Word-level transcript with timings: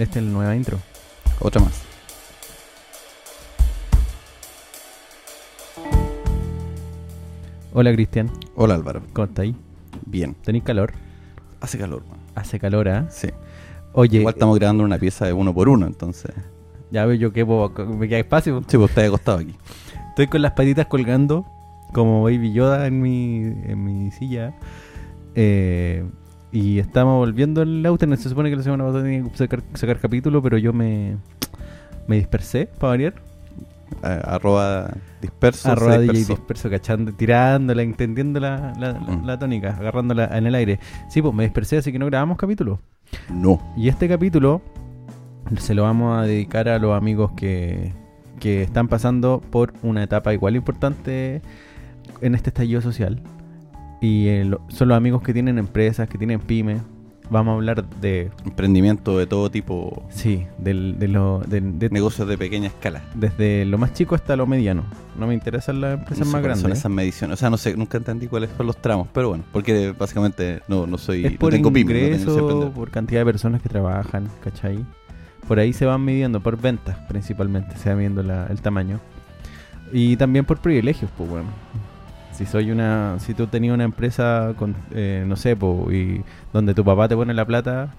Esta 0.00 0.18
es 0.18 0.24
la 0.24 0.30
nueva 0.32 0.56
intro. 0.56 0.78
Otra 1.40 1.60
más. 1.60 1.82
Hola 7.72 7.92
Cristian, 7.92 8.30
Hola 8.56 8.74
Álvaro. 8.74 9.02
¿cómo 9.12 9.26
estás 9.26 9.44
ahí? 9.44 9.54
Bien. 10.06 10.34
¿Tenéis 10.42 10.64
calor? 10.64 10.92
Hace 11.60 11.78
calor, 11.78 12.02
man. 12.08 12.18
Hace 12.34 12.58
calor, 12.58 12.88
¿ah? 12.88 13.06
Sí. 13.10 13.28
Oye, 13.92 14.18
Igual 14.18 14.34
estamos 14.34 14.58
grabando 14.58 14.82
una 14.84 14.98
pieza 14.98 15.26
de 15.26 15.32
uno 15.32 15.54
por 15.54 15.68
uno, 15.68 15.86
entonces. 15.86 16.32
ya 16.90 17.04
veo 17.06 17.16
yo 17.16 17.32
que 17.32 17.44
me 17.44 18.08
queda 18.08 18.18
espacio. 18.18 18.62
Sí, 18.66 18.76
pues 18.76 18.90
está 18.90 19.04
acostado 19.04 19.38
aquí. 19.38 19.54
Estoy 20.10 20.26
con 20.26 20.42
las 20.42 20.52
patitas 20.52 20.86
colgando 20.86 21.46
como 21.92 22.22
Baby 22.24 22.52
Yoda 22.52 22.86
en 22.86 23.00
mi, 23.00 23.36
en 23.44 23.84
mi 23.84 24.10
silla. 24.10 24.54
Eh, 25.34 26.04
y 26.52 26.78
estamos 26.78 27.16
volviendo 27.18 27.62
el 27.62 27.84
auto. 27.86 28.06
Se 28.16 28.28
supone 28.28 28.50
que 28.50 28.56
la 28.56 28.62
semana 28.62 28.84
pasada 28.84 29.04
tenía 29.04 29.22
que 29.30 29.36
sacar, 29.36 29.62
sacar 29.74 29.98
capítulo, 29.98 30.42
pero 30.42 30.58
yo 30.58 30.72
me, 30.72 31.16
me 32.06 32.16
dispersé, 32.16 32.66
para 32.78 32.90
variar. 32.90 33.14
Eh, 34.04 34.20
arroba 34.24 34.90
disperso. 35.20 35.70
Arroba 35.70 35.98
DJ 35.98 36.24
disperso, 36.24 36.70
cachando, 36.70 37.12
tirándola, 37.12 37.82
entendiendo 37.82 38.38
la, 38.40 38.72
la, 38.78 38.92
la- 38.92 39.00
Mm. 39.00 39.26
la 39.26 39.38
tónica, 39.38 39.76
agarrándola 39.78 40.26
en 40.36 40.46
el 40.46 40.54
aire. 40.54 40.78
Sí, 41.08 41.20
pues 41.22 41.34
me 41.34 41.42
dispersé, 41.44 41.78
así 41.78 41.90
que 41.92 41.98
no 41.98 42.06
grabamos 42.06 42.36
capítulo. 42.38 42.80
No. 43.28 43.60
Y 43.76 43.88
este 43.88 44.08
capítulo 44.08 44.62
se 45.58 45.74
lo 45.74 45.82
vamos 45.82 46.18
a 46.18 46.22
dedicar 46.22 46.68
a 46.68 46.78
los 46.78 46.96
amigos 46.96 47.32
que, 47.32 47.92
que 48.38 48.62
están 48.62 48.86
pasando 48.86 49.40
por 49.50 49.72
una 49.82 50.04
etapa 50.04 50.32
igual 50.32 50.54
importante 50.54 51.42
en 52.20 52.34
este 52.36 52.50
estallido 52.50 52.80
social. 52.80 53.20
Y 54.00 54.28
eh, 54.28 54.44
lo- 54.44 54.60
son 54.68 54.88
los 54.88 54.96
amigos 54.96 55.22
que 55.22 55.32
tienen 55.32 55.58
empresas, 55.58 56.08
que 56.08 56.16
tienen 56.18 56.40
pymes. 56.40 56.80
Vamos 57.32 57.52
a 57.52 57.54
hablar 57.54 57.88
de, 58.00 58.28
Emprendimiento 58.44 59.16
de 59.16 59.26
todo 59.28 59.50
tipo. 59.52 60.02
sí, 60.10 60.46
del, 60.58 60.98
de 60.98 61.06
lo, 61.06 61.40
del- 61.46 61.78
de- 61.78 61.88
Negocios 61.90 62.26
de 62.26 62.36
pequeña 62.36 62.66
escala. 62.66 63.02
desde 63.14 63.64
lo 63.66 63.78
más 63.78 63.92
chico 63.92 64.16
hasta 64.16 64.34
lo 64.34 64.48
mediano. 64.48 64.82
No 65.16 65.28
me 65.28 65.34
interesan 65.34 65.80
las 65.80 65.92
No 65.94 65.98
empresas 66.00 66.26
sé 66.26 66.32
más 66.32 66.42
grandes. 66.42 66.62
Son 66.62 66.72
esas 66.72 66.90
mediciones. 66.90 67.34
O 67.34 67.36
sea, 67.38 67.48
no 67.48 67.56
sé, 67.56 67.76
nunca 67.76 67.98
entendí 67.98 68.26
cuáles 68.26 68.50
son 68.56 68.66
los 68.66 68.76
tramos, 68.82 69.06
pero 69.12 69.28
bueno, 69.28 69.44
porque 69.52 69.94
básicamente 69.96 70.60
no, 70.66 70.88
no 70.88 70.98
soy. 70.98 71.24
es 71.24 71.32
no 71.34 71.38
por 71.38 71.50
pyme, 71.52 71.62
no 71.62 71.68
tengo- 71.68 71.70
no 71.70 71.78
ingreso, 71.78 72.38
emprender. 72.40 72.70
por 72.72 72.90
cantidad 72.90 73.20
de 73.20 73.26
personas 73.26 73.62
que 73.62 73.68
trabajan, 73.68 74.28
¿cachai? 74.42 74.84
Por 75.46 75.60
ahí 75.60 75.72
se 75.72 75.84
van 75.86 76.04
midiendo, 76.04 76.40
por 76.40 76.60
ventas 76.60 76.96
principalmente, 77.08 77.76
se 77.76 77.90
va 77.90 77.94
midiendo 77.96 78.24
la- 78.24 78.46
el 78.48 78.60
tamaño. 78.60 78.98
Y 79.92 80.16
también 80.16 80.44
por 80.44 80.58
privilegios, 80.58 81.10
pues 81.16 81.30
bueno. 81.30 81.46
Si 82.40 82.46
soy 82.46 82.70
una, 82.70 83.18
si 83.18 83.34
tú 83.34 83.48
tenías 83.48 83.74
una 83.74 83.84
empresa 83.84 84.54
con, 84.56 84.74
eh, 84.92 85.24
no 85.26 85.36
sé, 85.36 85.56
pues, 85.56 85.94
y 85.94 86.24
donde 86.54 86.72
tu 86.72 86.82
papá 86.82 87.06
te 87.06 87.14
pone 87.14 87.34
la 87.34 87.44
plata, 87.44 87.90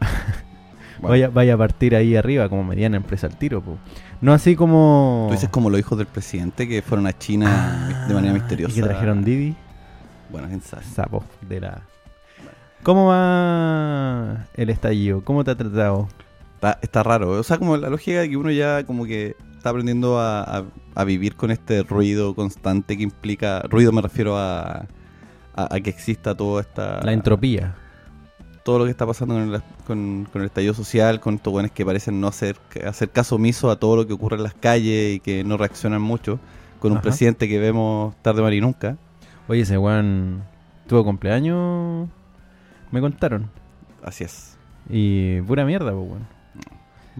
Bueno, 0.98 1.10
vaya, 1.12 1.28
vaya 1.28 1.54
a 1.54 1.56
partir 1.56 1.94
ahí 1.94 2.16
arriba 2.16 2.48
como 2.48 2.64
mediana 2.64 2.96
empresa 2.96 3.28
al 3.28 3.36
tiro, 3.36 3.62
pues. 3.62 3.78
No 4.20 4.32
así 4.32 4.56
como... 4.56 5.26
Tú 5.28 5.34
dices 5.34 5.48
como 5.50 5.70
los 5.70 5.78
hijos 5.78 5.96
del 5.96 6.08
presidente 6.08 6.66
que 6.68 6.82
fueron 6.82 7.06
a 7.06 7.16
China 7.16 8.06
de 8.08 8.12
manera 8.12 8.32
Ah, 8.32 8.38
misteriosa. 8.38 8.72
Y 8.72 8.74
que 8.74 8.88
trajeron 8.88 9.22
Didi. 9.22 9.54
Bueno, 10.30 10.48
quién 10.48 10.60
sabe. 10.62 10.82
Sapo 10.82 11.24
de 11.42 11.60
la... 11.60 11.82
¿Cómo 12.82 13.06
va 13.06 14.46
el 14.54 14.68
estallido? 14.68 15.22
¿Cómo 15.22 15.44
te 15.44 15.52
ha 15.52 15.54
tratado? 15.54 16.08
Está, 16.60 16.78
está 16.82 17.02
raro. 17.02 17.30
O 17.30 17.42
sea, 17.42 17.56
como 17.58 17.76
la 17.78 17.88
lógica 17.88 18.20
de 18.20 18.28
que 18.28 18.36
uno 18.36 18.50
ya 18.50 18.84
como 18.84 19.06
que 19.06 19.34
está 19.56 19.70
aprendiendo 19.70 20.18
a, 20.18 20.42
a- 20.42 20.64
a 20.94 21.04
vivir 21.04 21.34
con 21.36 21.50
este 21.50 21.82
ruido 21.82 22.34
constante 22.34 22.96
que 22.98 23.02
implica... 23.02 23.60
Ruido 23.62 23.92
me 23.92 24.02
refiero 24.02 24.36
a, 24.36 24.86
a, 25.54 25.80
que 25.80 25.88
exista 25.88 26.34
toda 26.34 26.60
esta... 26.60 27.00
La 27.02 27.12
entropía. 27.12 27.74
Todo 28.62 28.80
lo 28.80 28.84
que 28.84 28.90
está 28.90 29.06
pasando 29.06 29.34
con 29.34 29.54
el, 29.54 29.62
con, 29.86 30.28
con 30.30 30.42
el 30.42 30.46
estallido 30.48 30.74
social, 30.74 31.18
con 31.20 31.34
estos 31.36 31.50
buenos 31.50 31.72
que 31.72 31.84
parecen 31.86 32.20
no 32.20 32.28
hacer, 32.28 32.56
hacer 32.86 33.08
caso 33.10 33.36
omiso 33.36 33.70
a 33.70 33.76
todo 33.76 33.96
lo 33.96 34.06
que 34.06 34.12
ocurre 34.12 34.36
en 34.36 34.42
las 34.42 34.52
calles 34.54 35.16
y 35.16 35.20
que 35.20 35.44
no 35.44 35.56
reaccionan 35.56 36.02
mucho. 36.02 36.38
Con 36.78 36.92
un 36.92 36.98
Ajá. 36.98 37.02
presidente 37.04 37.48
que 37.48 37.58
vemos 37.58 38.14
tarde, 38.22 38.42
mal 38.42 38.52
y 38.52 38.60
nunca. 38.60 38.98
Oye, 39.48 39.62
ese 39.62 39.78
weón 39.78 40.42
tuvo 40.86 41.04
cumpleaños, 41.04 42.08
me 42.90 43.00
contaron. 43.00 43.48
Así 44.02 44.24
es. 44.24 44.56
Y 44.88 45.40
pura 45.42 45.64
mierda, 45.64 45.92
pues 45.92 46.08
weón. 46.10 46.39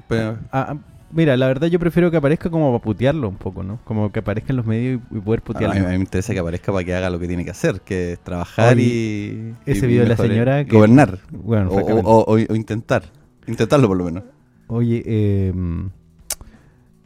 Pero, 0.08 0.38
Ah, 0.52 0.66
ah, 0.70 0.76
mira, 1.12 1.36
la 1.36 1.46
verdad 1.46 1.68
yo 1.68 1.78
prefiero 1.78 2.10
que 2.10 2.16
aparezca 2.16 2.50
como 2.50 2.70
para 2.72 2.82
putearlo 2.82 3.28
un 3.28 3.36
poco, 3.36 3.62
¿no? 3.62 3.78
Como 3.84 4.10
que 4.12 4.20
aparezca 4.20 4.52
en 4.52 4.56
los 4.56 4.66
medios 4.66 5.00
y, 5.12 5.16
y 5.16 5.20
poder 5.20 5.40
a, 5.40 5.44
putearlo. 5.44 5.74
mí, 5.74 5.80
a 5.80 5.88
mí 5.90 5.94
me 5.96 6.00
interesa 6.04 6.32
que 6.32 6.38
aparezca 6.40 6.72
para 6.72 6.84
que 6.84 6.94
haga 6.94 7.10
lo 7.10 7.18
que 7.18 7.26
tiene 7.28 7.44
que 7.44 7.50
hacer, 7.50 7.80
que 7.80 8.12
es 8.14 8.18
trabajar 8.20 8.78
y... 8.78 9.54
ese 9.66 9.86
y 9.86 9.88
video 9.88 10.02
de 10.04 10.08
la 10.10 10.16
señora 10.16 10.64
que- 10.64 10.74
Gobernar. 10.74 11.18
Bueno, 11.30 11.68
O, 11.70 11.74
francamente. 11.74 12.08
o- 12.08 12.24
o- 12.24 12.34
o 12.52 12.54
intentar. 12.54 13.02
Intentarlo 13.46 13.88
por 13.88 13.96
lo 13.96 14.04
menos. 14.04 14.22
Oye, 14.68 15.02
eh, 15.04 15.52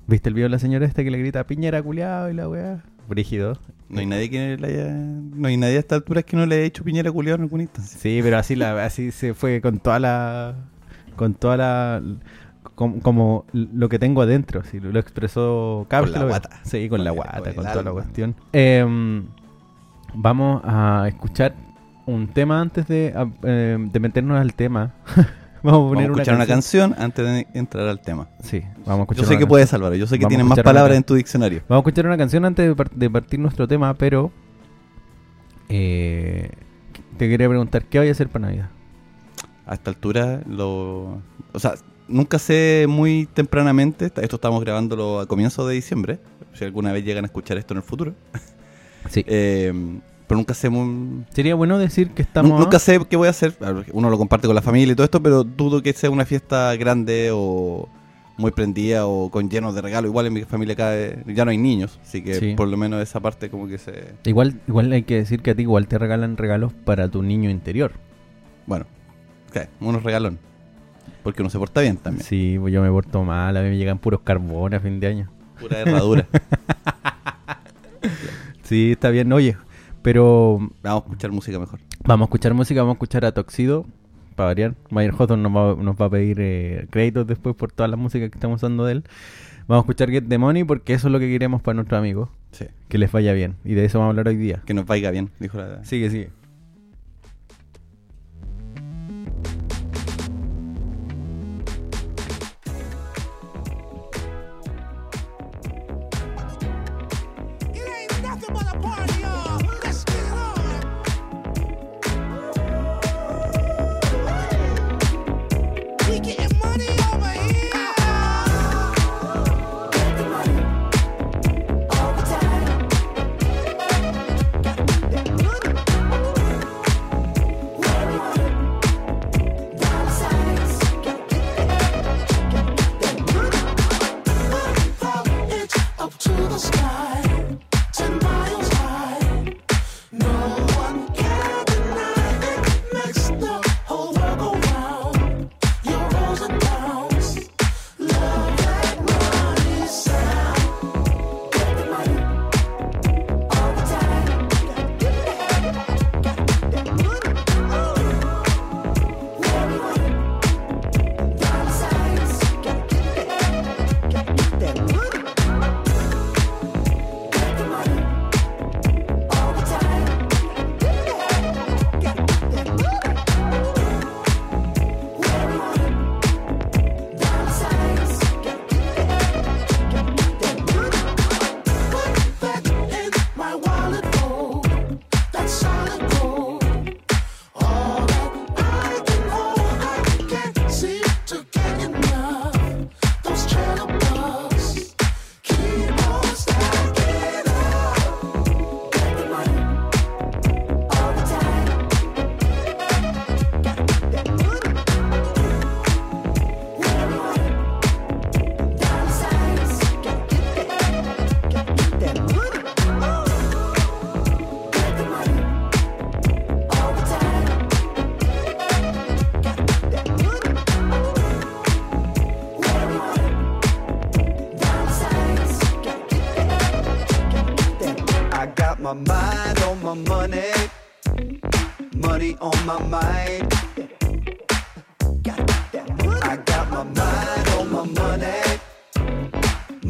¿viste 0.07 0.29
el 0.29 0.35
video 0.35 0.47
de 0.47 0.51
la 0.51 0.59
señora 0.59 0.87
esta 0.87 1.03
que 1.03 1.11
le 1.11 1.19
grita 1.19 1.45
Piñera 1.47 1.83
culiado 1.83 2.31
y 2.31 2.35
la 2.35 2.49
weá? 2.49 2.83
Brígido. 3.09 3.59
No 3.89 4.01
hay 4.01 4.07
nadie 4.07 4.31
que 4.31 4.57
le 4.57 4.67
haya... 4.67 4.93
No 4.93 5.47
hay 5.49 5.57
nadie 5.57 5.77
a 5.77 5.81
esta 5.81 5.95
altura 5.95 6.23
que 6.23 6.37
no 6.37 6.47
le 6.47 6.57
haya 6.57 6.65
hecho 6.65 6.85
piñera 6.85 7.13
culiado 7.13 7.37
en 7.37 7.43
alguna 7.43 7.63
instancia. 7.65 7.99
Sí, 8.01 8.21
pero 8.23 8.39
así 8.39 8.57
la 8.57 8.85
así 8.85 9.11
se 9.11 9.35
fue 9.35 9.61
con 9.61 9.79
toda 9.79 9.99
la 10.01 10.55
con 11.17 11.35
toda 11.35 11.57
la 11.57 12.03
como, 12.75 13.01
como 13.01 13.45
lo 13.53 13.89
que 13.89 13.99
tengo 13.99 14.23
adentro, 14.23 14.63
sí, 14.65 14.81
lo, 14.81 14.99
expresó 14.99 15.87
cada 15.89 16.03
Con 16.05 16.13
la 16.13 16.25
guata. 16.25 16.51
Sí, 16.63 16.89
con 16.89 17.05
la 17.05 17.11
Con 17.11 17.17
guata, 17.17 17.55
con 17.55 17.65
toda 17.65 17.83
la 17.83 17.93
cuestión. 17.93 18.35
Em, 18.53 19.25
vamos 20.15 20.61
a 20.65 21.05
escuchar 21.09 21.55
un 22.07 22.29
tema 22.29 22.61
antes 22.61 22.87
de, 22.87 23.15
em, 23.43 23.91
de 23.91 24.01
meternos 24.01 24.41
al 24.41 24.55
tema. 24.55 24.95
vamos 25.07 25.27
a 25.27 25.63
Vamos 25.63 25.87
a 25.87 25.95
poner 25.95 26.11
escuchar 26.11 26.35
una 26.35 26.45
una 26.45 26.47
canción 26.47 26.95
antes 26.99 27.25
de 27.25 27.47
entrar 27.55 27.89
al 27.89 28.01
tema. 28.01 28.29
Sí, 28.43 28.63
vamos 28.85 29.01
a 29.01 29.03
escuchar 29.03 29.23
Yo 29.25 29.29
sé 29.29 29.35
una 29.35 29.39
que 29.41 29.47
puedes, 29.47 29.73
Álvaro. 29.73 29.95
Yo 29.95 30.07
sé 30.07 30.19
que 30.19 30.27
tienes 30.27 30.45
más 30.47 30.59
una 30.59 30.63
palabras 30.63 30.97
en 30.97 31.05
tu 31.05 31.15
diccionario. 31.15 31.63
Vamos 31.69 31.85
a 31.85 31.89
escuchar 31.89 32.07
una 32.07 32.19
canción 32.19 32.45
antes 32.45 32.69
de, 32.69 32.75
par- 32.75 32.91
de 32.91 33.09
partir 33.11 33.41
nuestro 33.41 33.67
tema, 33.67 33.95
pero 33.95 34.31
eh, 35.69 36.51
te 37.17 37.29
quería 37.29 37.49
preguntar, 37.49 37.85
¿qué 37.85 37.99
voy 37.99 38.09
a 38.09 38.13
hacer 38.13 38.29
para 38.29 38.47
Navidad? 38.47 38.69
A 39.67 39.75
esta 39.75 39.91
altura, 39.91 40.41
lo... 40.47 41.23
O 41.53 41.59
sea, 41.59 41.75
nunca 42.09 42.39
sé 42.39 42.87
muy 42.89 43.29
tempranamente. 43.35 44.07
Esto 44.07 44.37
estamos 44.37 44.63
grabándolo 44.65 45.21
a 45.21 45.27
comienzos 45.27 45.67
de 45.69 45.75
diciembre. 45.75 46.19
Si 46.55 46.65
alguna 46.65 46.93
vez 46.93 47.05
llegan 47.05 47.25
a 47.25 47.27
escuchar 47.27 47.57
esto 47.59 47.75
en 47.75 47.79
el 47.79 47.85
futuro. 47.85 48.15
Sí. 49.11 49.23
Eh, 49.27 49.71
pero 50.27 50.39
nunca 50.39 50.55
sé 50.55 50.71
muy... 50.71 51.25
Sería 51.35 51.55
bueno 51.55 51.79
decir 51.79 52.13
que 52.13 52.23
estamos... 52.23 52.53
Nu- 52.53 52.59
Nunca 52.61 52.79
sé 52.79 52.99
qué 53.07 53.17
voy 53.19 53.27
a 53.27 53.31
hacer. 53.33 53.55
Uno 53.93 54.09
lo 54.09 54.17
comparte 54.17 54.47
con 54.47 54.55
la 54.55 54.63
familia 54.63 54.93
y 54.93 54.97
todo 54.97 55.05
esto, 55.05 55.23
pero 55.23 55.45
dudo 55.45 55.83
que 55.83 55.93
sea 55.93 56.09
una 56.09 56.25
fiesta 56.25 56.75
grande 56.77 57.29
o 57.31 57.87
muy 58.39 58.51
prendida 58.51 59.07
o 59.07 59.31
con 59.31 59.51
llenos 59.51 59.75
de 59.75 59.83
regalos. 59.83 60.09
Igual 60.09 60.27
en 60.29 60.33
mi 60.33 60.43
familia 60.45 60.73
acá 60.73 60.97
eh, 60.99 61.23
ya 61.27 61.45
no 61.45 61.51
hay 61.51 61.59
niños, 61.59 62.01
así 62.03 62.23
que 62.25 62.35
Sí. 62.37 62.55
por 62.57 62.67
lo 62.69 62.79
menos 62.79 63.03
esa 63.03 63.21
parte 63.21 63.51
como 63.51 63.69
que 63.69 63.77
se... 63.77 64.13
Igual, 64.25 64.59
igual 64.67 64.91
hay 64.93 65.03
que 65.03 65.17
decir 65.17 65.43
que 65.43 65.51
a 65.51 65.55
ti 65.55 65.61
igual 65.63 65.87
te 65.87 65.99
regalan 65.99 66.39
regalos 66.39 66.73
para 66.73 67.07
tu 67.11 67.23
niño 67.23 67.51
interior. 67.51 67.93
Bueno, 68.67 68.87
ok, 69.51 69.69
unos 69.81 70.03
regalón. 70.03 70.39
Porque 71.23 71.43
uno 71.43 71.51
se 71.51 71.59
porta 71.59 71.81
bien 71.81 71.97
también. 71.97 72.25
Sí, 72.25 72.57
pues 72.61 72.73
yo 72.73 72.83
me 72.83 72.91
porto 72.91 73.23
mal, 73.25 73.57
a 73.57 73.63
mí 73.63 73.71
me 73.71 73.77
llegan 73.77 73.99
puros 73.99 74.21
carbones 74.21 74.79
a 74.79 74.83
fin 74.83 75.01
de 75.01 75.07
año. 75.07 75.31
Pura 75.61 75.81
herradura. 75.81 76.27
Sí, 78.63 78.93
está 78.93 79.11
bien, 79.11 79.33
oye. 79.33 79.57
Pero 80.03 80.59
Vamos 80.83 81.03
a 81.03 81.07
escuchar 81.07 81.33
música 81.33 81.59
mejor. 81.59 81.81
vamos 82.05 82.27
a 82.27 82.29
escuchar 82.29 82.55
música, 82.55 82.81
vamos 82.81 82.93
a 82.93 82.97
escuchar 82.97 83.25
a 83.25 83.33
Toxido, 83.33 83.87
para 84.37 84.49
variar. 84.49 84.75
Mayer 84.91 85.13
Houghton 85.13 85.43
nos 85.43 85.53
va, 85.55 85.83
nos 85.83 85.97
va 85.97 86.07
a 86.07 86.11
pedir 86.11 86.39
eh, 86.41 86.87
créditos 86.91 87.27
después 87.27 87.55
por 87.57 87.73
toda 87.73 87.89
la 87.89 87.97
música 87.97 88.29
que 88.29 88.37
estamos 88.37 88.57
usando 88.57 88.85
de 88.85 88.93
él. 88.93 89.05
Vamos 89.67 89.83
a 89.83 89.85
escuchar 89.85 90.11
Get 90.11 90.25
the 90.29 90.37
Money 90.39 90.65
porque 90.65 90.93
eso 90.95 91.09
es 91.09 91.13
lo 91.13 91.19
que 91.19 91.29
queremos 91.29 91.63
para 91.63 91.77
nuestros 91.77 91.99
amigos. 91.99 92.29
Sí. 92.53 92.67
Que 92.89 92.99
les 92.99 93.11
vaya 93.13 93.33
bien. 93.33 93.57
Y 93.65 93.75
de 93.75 93.85
eso 93.87 93.99
vamos 93.99 94.11
a 94.11 94.13
hablar 94.13 94.29
hoy 94.29 94.37
día. 94.37 94.63
Que 94.67 94.75
nos 94.75 94.85
vaya 94.87 95.11
bien, 95.11 95.31
dijo 95.41 95.57
la... 95.59 95.83
Sigue, 95.85 96.11
sigue. 96.11 96.31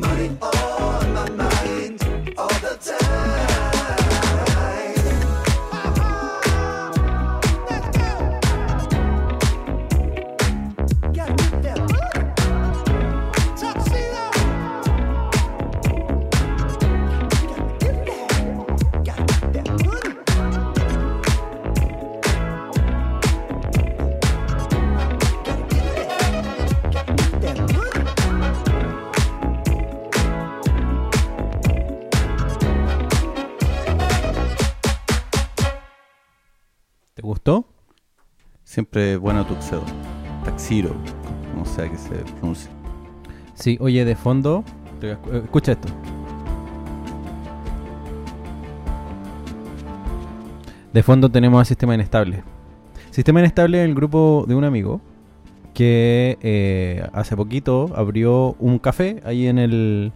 Money. 0.05 0.37
on 0.43 0.64
Siempre 38.75 39.17
bueno 39.17 39.47
Tuxedo. 39.47 39.85
Taxiro, 40.45 40.97
como 41.53 41.65
sea 41.65 41.89
que 41.89 41.97
se 41.97 42.11
pronuncie. 42.39 42.69
Sí, 43.55 43.79
oye, 43.81 44.05
de 44.05 44.17
fondo, 44.17 44.65
te- 45.01 45.13
escucha 45.13 45.71
esto. 45.73 45.87
De 50.93 51.03
fondo 51.05 51.31
tenemos 51.31 51.63
a 51.63 51.65
Sistema 51.65 51.95
Inestable. 51.95 52.43
Sistema 53.13 53.39
Inestable 53.39 53.81
es 53.81 53.89
el 53.89 53.95
grupo 53.95 54.45
de 54.49 54.57
un 54.57 54.65
amigo 54.65 55.01
que 55.73 56.37
eh, 56.43 57.07
hace 57.13 57.37
poquito 57.37 57.93
abrió 57.95 58.57
un 58.59 58.81
café 58.81 59.21
ahí 59.25 59.47
en 59.47 59.61
el, 59.61 60.11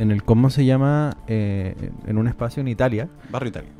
en 0.00 0.10
el 0.10 0.24
¿cómo 0.24 0.50
se 0.50 0.64
llama? 0.64 1.16
Eh, 1.28 1.92
en 2.08 2.18
un 2.18 2.26
espacio 2.26 2.62
en 2.62 2.66
Italia. 2.66 3.08
Barrio 3.30 3.50
Italia. 3.50 3.70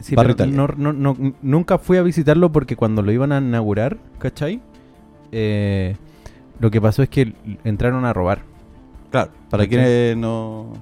Sí, 0.00 0.14
Barrio 0.16 0.36
pero 0.36 0.50
Italia. 0.50 0.74
no- 0.76 0.92
no- 0.92 1.14
no- 1.18 1.34
nunca 1.42 1.78
fui 1.78 1.96
a 1.96 2.02
visitarlo 2.02 2.50
porque 2.52 2.76
cuando 2.76 3.02
lo 3.02 3.12
iban 3.12 3.30
a 3.32 3.38
inaugurar, 3.38 3.98
¿cachai? 4.18 4.60
Eh, 5.30 5.96
lo 6.58 6.70
que 6.70 6.80
pasó 6.80 7.02
es 7.02 7.08
que 7.08 7.34
entraron 7.64 8.04
a 8.04 8.12
robar. 8.12 8.42
Claro, 9.10 9.30
para 9.50 9.64
¿Cachai? 9.64 9.68
quienes 9.68 10.16
no. 10.16 10.72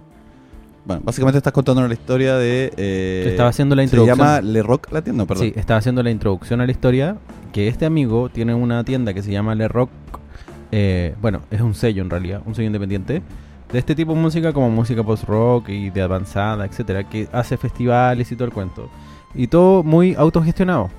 Bueno, 0.86 1.02
básicamente 1.04 1.36
estás 1.38 1.52
contando 1.52 1.86
la 1.86 1.92
historia 1.92 2.36
de. 2.36 2.72
eh, 2.76 3.24
estaba 3.28 3.50
haciendo 3.50 3.74
la 3.74 3.82
Se 3.82 3.84
introducción. 3.86 4.16
llama 4.18 4.40
Le 4.40 4.62
Rock 4.62 4.90
la 4.92 5.02
tienda, 5.02 5.26
perdón. 5.26 5.44
Sí, 5.46 5.52
estaba 5.56 5.78
haciendo 5.78 6.02
la 6.02 6.10
introducción 6.10 6.60
a 6.60 6.66
la 6.66 6.72
historia. 6.72 7.16
Que 7.52 7.68
este 7.68 7.84
amigo 7.84 8.28
tiene 8.28 8.54
una 8.54 8.84
tienda 8.84 9.12
que 9.12 9.22
se 9.22 9.30
llama 9.32 9.54
Le 9.54 9.68
Rock. 9.68 9.90
eh, 10.72 11.14
bueno, 11.20 11.40
es 11.50 11.60
un 11.60 11.74
sello 11.74 12.00
en 12.02 12.10
realidad, 12.10 12.42
un 12.46 12.54
sello 12.54 12.66
independiente. 12.68 13.22
De 13.72 13.78
este 13.78 13.94
tipo 13.94 14.14
de 14.14 14.20
música, 14.20 14.52
como 14.52 14.68
música 14.70 15.02
post-rock 15.02 15.68
y 15.68 15.90
de 15.90 16.02
avanzada, 16.02 16.64
etcétera, 16.64 17.08
que 17.08 17.28
hace 17.32 17.56
festivales 17.56 18.30
y 18.32 18.36
todo 18.36 18.46
el 18.46 18.52
cuento. 18.52 18.88
Y 19.34 19.46
todo 19.46 19.82
muy 19.82 20.14
autogestionado. 20.14 20.90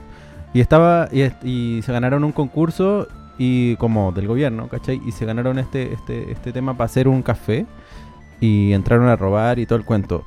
Y 0.54 0.62
estaba. 0.62 1.10
Y, 1.12 1.24
y 1.48 1.82
se 1.82 1.92
ganaron 1.92 2.24
un 2.24 2.32
concurso 2.32 3.08
y 3.38 3.76
como 3.76 4.12
del 4.12 4.28
gobierno, 4.28 4.68
¿cachai? 4.70 5.02
Y 5.06 5.12
se 5.12 5.26
ganaron 5.26 5.60
este, 5.60 5.94
este, 5.94 6.32
este 6.32 6.54
tema 6.54 6.74
para 6.74 6.86
hacer 6.86 7.08
un 7.08 7.22
café. 7.22 7.66
Y 8.40 8.74
entraron 8.74 9.08
a 9.08 9.16
robar 9.16 9.60
y 9.60 9.66
todo 9.66 9.78
el 9.78 9.86
cuento. 9.86 10.24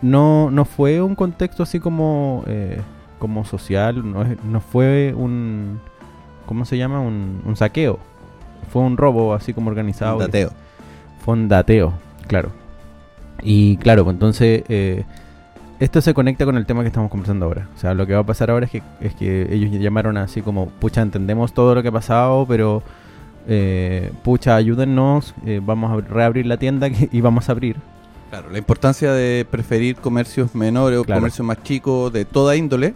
No, 0.00 0.50
no 0.50 0.64
fue 0.64 1.02
un 1.02 1.14
contexto 1.14 1.62
así 1.62 1.80
como. 1.80 2.44
eh, 2.46 2.80
como 3.18 3.44
social, 3.44 4.08
no, 4.10 4.24
no 4.44 4.60
fue 4.60 5.12
un... 5.16 5.80
¿Cómo 6.46 6.64
se 6.64 6.78
llama? 6.78 7.00
Un, 7.00 7.42
un 7.44 7.56
saqueo. 7.56 7.98
Fue 8.70 8.80
un 8.82 8.96
robo 8.96 9.34
así 9.34 9.52
como 9.52 9.70
organizado. 9.70 10.14
Un 10.14 10.20
dateo. 10.20 10.50
Fue 11.28 11.34
un 11.34 11.46
dateo, 11.46 11.92
claro. 12.26 12.52
Y 13.42 13.76
claro, 13.76 14.02
pues 14.02 14.14
entonces 14.14 14.62
eh, 14.70 15.04
esto 15.78 16.00
se 16.00 16.14
conecta 16.14 16.46
con 16.46 16.56
el 16.56 16.64
tema 16.64 16.80
que 16.80 16.86
estamos 16.86 17.10
conversando 17.10 17.44
ahora. 17.44 17.68
O 17.76 17.78
sea, 17.78 17.92
lo 17.92 18.06
que 18.06 18.14
va 18.14 18.20
a 18.20 18.24
pasar 18.24 18.50
ahora 18.50 18.64
es 18.64 18.72
que, 18.72 18.82
es 19.02 19.14
que 19.14 19.46
ellos 19.54 19.70
llamaron 19.72 20.16
así 20.16 20.40
como, 20.40 20.70
pucha, 20.70 21.02
entendemos 21.02 21.52
todo 21.52 21.74
lo 21.74 21.82
que 21.82 21.88
ha 21.88 21.92
pasado, 21.92 22.46
pero 22.48 22.82
eh, 23.46 24.10
pucha, 24.24 24.56
ayúdennos, 24.56 25.34
eh, 25.44 25.60
vamos 25.62 25.92
a 26.02 26.08
reabrir 26.08 26.46
la 26.46 26.56
tienda 26.56 26.88
que- 26.88 27.10
y 27.12 27.20
vamos 27.20 27.50
a 27.50 27.52
abrir. 27.52 27.76
Claro, 28.30 28.48
la 28.48 28.56
importancia 28.56 29.12
de 29.12 29.46
preferir 29.50 29.96
comercios 29.96 30.54
menores 30.54 30.98
o 30.98 31.04
Claro. 31.04 31.20
comercios 31.20 31.46
más 31.46 31.62
chicos 31.62 32.10
de 32.10 32.24
toda 32.24 32.56
índole 32.56 32.94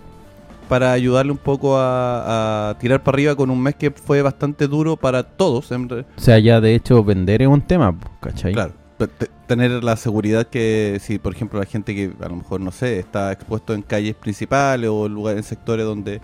para 0.73 0.93
ayudarle 0.93 1.33
un 1.33 1.37
poco 1.39 1.77
a, 1.77 2.71
a 2.71 2.79
tirar 2.79 3.03
para 3.03 3.17
arriba 3.17 3.35
con 3.37 3.51
un 3.51 3.63
mes 3.63 3.75
que 3.75 3.91
fue 3.91 4.23
bastante 4.23 4.67
duro 4.69 4.97
para 4.97 5.23
todos. 5.23 5.71
O 5.71 5.87
sea, 6.17 6.39
ya 6.39 6.63
de 6.63 6.75
hecho 6.75 7.05
vender 7.05 7.43
es 7.43 7.49
un 7.49 7.61
tema, 7.61 7.95
¿cachai? 8.21 8.55
Claro, 8.55 8.73
te- 8.97 9.07
te- 9.07 9.29
tener 9.47 9.85
la 9.85 9.97
seguridad 9.97 10.47
que 10.47 10.97
si, 11.03 11.19
por 11.19 11.35
ejemplo, 11.35 11.61
la 11.61 11.67
gente 11.67 11.95
que 11.95 12.13
a 12.25 12.27
lo 12.31 12.37
mejor, 12.37 12.63
no 12.63 12.73
sé, 12.73 12.99
está 12.99 13.33
expuesto 13.33 13.75
en 13.75 13.83
calles 13.83 14.15
principales 14.15 14.89
o 14.89 15.05
en 15.05 15.13
lugares, 15.13 15.37
en 15.41 15.45
sectores 15.45 15.85
donde 15.85 16.23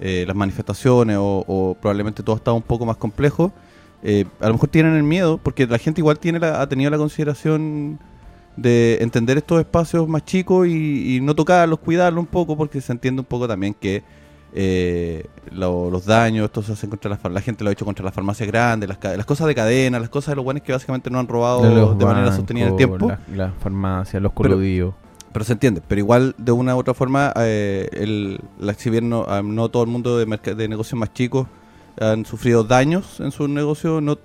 eh, 0.00 0.24
las 0.26 0.34
manifestaciones 0.36 1.18
o, 1.20 1.44
o 1.46 1.74
probablemente 1.78 2.22
todo 2.22 2.36
está 2.36 2.50
un 2.54 2.62
poco 2.62 2.86
más 2.86 2.96
complejo, 2.96 3.52
eh, 4.02 4.24
a 4.40 4.46
lo 4.46 4.54
mejor 4.54 4.70
tienen 4.70 4.94
el 4.94 5.02
miedo, 5.02 5.36
porque 5.42 5.66
la 5.66 5.76
gente 5.76 6.00
igual 6.00 6.18
tiene 6.18 6.38
la- 6.38 6.62
ha 6.62 6.66
tenido 6.66 6.90
la 6.90 6.96
consideración 6.96 7.98
de 8.56 8.98
entender 9.00 9.38
estos 9.38 9.58
espacios 9.60 10.06
más 10.08 10.24
chicos 10.24 10.66
y, 10.68 11.16
y 11.16 11.20
no 11.20 11.34
tocarlos, 11.34 11.78
cuidarlos 11.78 12.20
un 12.20 12.26
poco, 12.26 12.56
porque 12.56 12.80
se 12.80 12.92
entiende 12.92 13.20
un 13.20 13.26
poco 13.26 13.48
también 13.48 13.74
que 13.74 14.02
eh, 14.54 15.24
lo- 15.50 15.90
los 15.90 16.04
daños, 16.04 16.44
esto 16.44 16.62
se 16.62 16.72
hace 16.72 16.86
contra 16.88 17.18
la 17.30 17.40
gente 17.40 17.64
lo 17.64 17.70
ha 17.70 17.72
hecho 17.72 17.86
contra 17.86 18.04
las 18.04 18.12
farmacias 18.14 18.46
grandes, 18.46 18.88
las, 18.88 18.98
las 19.16 19.24
cosas 19.24 19.46
de 19.46 19.54
cadena, 19.54 19.98
las 19.98 20.10
cosas 20.10 20.32
de 20.32 20.36
los 20.36 20.44
buenos 20.44 20.62
que 20.62 20.72
básicamente 20.72 21.08
no 21.10 21.18
han 21.18 21.26
robado 21.28 21.94
De 21.94 22.04
manera 22.04 22.30
sostenida 22.36 22.66
en 22.66 22.70
el 22.72 22.76
tiempo. 22.76 23.08
la- 23.08 23.18
Las 23.34 23.54
farmacias, 23.58 24.22
los 24.22 24.32
Pero- 24.32 24.50
coludios. 24.54 24.94
Pero 25.32 25.46
se 25.46 25.54
entiende, 25.54 25.80
pero 25.88 25.98
igual 25.98 26.34
de 26.36 26.52
una 26.52 26.76
u 26.76 26.78
otra 26.80 26.92
forma, 26.92 27.32
eh, 27.36 27.88
el, 27.94 28.38
la, 28.58 28.74
si 28.74 28.90
bien 28.90 29.08
no, 29.08 29.24
ah, 29.26 29.40
no 29.42 29.70
todo 29.70 29.82
el 29.82 29.88
mundo 29.88 30.18
de, 30.18 30.26
de 30.54 30.68
negocios 30.68 30.98
más 31.00 31.14
chicos 31.14 31.46
han 31.98 32.26
sufrido 32.26 32.64
daños 32.64 33.18
en 33.18 33.32
sus 33.32 33.48
negocios, 33.48 34.02
no, 34.02 34.18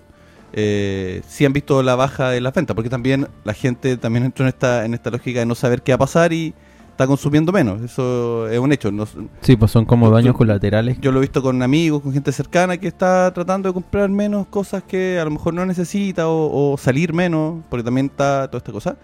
eh, 0.53 1.21
sí 1.27 1.45
han 1.45 1.53
visto 1.53 1.83
la 1.83 1.95
baja 1.95 2.29
de 2.29 2.41
las 2.41 2.53
ventas, 2.53 2.73
porque 2.75 2.89
también 2.89 3.27
la 3.43 3.53
gente 3.53 3.97
también 3.97 4.25
entró 4.25 4.45
en 4.45 4.49
esta, 4.49 4.85
en 4.85 4.93
esta 4.93 5.09
lógica 5.11 5.39
de 5.39 5.45
no 5.45 5.55
saber 5.55 5.81
qué 5.81 5.91
va 5.91 5.95
a 5.95 5.99
pasar 5.99 6.33
y 6.33 6.53
está 6.89 7.05
consumiendo 7.05 7.51
menos, 7.51 7.81
eso 7.83 8.47
es 8.49 8.57
un 8.57 8.71
hecho. 8.71 8.91
No- 8.91 9.05
Sí, 9.41 9.55
pues 9.55 9.69
son 9.71 9.85
como 9.85 10.09
daños 10.09 10.33
yo- 10.33 10.37
colaterales. 10.37 10.97
yo 10.99 11.11
lo 11.11 11.19
he 11.19 11.21
visto 11.21 11.43
con 11.43 11.61
amigos, 11.61 12.01
con 12.01 12.11
gente 12.11 12.31
cercana 12.31 12.77
que 12.77 12.87
está 12.87 13.31
tratando 13.33 13.69
de 13.69 13.73
comprar 13.73 14.09
menos 14.09 14.47
cosas 14.47 14.81
que 14.83 15.19
a 15.19 15.25
lo 15.25 15.29
mejor 15.31 15.53
no 15.53 15.63
necesita 15.65 16.27
o, 16.27 16.73
o 16.73 16.77
salir 16.77 17.13
menos, 17.13 17.63
porque 17.69 17.83
también 17.83 18.07
está 18.07 18.47
toda 18.47 18.57
esta 18.57 18.71
cosa. 18.71 18.97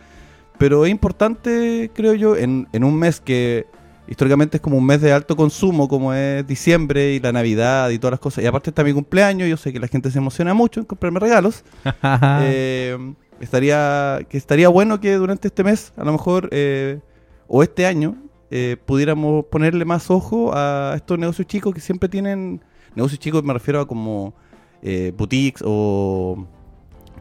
Pero 0.57 0.85
es 0.85 0.91
importante, 0.91 1.91
creo 1.93 2.13
yo, 2.15 2.35
en, 2.35 2.67
en 2.73 2.83
un 2.83 2.95
mes 2.95 3.19
que 3.21 3.67
históricamente 4.07 4.57
es 4.57 4.61
como 4.61 4.77
un 4.77 4.85
mes 4.85 5.01
de 5.01 5.11
alto 5.13 5.35
consumo, 5.35 5.87
como 5.87 6.13
es 6.13 6.45
diciembre 6.45 7.13
y 7.13 7.19
la 7.19 7.31
Navidad 7.31 7.89
y 7.89 7.99
todas 7.99 8.13
las 8.13 8.19
cosas. 8.19 8.43
Y 8.43 8.47
aparte 8.47 8.69
está 8.69 8.83
mi 8.83 8.93
cumpleaños, 8.93 9.49
yo 9.49 9.57
sé 9.57 9.71
que 9.71 9.79
la 9.79 9.87
gente 9.87 10.11
se 10.11 10.17
emociona 10.17 10.53
mucho 10.53 10.79
en 10.79 10.85
comprarme 10.85 11.19
regalos. 11.19 11.63
Eh, 12.45 12.97
estaría 13.39 14.19
que 14.29 14.37
estaría 14.37 14.69
bueno 14.69 14.99
que 14.99 15.13
durante 15.15 15.47
este 15.47 15.63
mes, 15.63 15.93
a 15.97 16.03
lo 16.03 16.11
mejor, 16.11 16.49
eh, 16.51 16.99
o 17.47 17.63
este 17.63 17.85
año, 17.85 18.15
eh, 18.51 18.77
pudiéramos 18.85 19.45
ponerle 19.45 19.85
más 19.85 20.11
ojo 20.11 20.51
a 20.53 20.93
estos 20.95 21.17
negocios 21.17 21.47
chicos 21.47 21.73
que 21.73 21.81
siempre 21.81 22.09
tienen. 22.09 22.61
Negocios 22.95 23.19
chicos 23.19 23.43
me 23.43 23.53
refiero 23.53 23.81
a 23.81 23.87
como 23.87 24.33
eh, 24.81 25.13
boutiques 25.17 25.63
o 25.65 26.45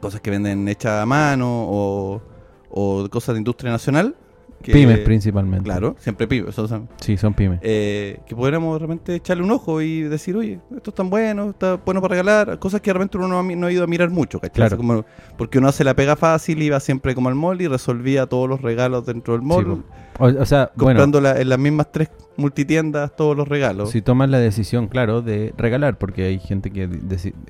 cosas 0.01 0.21
que 0.21 0.31
venden 0.31 0.69
hechas 0.69 1.03
a 1.03 1.07
mano 1.07 1.49
o, 1.49 2.23
o 2.71 3.09
cosas 3.09 3.35
de 3.35 3.39
industria 3.39 3.73
nacional. 3.73 4.15
Que- 4.62 4.73
pymes 4.73 4.99
principalmente. 5.00 5.64
Claro, 5.64 5.97
siempre 5.99 6.26
pymes. 6.26 6.54
son- 6.54 6.88
Sí, 7.00 7.16
son 7.16 7.35
pymes. 7.35 7.59
eh, 7.62 8.21
que 8.26 8.35
pudiéramos 8.37 8.75
de 8.81 8.87
repente 8.87 9.14
echarle 9.16 9.42
un 9.42 9.50
ojo 9.50 9.81
y 9.83 10.02
decir, 10.02 10.37
oye, 10.37 10.61
esto 10.75 10.90
es 10.90 10.95
tan 10.95 11.11
bueno, 11.11 11.50
está 11.50 11.75
bueno 11.76 12.00
para 12.00 12.12
regalar, 12.12 12.59
cosas 12.59 12.81
que 12.81 12.90
de 12.90 12.95
repente 12.95 13.19
uno 13.19 13.28
no 13.28 13.38
ha, 13.38 13.42
no 13.42 13.66
ha 13.66 13.73
ido 13.73 13.85
a 13.85 13.87
mirar 13.87 14.11
mucho, 14.11 14.38
¿cachai? 14.40 14.54
Claro. 14.54 14.76
Como- 14.76 15.04
porque 15.37 15.59
uno 15.59 15.69
hace 15.69 15.85
la 15.85 15.95
pega 15.95 16.16
fácil, 16.16 16.62
iba 16.62 16.78
siempre 16.81 17.14
como 17.14 17.28
al 17.28 17.35
mall 17.35 17.61
y 17.61 17.66
resolvía 17.69 18.26
todos 18.26 18.49
los 18.49 18.62
regalos 18.62 19.04
dentro 19.07 19.35
del 19.35 19.42
mall, 19.42 19.64
Sí. 19.64 19.83
O, 20.19 20.26
o 20.26 20.45
sea, 20.47 20.71
bueno, 20.75 20.99
comprando 21.00 21.21
la- 21.21 21.40
en 21.40 21.49
las 21.49 21.59
mismas 21.59 21.90
tres 21.90 22.11
multitiendas 22.37 23.14
todos 23.16 23.37
los 23.37 23.47
regalos. 23.49 23.90
si 23.90 24.02
tomas 24.02 24.28
la 24.31 24.38
decisión, 24.38 24.88
claro, 24.88 25.23
de 25.23 25.52
regalar, 25.57 25.99
porque 25.99 26.25
hay 26.25 26.38
gente 26.38 26.71
que 26.71 26.88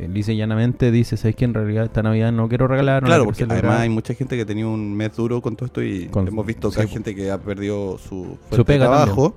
lisa 0.09 0.33
y 0.33 0.37
llanamente 0.37 0.91
dice, 0.91 1.17
¿sabes 1.17 1.37
que 1.37 1.45
en 1.45 1.55
realidad 1.55 1.85
esta 1.85 2.03
Navidad 2.03 2.33
no 2.33 2.49
quiero 2.49 2.67
regalar? 2.69 3.03
no 3.03 3.07
Claro, 3.09 3.25
porque 3.25 3.39
celebrar"? 3.45 3.65
además 3.65 3.81
hay 3.83 3.89
mucha 3.89 4.15
gente 4.15 4.37
que 4.37 4.43
ha 4.43 4.47
tenido 4.47 4.71
un 4.73 4.95
mes 4.95 5.15
duro 5.17 5.41
con 5.41 5.57
todo 5.57 5.67
esto 5.67 5.83
y 5.83 6.07
Con- 6.07 6.27
hemos 6.29 6.45
visto 6.47 6.69
que 6.71 6.77
sí, 6.77 6.81
hay 6.83 6.89
gente 6.89 7.15
que 7.15 7.31
ha 7.31 7.39
perdido 7.39 7.99
su, 7.99 8.39
Su 8.51 8.65
pega 8.65 8.87
trabajo. 8.87 9.37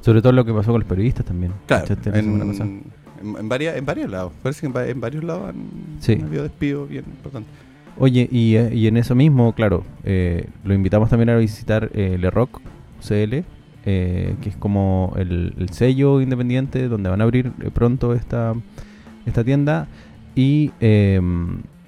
Sobre 0.00 0.22
todo 0.22 0.32
lo 0.32 0.44
que 0.44 0.52
pasó 0.52 0.70
con 0.70 0.80
los 0.80 0.88
periodistas 0.88 1.26
también. 1.26 1.52
Claro, 1.66 1.86
en, 2.14 2.40
en, 2.40 2.82
en 3.38 3.48
varias, 3.48 3.76
en 3.76 3.84
varios 3.84 4.08
lados. 4.10 4.32
Parece 4.42 4.60
que 4.70 4.90
en 4.90 5.00
varios 5.00 5.24
lados 5.24 5.48
han, 5.48 5.64
Sí. 6.00 6.12
han 6.12 6.24
habido 6.26 6.44
despidos 6.44 6.88
bien 6.88 7.04
importantes. 7.06 7.52
Oye, 7.98 8.28
y, 8.30 8.56
eh, 8.56 8.70
y 8.74 8.86
en 8.88 8.96
eso 8.98 9.14
mismo, 9.14 9.54
claro, 9.54 9.84
eh, 10.04 10.48
lo 10.64 10.74
invitamos 10.74 11.08
también 11.08 11.30
a 11.30 11.36
visitar 11.36 11.90
eh, 11.94 12.18
Le 12.20 12.30
Rock, 12.30 12.60
CL, 13.00 13.44
eh, 13.86 14.36
que 14.42 14.48
es 14.48 14.56
como 14.56 15.14
el, 15.16 15.54
el 15.58 15.68
sello 15.70 16.20
independiente 16.20 16.88
donde 16.88 17.08
van 17.08 17.20
a 17.20 17.24
abrir 17.24 17.52
eh, 17.62 17.70
pronto 17.72 18.12
esta, 18.14 18.54
esta 19.24 19.44
tienda 19.44 19.88
y 20.34 20.72
eh, 20.80 21.20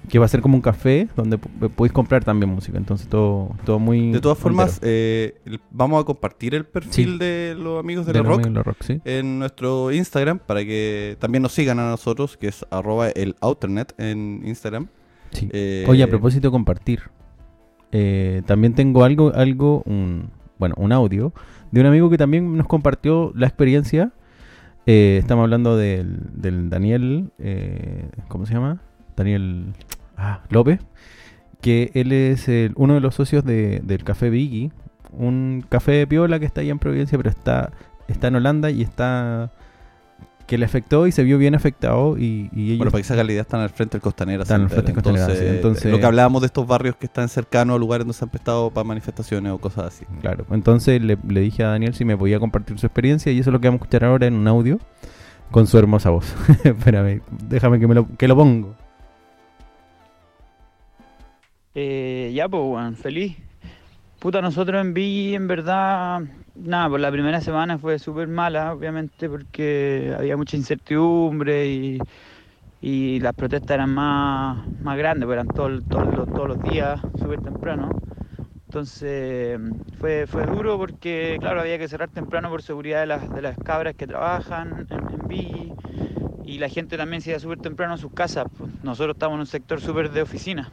que 0.07 0.17
va 0.17 0.25
a 0.25 0.27
ser 0.29 0.41
como 0.41 0.55
un 0.55 0.61
café 0.61 1.07
donde 1.15 1.37
podéis 1.37 1.91
comprar 1.93 2.23
también 2.23 2.49
música. 2.49 2.77
Entonces 2.79 3.07
todo, 3.07 3.55
todo 3.63 3.77
muy... 3.77 4.11
De 4.11 4.19
todas 4.21 4.39
formas, 4.39 4.79
eh, 4.81 5.35
vamos 5.69 6.01
a 6.01 6.05
compartir 6.05 6.55
el 6.55 6.65
perfil 6.65 7.11
Sí. 7.13 7.17
de 7.19 7.55
los 7.55 7.79
amigos 7.79 8.07
de, 8.07 8.13
rock 8.13 8.39
amigos 8.39 8.51
la 8.53 8.63
rock, 8.63 8.77
sí. 8.81 8.99
en 9.05 9.37
nuestro 9.37 9.91
Instagram 9.91 10.39
para 10.39 10.65
que 10.65 11.15
también 11.19 11.43
nos 11.43 11.51
sigan 11.51 11.77
a 11.77 11.91
nosotros, 11.91 12.37
que 12.37 12.47
es 12.47 12.65
arroba 12.71 13.09
el 13.09 13.35
Outernet 13.41 13.93
en 13.99 14.41
Instagram. 14.45 14.87
Sí. 15.31 15.49
Eh, 15.51 15.85
Oye, 15.87 16.03
a 16.03 16.07
propósito 16.07 16.47
de 16.47 16.51
compartir, 16.51 17.01
eh, 17.91 18.41
también 18.45 18.73
tengo 18.73 19.03
algo, 19.03 19.33
algo, 19.33 19.83
un, 19.85 20.29
bueno, 20.57 20.75
un 20.77 20.91
audio 20.91 21.33
de 21.71 21.81
un 21.81 21.87
amigo 21.87 22.09
que 22.09 22.17
también 22.17 22.57
nos 22.57 22.67
compartió 22.67 23.31
la 23.35 23.47
experiencia. 23.47 24.11
Eh, 24.85 25.17
estamos 25.19 25.43
hablando 25.43 25.77
del, 25.77 26.17
del 26.33 26.69
Daniel, 26.69 27.31
eh, 27.37 28.09
¿cómo 28.27 28.45
se 28.45 28.53
llama? 28.53 28.81
Daniel 29.15 29.73
ah, 30.17 30.41
López, 30.49 30.79
que 31.61 31.91
él 31.93 32.11
es 32.11 32.47
el- 32.47 32.73
uno 32.75 32.95
de 32.95 33.01
los 33.01 33.13
socios 33.15 33.43
de- 33.43 33.81
del 33.83 34.03
Café 34.03 34.29
Biggie, 34.29 34.71
un 35.11 35.63
café 35.69 35.91
de 35.91 36.07
piola 36.07 36.39
que 36.39 36.45
está 36.45 36.61
allá 36.61 36.71
en 36.71 36.79
Providencia, 36.79 37.17
pero 37.17 37.29
está, 37.29 37.71
está 38.07 38.27
en 38.29 38.35
Holanda 38.35 38.71
y 38.71 38.81
está 38.81 39.51
que 40.49 40.57
le 40.57 40.65
afectó 40.65 41.05
y 41.05 41.11
se 41.11 41.23
vio 41.23 41.37
bien 41.37 41.53
afectado 41.53 42.17
y, 42.17 42.49
y 42.51 42.69
ellos 42.69 42.77
Bueno, 42.79 42.91
para 42.91 43.01
que 43.03 43.07
se 43.07 43.13
haga 43.13 43.23
la 43.23 43.31
idea, 43.31 43.41
están 43.43 43.61
al 43.61 43.69
frente 43.69 43.97
del 43.97 44.01
Costanera. 44.01 44.41
Están 44.41 44.61
al 44.61 44.69
frente 44.69 44.91
del 44.91 44.95
Costanera, 44.95 45.29
sí. 45.35 45.45
Entonces- 45.45 45.91
lo 45.91 45.99
que 45.99 46.05
hablábamos 46.07 46.41
de 46.41 46.47
estos 46.47 46.65
barrios 46.65 46.95
que 46.95 47.05
están 47.05 47.29
cercanos 47.29 47.75
a 47.75 47.79
lugares 47.79 48.03
donde 48.03 48.15
se 48.17 48.25
han 48.25 48.29
prestado 48.31 48.71
para 48.71 48.83
manifestaciones 48.83 49.51
o 49.51 49.59
cosas 49.59 49.85
así. 49.85 50.05
Claro, 50.21 50.47
entonces 50.49 51.03
le, 51.03 51.19
le 51.27 51.41
dije 51.41 51.63
a 51.63 51.67
Daniel 51.67 51.93
si 51.93 52.03
me 52.03 52.17
podía 52.17 52.39
compartir 52.39 52.79
su 52.79 52.87
experiencia 52.87 53.31
y 53.31 53.37
eso 53.37 53.51
es 53.51 53.53
lo 53.53 53.61
que 53.61 53.67
vamos 53.67 53.81
a 53.81 53.83
escuchar 53.83 54.05
ahora 54.05 54.25
en 54.25 54.33
un 54.33 54.47
audio 54.47 54.79
con 55.51 55.67
su 55.67 55.77
hermosa 55.77 56.09
voz. 56.09 56.33
Espérame, 56.63 57.21
déjame 57.47 57.79
que, 57.79 57.85
me 57.87 57.93
lo, 57.93 58.07
que 58.17 58.27
lo 58.27 58.35
pongo. 58.35 58.73
Eh, 61.75 62.31
ya, 62.33 62.49
pues, 62.49 62.97
feliz. 62.97 63.37
Puta, 64.19 64.41
nosotros 64.41 64.81
en 64.81 64.95
Villa, 64.95 65.37
en 65.37 65.47
verdad, 65.47 66.21
nada, 66.59 66.89
pues 66.89 67.01
la 67.01 67.11
primera 67.11 67.41
semana 67.41 67.77
fue 67.77 67.99
súper 67.99 68.27
mala, 68.27 68.73
obviamente, 68.73 69.29
porque 69.29 70.13
había 70.17 70.37
mucha 70.37 70.57
incertidumbre 70.57 71.67
y, 71.67 71.99
y 72.81 73.19
las 73.21 73.33
protestas 73.35 73.75
eran 73.75 73.91
más, 73.93 74.67
más 74.81 74.97
grandes, 74.97 75.25
pues 75.27 75.35
eran 75.35 75.47
todos 75.47 75.71
los, 75.71 75.85
todos 75.87 76.47
los 76.47 76.61
días, 76.63 77.01
súper 77.19 77.41
temprano. 77.41 77.89
Entonces, 78.65 79.59
fue, 79.99 80.27
fue 80.27 80.45
duro 80.45 80.77
porque, 80.77 81.37
claro, 81.39 81.61
había 81.61 81.79
que 81.79 81.87
cerrar 81.87 82.09
temprano 82.11 82.49
por 82.49 82.61
seguridad 82.63 83.01
de 83.01 83.07
las, 83.07 83.29
de 83.33 83.41
las 83.41 83.57
cabras 83.57 83.95
que 83.95 84.07
trabajan 84.07 84.87
en, 84.89 85.09
en 85.21 85.27
Villa 85.27 85.75
y 86.43 86.59
la 86.59 86.69
gente 86.69 86.97
también 86.97 87.21
se 87.21 87.31
iba 87.31 87.39
súper 87.39 87.59
temprano 87.59 87.93
a 87.93 87.97
sus 87.97 88.11
casas. 88.13 88.45
pues. 88.57 88.71
Nosotros 88.83 89.15
estamos 89.15 89.35
en 89.35 89.41
un 89.41 89.45
sector 89.47 89.81
súper 89.81 90.11
de 90.11 90.21
oficina 90.21 90.71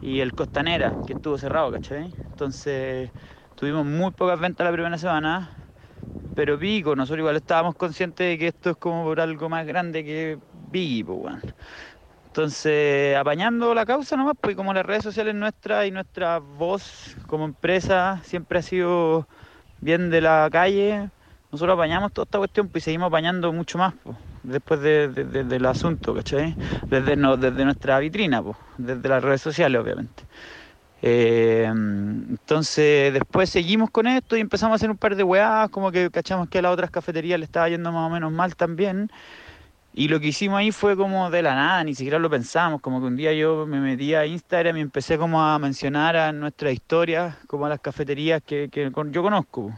y 0.00 0.20
el 0.20 0.34
Costanera, 0.34 0.94
que 1.06 1.14
estuvo 1.14 1.38
cerrado, 1.38 1.70
¿cachai? 1.72 2.12
Entonces 2.18 3.10
tuvimos 3.54 3.86
muy 3.86 4.10
pocas 4.12 4.38
ventas 4.40 4.64
la 4.64 4.72
primera 4.72 4.98
semana, 4.98 5.50
pero 6.34 6.58
pico, 6.58 6.96
nosotros 6.96 7.20
igual 7.20 7.36
estábamos 7.36 7.74
conscientes 7.76 8.26
de 8.26 8.38
que 8.38 8.48
esto 8.48 8.70
es 8.70 8.76
como 8.76 9.04
por 9.04 9.20
algo 9.20 9.48
más 9.48 9.66
grande 9.66 10.04
que 10.04 10.38
Biggie. 10.70 11.04
Entonces, 12.26 13.16
apañando 13.16 13.74
la 13.74 13.86
causa 13.86 14.16
nomás, 14.16 14.34
pues 14.40 14.56
como 14.56 14.74
las 14.74 14.84
redes 14.84 15.04
sociales 15.04 15.34
nuestras 15.36 15.86
y 15.86 15.92
nuestra 15.92 16.38
voz 16.38 17.16
como 17.28 17.44
empresa 17.44 18.20
siempre 18.24 18.58
ha 18.58 18.62
sido 18.62 19.28
bien 19.80 20.10
de 20.10 20.20
la 20.20 20.48
calle, 20.50 21.10
nosotros 21.52 21.74
apañamos 21.74 22.12
toda 22.12 22.24
esta 22.24 22.38
cuestión 22.38 22.68
pues, 22.68 22.82
y 22.82 22.86
seguimos 22.86 23.06
apañando 23.06 23.52
mucho 23.52 23.78
más 23.78 23.94
pues, 24.02 24.16
después 24.42 24.80
de- 24.80 25.06
de- 25.08 25.24
de- 25.24 25.44
del 25.44 25.64
asunto, 25.66 26.12
¿cachai? 26.12 26.56
Desde, 26.90 27.14
desde 27.14 27.64
nuestra 27.64 28.00
vitrina, 28.00 28.42
pues, 28.42 28.56
desde 28.78 29.08
las 29.08 29.22
redes 29.22 29.40
sociales, 29.40 29.80
obviamente. 29.80 30.24
Eh, 31.06 31.66
entonces, 31.66 33.12
después 33.12 33.50
seguimos 33.50 33.90
con 33.90 34.06
esto 34.06 34.38
y 34.38 34.40
empezamos 34.40 34.72
a 34.72 34.76
hacer 34.76 34.90
un 34.90 34.96
par 34.96 35.16
de 35.16 35.22
weás, 35.22 35.68
como 35.68 35.92
que 35.92 36.10
cachamos 36.10 36.48
que 36.48 36.60
a 36.60 36.62
las 36.62 36.72
otras 36.72 36.90
cafeterías 36.90 37.38
le 37.38 37.44
estaba 37.44 37.68
yendo 37.68 37.92
más 37.92 38.10
o 38.10 38.10
menos 38.10 38.32
mal 38.32 38.56
también. 38.56 39.10
Y 39.92 40.08
lo 40.08 40.18
que 40.18 40.28
hicimos 40.28 40.58
ahí 40.58 40.72
fue 40.72 40.96
como 40.96 41.30
de 41.30 41.42
la 41.42 41.54
nada, 41.54 41.84
ni 41.84 41.94
siquiera 41.94 42.18
lo 42.18 42.30
pensamos, 42.30 42.80
como 42.80 43.00
que 43.00 43.06
un 43.06 43.16
día 43.16 43.34
yo 43.34 43.66
me 43.66 43.80
metí 43.80 44.14
a 44.14 44.24
Instagram 44.24 44.78
y 44.78 44.80
empecé 44.80 45.18
como 45.18 45.42
a 45.42 45.58
mencionar 45.58 46.16
a 46.16 46.32
nuestras 46.32 46.72
historias, 46.72 47.36
como 47.48 47.66
a 47.66 47.68
las 47.68 47.80
cafeterías 47.80 48.42
que, 48.42 48.70
yo 49.10 49.22
conozco. 49.22 49.72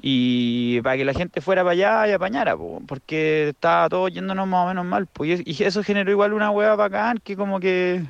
Y 0.00 0.80
para 0.80 0.96
que 0.96 1.04
la 1.04 1.12
gente 1.12 1.42
fuera 1.42 1.62
para 1.62 1.72
allá 1.72 2.08
y 2.08 2.12
apañara, 2.12 2.56
po, 2.56 2.80
porque 2.88 3.50
estaba 3.50 3.90
todo 3.90 4.08
yéndonos 4.08 4.48
más 4.48 4.64
o 4.64 4.68
menos 4.68 4.86
mal. 4.86 5.06
y 5.44 5.62
eso 5.64 5.82
generó 5.82 6.10
igual 6.10 6.32
una 6.32 6.50
hueá 6.50 6.76
bacán, 6.76 7.18
que 7.18 7.36
como 7.36 7.60
que 7.60 8.04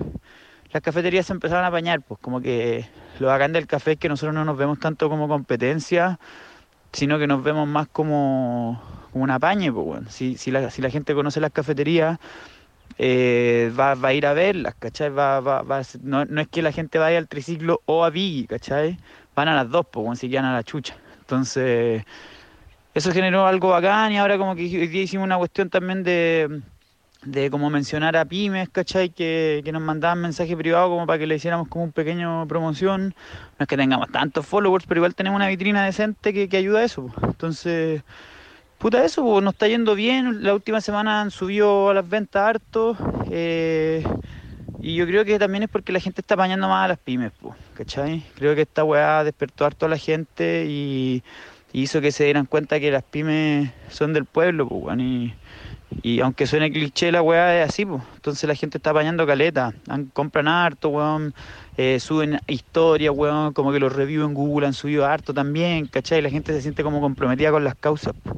las 0.73 0.83
cafeterías 0.83 1.27
se 1.27 1.33
empezaron 1.33 1.65
a 1.65 1.69
apañar, 1.69 2.01
pues 2.03 2.21
como 2.21 2.41
que 2.41 2.87
lo 3.19 3.27
bacán 3.29 3.53
del 3.53 3.67
café 3.67 3.93
es 3.93 3.99
que 3.99 4.09
nosotros 4.09 4.35
no 4.35 4.45
nos 4.45 4.57
vemos 4.57 4.79
tanto 4.79 5.09
como 5.09 5.29
competencia, 5.29 6.19
sino 6.93 7.19
que 7.19 7.27
nos 7.27 7.43
vemos 7.43 7.69
más 7.69 7.89
como, 7.89 8.83
como 9.13 9.25
un 9.25 9.31
apañe, 9.31 9.73
pues 9.73 9.87
bueno. 9.87 10.11
Si, 10.11 10.37
si, 10.37 10.51
la, 10.51 10.71
si 10.71 10.83
la 10.83 10.91
gente 10.91 11.15
conoce 11.15 11.41
las 11.41 11.53
cafeterías, 11.53 12.19
eh, 12.99 13.73
va, 13.79 13.95
va 13.95 14.09
a 14.09 14.13
ir 14.15 14.27
a 14.27 14.33
verlas, 14.33 14.75
¿cachai? 14.79 15.11
Va, 15.11 15.41
va, 15.41 15.63
va 15.63 15.83
no, 16.03 16.25
no 16.25 16.41
es 16.41 16.49
que 16.49 16.63
la 16.63 16.73
gente 16.73 16.99
vaya 16.99 17.19
al 17.19 17.29
triciclo 17.29 17.83
o 17.87 18.05
a 18.05 18.11
Biggie, 18.11 18.47
¿cachai? 18.47 18.99
Van 19.35 19.49
a 19.49 19.57
las 19.57 19.71
dos, 19.71 19.87
pues 19.91 20.03
bueno, 20.05 20.17
si 20.17 20.31
quedan 20.31 20.45
a 20.45 20.53
la 20.53 20.63
chucha. 20.65 20.97
Entonces, 21.21 22.05
eso 22.95 23.13
generó 23.13 23.47
algo 23.47 23.71
bacán 23.71 24.13
y 24.13 24.19
ahora 24.19 24.39
como 24.39 24.55
que 24.57 24.63
hoy 24.63 24.99
hicimos 24.99 25.25
una 25.25 25.39
cuestión 25.39 25.71
también 25.71 26.03
de, 26.03 26.63
de 27.25 27.51
como 27.51 27.71
mencionar 27.71 28.17
a 28.17 28.25
pymes, 28.25 28.69
¿cachai? 28.69 29.11
Que, 29.11 29.61
que 29.65 29.73
nos 29.73 29.83
mandaban 29.83 30.21
mensaje 30.21 30.57
privado 30.57 30.89
como 30.89 31.07
para 31.07 31.19
que 31.19 31.27
le 31.27 31.37
hiciéramos 31.37 31.69
como 31.69 31.85
un 31.85 31.93
pequeño 31.93 32.47
promoción. 32.49 33.15
No 33.59 33.65
es 33.65 33.69
que 33.69 33.77
tengamos 33.77 34.11
tantos 34.11 34.47
followers, 34.47 34.87
pero 34.87 35.01
igual 35.01 35.15
tenemos 35.15 35.37
una 35.37 35.49
vitrina 35.49 35.85
decente 35.85 36.33
que, 36.33 36.49
que 36.49 36.57
ayuda 36.57 36.81
a 36.81 36.85
eso. 36.85 37.13
Entonces, 37.23 38.03
puta 38.79 39.05
eso, 39.05 39.23
po, 39.23 39.41
nos 39.41 39.55
está 39.55 39.69
yendo 39.69 39.95
bien. 39.95 40.43
La 40.43 40.55
última 40.55 40.81
semana 40.81 41.21
han 41.21 41.31
subido 41.31 41.93
las 41.93 42.09
ventas 42.09 42.43
harto. 42.43 42.97
eh, 43.31 44.05
y 44.83 44.95
yo 44.95 45.07
creo 45.07 45.25
que 45.25 45.39
también 45.39 45.65
es 45.65 45.69
porque 45.69 45.93
la 45.93 46.01
gente 46.01 46.23
está 46.23 46.35
apañando 46.35 46.67
más 46.69 46.87
a 46.87 46.89
las 46.89 46.99
pymes, 46.99 47.33
po, 47.33 47.55
¿cachai? 47.75 48.23
Creo 48.37 48.55
que 48.55 48.63
esta 48.63 48.83
weá 48.83 49.25
despertó 49.25 49.67
harto 49.67 49.87
a 49.87 49.89
la 49.91 49.99
gente 49.99 50.65
y, 50.69 51.23
hizo 51.73 52.01
que 52.01 52.11
se 52.11 52.25
dieran 52.25 52.47
cuenta 52.47 52.81
que 52.81 52.91
las 52.91 53.05
pymes 53.05 53.71
son 53.91 54.13
del 54.13 54.25
pueblo, 54.25 54.69
pues, 54.69 54.99
y, 54.99 55.35
y 56.03 56.21
aunque 56.21 56.47
suene 56.47 56.71
cliché, 56.71 57.11
la 57.13 57.21
weá 57.23 57.63
es 57.63 57.69
así, 57.69 57.85
pues. 57.85 58.03
Entonces 58.15 58.47
la 58.49 58.55
gente 58.55 58.79
está 58.79 58.91
apañando 58.91 59.27
caleta. 59.27 59.73
Han- 59.89 60.07
compran 60.13 60.49
harto, 60.49 60.89
weón. 60.91 61.35
eh, 61.77 61.99
suben 62.01 62.39
historias, 62.47 63.13
weón. 63.15 63.53
Como 63.53 63.73
que 63.73 63.81
los 63.81 63.93
reviews 63.95 64.27
en 64.29 64.35
Google 64.35 64.67
han 64.67 64.75
subido 64.75 65.07
harto 65.07 65.33
también, 65.35 65.87
¿cachai? 65.87 66.21
La 66.23 66.31
gente 66.31 66.53
se 66.53 66.63
siente 66.63 66.83
como 66.83 67.01
comprometida 67.01 67.51
con 67.51 67.65
las 67.65 67.75
causas. 67.75 68.13
po. 68.23 68.37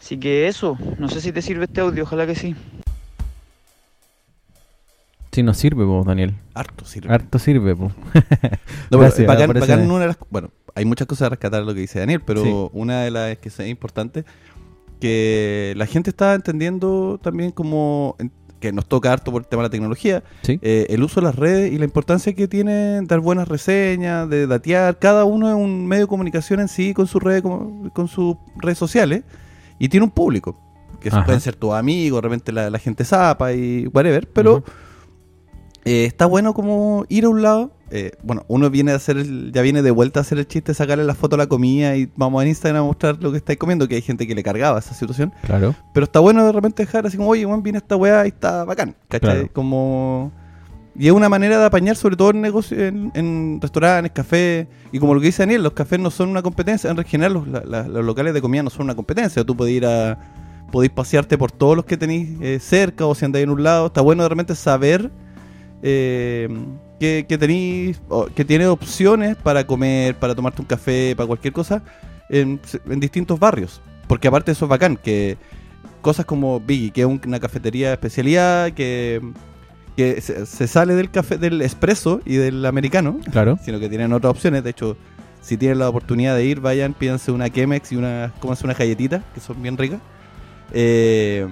Así 0.00 0.18
que 0.18 0.46
eso, 0.48 0.76
no 0.98 1.08
sé 1.08 1.20
si 1.20 1.32
te 1.32 1.40
sirve 1.42 1.64
este 1.64 1.80
audio, 1.80 2.02
ojalá 2.04 2.26
que 2.26 2.34
sí. 2.34 2.54
Sí, 5.32 5.42
nos 5.42 5.56
sirve, 5.56 5.84
vos, 5.84 6.06
Daniel. 6.06 6.34
Harto 6.54 6.84
sirve. 6.84 7.12
Harto 7.12 7.38
sirve, 7.40 7.74
po. 7.74 7.90
No, 8.90 8.98
Gracias, 9.00 9.26
bacán- 9.26 9.52
bacán 9.58 9.90
una 9.90 10.00
de 10.00 10.06
las- 10.08 10.18
bueno, 10.30 10.50
hay 10.76 10.84
muchas 10.84 11.08
cosas 11.08 11.26
a 11.26 11.28
rescatar 11.30 11.60
de 11.60 11.66
lo 11.66 11.74
que 11.74 11.80
dice 11.80 11.98
Daniel, 11.98 12.20
pero 12.24 12.42
Sí. 12.44 12.52
una 12.72 13.00
de 13.02 13.10
las 13.10 13.38
que 13.38 13.48
es 13.48 13.58
importante, 13.60 14.24
que 15.00 15.74
la 15.76 15.86
gente 15.86 16.10
está 16.10 16.34
entendiendo 16.34 17.18
también 17.22 17.50
como 17.50 18.16
que 18.60 18.72
nos 18.72 18.86
toca 18.86 19.12
harto 19.12 19.30
por 19.30 19.42
el 19.42 19.46
tema 19.48 19.62
de 19.62 19.68
la 19.68 19.70
tecnología, 19.70 20.22
Sí. 20.40 20.58
eh, 20.62 20.86
el 20.88 21.02
uso 21.02 21.20
de 21.20 21.26
las 21.26 21.36
redes 21.36 21.70
y 21.70 21.76
la 21.76 21.84
importancia 21.84 22.32
que 22.32 22.48
tiene 22.48 23.02
dar 23.02 23.20
buenas 23.20 23.46
reseñas, 23.46 24.28
de 24.30 24.46
datear. 24.46 24.98
Cada 24.98 25.26
uno 25.26 25.48
es 25.50 25.54
un 25.54 25.86
medio 25.86 26.04
de 26.04 26.08
comunicación 26.08 26.60
en 26.60 26.68
sí 26.68 26.94
con 26.94 27.06
sus 27.06 27.22
redes, 27.22 27.42
con, 27.42 27.90
con 27.90 28.08
sus 28.08 28.36
redes 28.56 28.78
sociales 28.78 29.22
y 29.78 29.90
tiene 29.90 30.04
un 30.04 30.10
público. 30.12 30.58
Que 31.00 31.10
Ajá. 31.10 31.24
pueden 31.26 31.42
ser 31.42 31.56
tus 31.56 31.74
amigos, 31.74 32.22
de 32.22 32.28
repente 32.28 32.52
la, 32.52 32.70
la 32.70 32.78
gente 32.78 33.04
zapa 33.04 33.52
y 33.52 33.86
whatever, 33.88 34.26
pero 34.32 34.64
eh, 35.84 36.06
está 36.06 36.24
bueno 36.24 36.54
como 36.54 37.04
ir 37.10 37.24
a 37.26 37.28
un 37.28 37.42
lado. 37.42 37.72
Eh, 37.96 38.10
bueno, 38.24 38.44
uno 38.48 38.70
viene 38.70 38.90
a 38.90 38.96
hacer 38.96 39.16
el- 39.18 39.52
ya 39.52 39.62
viene 39.62 39.80
de 39.80 39.92
vuelta 39.92 40.18
a 40.18 40.22
hacer 40.22 40.38
el 40.38 40.48
chiste, 40.48 40.74
sacarle 40.74 41.04
la 41.04 41.14
foto 41.14 41.36
a 41.36 41.38
la 41.38 41.46
comida 41.46 41.96
y 41.96 42.10
vamos 42.16 42.42
a 42.42 42.46
Instagram 42.48 42.82
a 42.82 42.86
mostrar 42.86 43.16
lo 43.22 43.30
que 43.30 43.36
estáis 43.38 43.56
comiendo, 43.58 43.86
que 43.86 43.94
hay 43.94 44.02
gente 44.02 44.26
que 44.26 44.34
le 44.34 44.42
cargaba 44.42 44.78
esa 44.80 44.94
situación. 44.94 45.32
Claro. 45.46 45.74
Pero 45.94 46.04
está 46.04 46.18
bueno 46.18 46.44
de 46.44 46.50
repente 46.50 46.82
dejar 46.84 47.06
así 47.06 47.16
como, 47.16 47.30
oye, 47.30 47.44
Juan, 47.44 47.62
viene 47.62 47.78
esta 47.78 47.94
weá 47.94 48.24
y 48.24 48.28
está 48.30 48.64
bacán. 48.64 48.96
¿Cachai? 49.08 49.30
Claro. 49.36 49.48
Como. 49.52 50.32
Y 50.96 51.06
es 51.06 51.12
una 51.12 51.28
manera 51.28 51.58
de 51.58 51.64
apañar, 51.64 51.96
sobre 51.96 52.14
todo 52.16 52.30
en 52.30 52.40
negocios, 52.40 52.80
en, 52.80 53.10
en 53.14 53.58
restaurantes, 53.60 54.12
cafés. 54.12 54.66
Y 54.92 54.98
como 54.98 55.14
lo 55.14 55.20
que 55.20 55.26
dice 55.26 55.42
Daniel, 55.42 55.62
los 55.62 55.72
cafés 55.72 55.98
no 55.98 56.10
son 56.10 56.28
una 56.28 56.40
competencia. 56.42 56.88
En 56.90 56.96
general, 57.04 57.32
los, 57.34 57.48
la- 57.48 57.64
la- 57.64 57.88
los 57.88 58.04
locales 58.04 58.32
de 58.34 58.40
comida 58.40 58.62
no 58.62 58.70
son 58.70 58.82
una 58.86 58.94
competencia. 58.94 59.44
Tú 59.44 59.56
podés 59.56 59.74
ir 59.74 59.86
a. 59.86 60.18
Podéis 60.72 60.92
pasearte 60.92 61.38
por 61.38 61.52
todos 61.52 61.76
los 61.76 61.84
que 61.84 61.96
tenéis 61.96 62.30
eh, 62.40 62.58
cerca 62.60 63.06
o 63.06 63.14
si 63.14 63.24
andáis 63.24 63.44
en 63.44 63.50
un 63.50 63.62
lado. 63.62 63.86
Está 63.86 64.00
bueno 64.00 64.22
de 64.24 64.28
repente 64.28 64.54
saber. 64.56 65.10
eh, 65.82 66.48
que, 67.00 67.26
que 67.28 67.94
que 68.34 68.44
tiene 68.44 68.66
opciones 68.66 69.36
para 69.36 69.66
comer, 69.66 70.14
para 70.16 70.34
tomarte 70.34 70.62
un 70.62 70.66
café, 70.66 71.14
para 71.16 71.26
cualquier 71.26 71.52
cosa, 71.52 71.82
en, 72.28 72.60
en 72.88 73.00
distintos 73.00 73.38
barrios. 73.38 73.80
Porque 74.08 74.28
aparte 74.28 74.52
eso 74.52 74.64
es 74.66 74.68
bacán, 74.68 74.96
que 74.96 75.36
cosas 76.02 76.26
como 76.26 76.60
Biggie, 76.60 76.90
que 76.90 77.00
es 77.02 77.06
un- 77.06 77.20
una 77.26 77.40
cafetería 77.40 77.88
de 77.88 77.94
especialidad, 77.94 78.72
que, 78.72 79.20
que 79.96 80.20
se, 80.20 80.44
se 80.46 80.66
sale 80.66 80.94
del 80.94 81.10
café, 81.10 81.38
del 81.38 81.60
espresso 81.62 82.20
y 82.24 82.36
del 82.36 82.64
americano, 82.66 83.18
Claro. 83.30 83.58
sino 83.64 83.80
que 83.80 83.88
tienen 83.88 84.12
otras 84.12 84.30
opciones. 84.32 84.62
De 84.64 84.70
hecho, 84.70 84.96
si 85.40 85.56
tienen 85.56 85.78
la 85.78 85.88
oportunidad 85.88 86.36
de 86.36 86.44
ir, 86.44 86.60
vayan, 86.60 86.94
pídanse 86.94 87.30
una 87.32 87.48
Chemex 87.50 87.92
y 87.92 87.96
una, 87.96 88.32
cómanse 88.40 88.64
unas 88.64 88.78
galletitas, 88.78 89.22
que 89.34 89.40
son 89.40 89.62
bien 89.62 89.76
ricas. 89.78 90.00
Eh, 90.72 91.46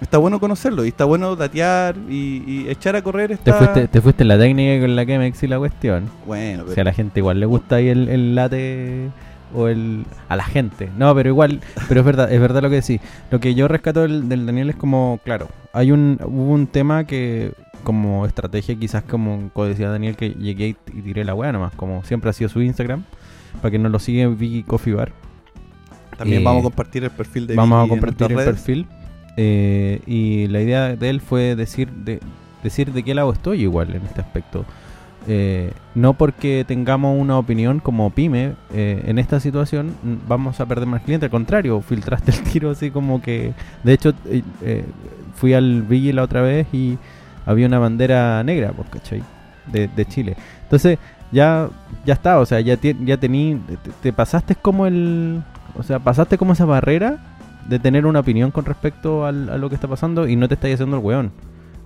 está 0.00 0.18
bueno 0.18 0.38
conocerlo 0.40 0.84
y 0.84 0.88
está 0.88 1.04
bueno 1.04 1.36
datear 1.36 1.96
y, 2.08 2.42
y 2.46 2.66
echar 2.68 2.96
a 2.96 3.02
correr. 3.02 3.38
Te 3.38 3.52
fuiste, 3.52 3.88
te 3.88 4.00
fuiste 4.00 4.22
en 4.24 4.28
la 4.28 4.38
técnica 4.38 4.80
con 4.84 4.96
la 4.96 5.06
que 5.06 5.18
me 5.18 5.32
y 5.40 5.46
la 5.46 5.58
cuestión. 5.58 6.08
Bueno, 6.26 6.62
O 6.62 6.64
pero 6.66 6.74
sea, 6.74 6.82
a 6.82 6.84
la 6.84 6.92
gente 6.92 7.20
igual 7.20 7.40
le 7.40 7.46
gusta 7.46 7.76
ahí 7.76 7.88
el, 7.88 8.08
el 8.08 8.34
latte 8.34 9.10
o 9.54 9.68
el 9.68 10.04
a 10.28 10.36
la 10.36 10.44
gente. 10.44 10.90
No, 10.98 11.14
pero 11.14 11.28
igual, 11.28 11.60
pero 11.88 12.00
es 12.00 12.06
verdad, 12.06 12.32
es 12.32 12.40
verdad 12.40 12.62
lo 12.62 12.68
que 12.70 12.76
decís. 12.76 13.00
Lo 13.30 13.40
que 13.40 13.54
yo 13.54 13.68
rescato 13.68 14.02
del, 14.02 14.28
del 14.28 14.44
Daniel 14.46 14.70
es 14.70 14.76
como, 14.76 15.20
claro, 15.24 15.48
hay 15.72 15.92
un 15.92 16.18
hubo 16.24 16.52
un 16.52 16.66
tema 16.66 17.04
que 17.04 17.52
como 17.84 18.26
estrategia 18.26 18.74
quizás 18.74 19.04
como 19.04 19.50
co- 19.52 19.66
decía 19.66 19.88
Daniel 19.88 20.16
que 20.16 20.30
llegué 20.30 20.76
y, 20.92 21.02
tiré 21.02 21.24
la 21.24 21.34
weá 21.34 21.52
nomás, 21.52 21.72
como 21.74 22.02
siempre 22.04 22.28
ha 22.30 22.32
sido 22.32 22.50
su 22.50 22.60
Instagram, 22.60 23.04
para 23.62 23.70
que 23.70 23.78
no 23.78 23.88
lo 23.88 24.00
sigue 24.00 24.26
Vicky 24.26 24.64
Coffee 24.64 24.94
Bar. 24.94 25.12
también 26.18 26.42
eh, 26.42 26.44
vamos 26.44 26.60
a 26.60 26.64
compartir 26.64 27.04
el 27.04 27.10
perfil 27.10 27.46
de 27.46 27.54
Vamos 27.54 27.78
a 27.78 27.82
Vicky 27.84 27.90
compartir 27.90 28.30
el 28.32 28.36
redes. 28.36 28.50
perfil. 28.54 28.86
Eh, 29.36 30.00
y 30.06 30.46
la 30.48 30.60
idea 30.60 30.96
de 30.96 31.10
él 31.10 31.20
fue 31.20 31.56
decir 31.56 31.90
de, 31.90 32.20
decir 32.62 32.92
de 32.92 33.02
qué 33.02 33.14
lado 33.14 33.32
estoy 33.32 33.62
igual 33.62 33.94
en 33.94 34.02
este 34.04 34.20
aspecto. 34.20 34.64
Eh, 35.28 35.72
no 35.96 36.14
porque 36.14 36.64
tengamos 36.68 37.20
una 37.20 37.36
opinión 37.36 37.80
como 37.80 38.10
pyme 38.10 38.52
eh, 38.72 39.02
en 39.06 39.18
esta 39.18 39.40
situación 39.40 39.92
vamos 40.28 40.60
a 40.60 40.66
perder 40.66 40.86
más 40.86 41.02
clientes, 41.02 41.26
al 41.26 41.32
contrario, 41.32 41.80
filtraste 41.80 42.30
el 42.30 42.42
tiro 42.42 42.70
así 42.70 42.90
como 42.90 43.20
que... 43.20 43.52
De 43.82 43.92
hecho, 43.92 44.12
eh, 44.26 44.84
fui 45.34 45.52
al 45.52 45.82
Viggy 45.82 46.12
la 46.12 46.22
otra 46.22 46.42
vez 46.42 46.68
y 46.72 46.96
había 47.44 47.66
una 47.66 47.80
bandera 47.80 48.42
negra, 48.44 48.70
pues, 48.70 48.88
¿cachai? 48.88 49.22
De, 49.66 49.88
de 49.88 50.04
Chile. 50.06 50.36
Entonces, 50.62 50.98
ya 51.32 51.68
ya 52.04 52.14
está, 52.14 52.38
o 52.38 52.46
sea, 52.46 52.60
ya, 52.60 52.78
ya 52.80 53.16
tení, 53.16 53.60
te, 53.82 53.90
te 54.02 54.12
pasaste 54.12 54.54
como 54.54 54.86
el... 54.86 55.42
O 55.76 55.82
sea, 55.82 55.98
pasaste 55.98 56.38
como 56.38 56.52
esa 56.52 56.64
barrera 56.64 57.18
de 57.68 57.78
tener 57.78 58.06
una 58.06 58.20
opinión 58.20 58.50
con 58.50 58.64
respecto 58.64 59.24
al- 59.26 59.48
a 59.50 59.58
lo 59.58 59.68
que 59.68 59.74
está 59.74 59.88
pasando 59.88 60.28
y 60.28 60.36
no 60.36 60.48
te 60.48 60.54
estás 60.54 60.72
haciendo 60.72 60.96
el 60.98 61.02
weón. 61.04 61.30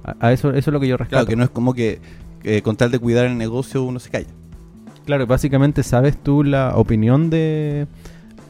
A, 0.05 0.29
a 0.29 0.33
eso, 0.33 0.51
eso 0.51 0.71
es 0.71 0.73
lo 0.73 0.81
que 0.81 0.89
yo 0.89 0.97
rescato. 0.97 1.17
Claro, 1.17 1.27
que 1.27 1.37
no 1.37 1.45
es 1.45 1.51
como 1.51 1.75
que 1.75 2.01
eh, 2.45 2.63
con 2.63 2.77
tal 2.77 2.91
de 2.91 2.99
cuidar 2.99 3.27
el 3.27 3.37
negocio 3.39 3.83
uno 3.83 3.99
se 3.99 4.11
calla. 4.11 4.29
Claro, 5.05 5.27
básicamente 5.27 5.83
sabes 5.83 6.17
tú 6.17 6.45
la 6.45 6.77
opinión 6.77 7.31
de, 7.31 7.87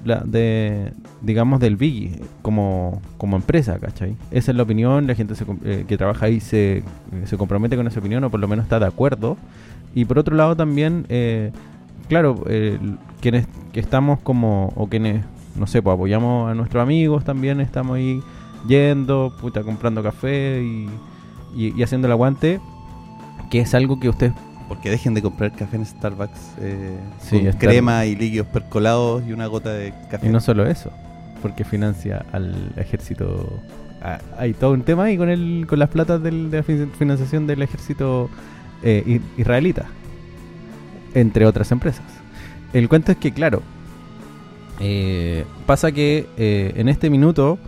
la, 0.04 0.20
de 0.20 0.92
digamos, 1.22 1.60
del 1.60 1.76
Biggie 1.76 2.20
como, 2.42 3.00
como 3.18 3.36
empresa, 3.36 3.78
¿cachai? 3.78 4.16
Esa 4.30 4.50
es 4.50 4.56
la 4.56 4.62
opinión, 4.64 5.06
la 5.06 5.14
gente 5.14 5.34
se 5.34 5.44
eh, 5.64 5.84
que 5.88 5.96
trabaja 5.96 6.26
ahí 6.26 6.40
se, 6.40 6.78
eh, 6.78 6.82
se 7.24 7.36
compromete 7.36 7.76
con 7.76 7.86
esa 7.86 8.00
opinión 8.00 8.22
o 8.24 8.30
por 8.30 8.40
lo 8.40 8.48
menos 8.48 8.64
está 8.64 8.78
de 8.78 8.86
acuerdo. 8.86 9.36
Y 9.94 10.04
por 10.04 10.18
otro 10.18 10.36
lado 10.36 10.54
también, 10.56 11.06
eh, 11.08 11.50
claro, 12.08 12.44
quienes 13.20 13.46
que 13.72 13.80
estamos 13.80 14.20
como, 14.20 14.72
o 14.76 14.86
quienes, 14.88 15.24
no 15.56 15.66
sé, 15.66 15.82
pues 15.82 15.94
apoyamos 15.94 16.50
a 16.50 16.54
nuestros 16.54 16.82
amigos 16.82 17.24
también, 17.24 17.60
estamos 17.60 17.96
ahí 17.96 18.22
yendo, 18.68 19.32
puta, 19.40 19.62
comprando 19.62 20.02
café 20.02 20.62
y, 20.62 20.88
y, 21.56 21.74
y 21.78 21.82
haciendo 21.82 22.06
el 22.06 22.12
aguante, 22.12 22.60
que 23.50 23.60
es 23.60 23.74
algo 23.74 23.98
que 23.98 24.08
ustedes 24.08 24.32
Porque 24.68 24.90
dejen 24.90 25.14
de 25.14 25.22
comprar 25.22 25.52
café 25.52 25.76
en 25.76 25.86
Starbucks 25.86 26.52
eh, 26.60 26.96
Sí, 27.20 27.40
con 27.40 27.52
crema 27.54 28.06
y 28.06 28.14
líquidos 28.16 28.46
percolados 28.48 29.22
y 29.26 29.32
una 29.32 29.46
gota 29.46 29.70
de 29.72 29.92
café. 30.10 30.26
Y 30.26 30.30
no 30.30 30.40
solo 30.40 30.66
eso, 30.66 30.90
porque 31.42 31.64
financia 31.64 32.24
al 32.32 32.72
ejército. 32.76 33.60
Ah, 34.02 34.18
Hay 34.38 34.52
todo 34.54 34.72
un 34.72 34.82
tema 34.82 35.04
ahí 35.04 35.16
con 35.18 35.28
el, 35.28 35.66
con 35.68 35.78
las 35.78 35.88
platas 35.88 36.22
del- 36.22 36.50
de 36.50 36.58
la 36.58 36.62
fin- 36.62 36.90
financiación 36.98 37.46
del 37.46 37.62
ejército 37.62 38.30
eh, 38.82 39.20
israelita, 39.36 39.86
entre 41.14 41.46
otras 41.46 41.70
empresas. 41.72 42.04
El 42.72 42.88
cuento 42.88 43.12
es 43.12 43.18
que, 43.18 43.32
claro, 43.32 43.62
eh, 44.80 45.44
pasa 45.66 45.92
que 45.92 46.26
eh, 46.36 46.72
en 46.76 46.88
este 46.88 47.10
minuto 47.10 47.58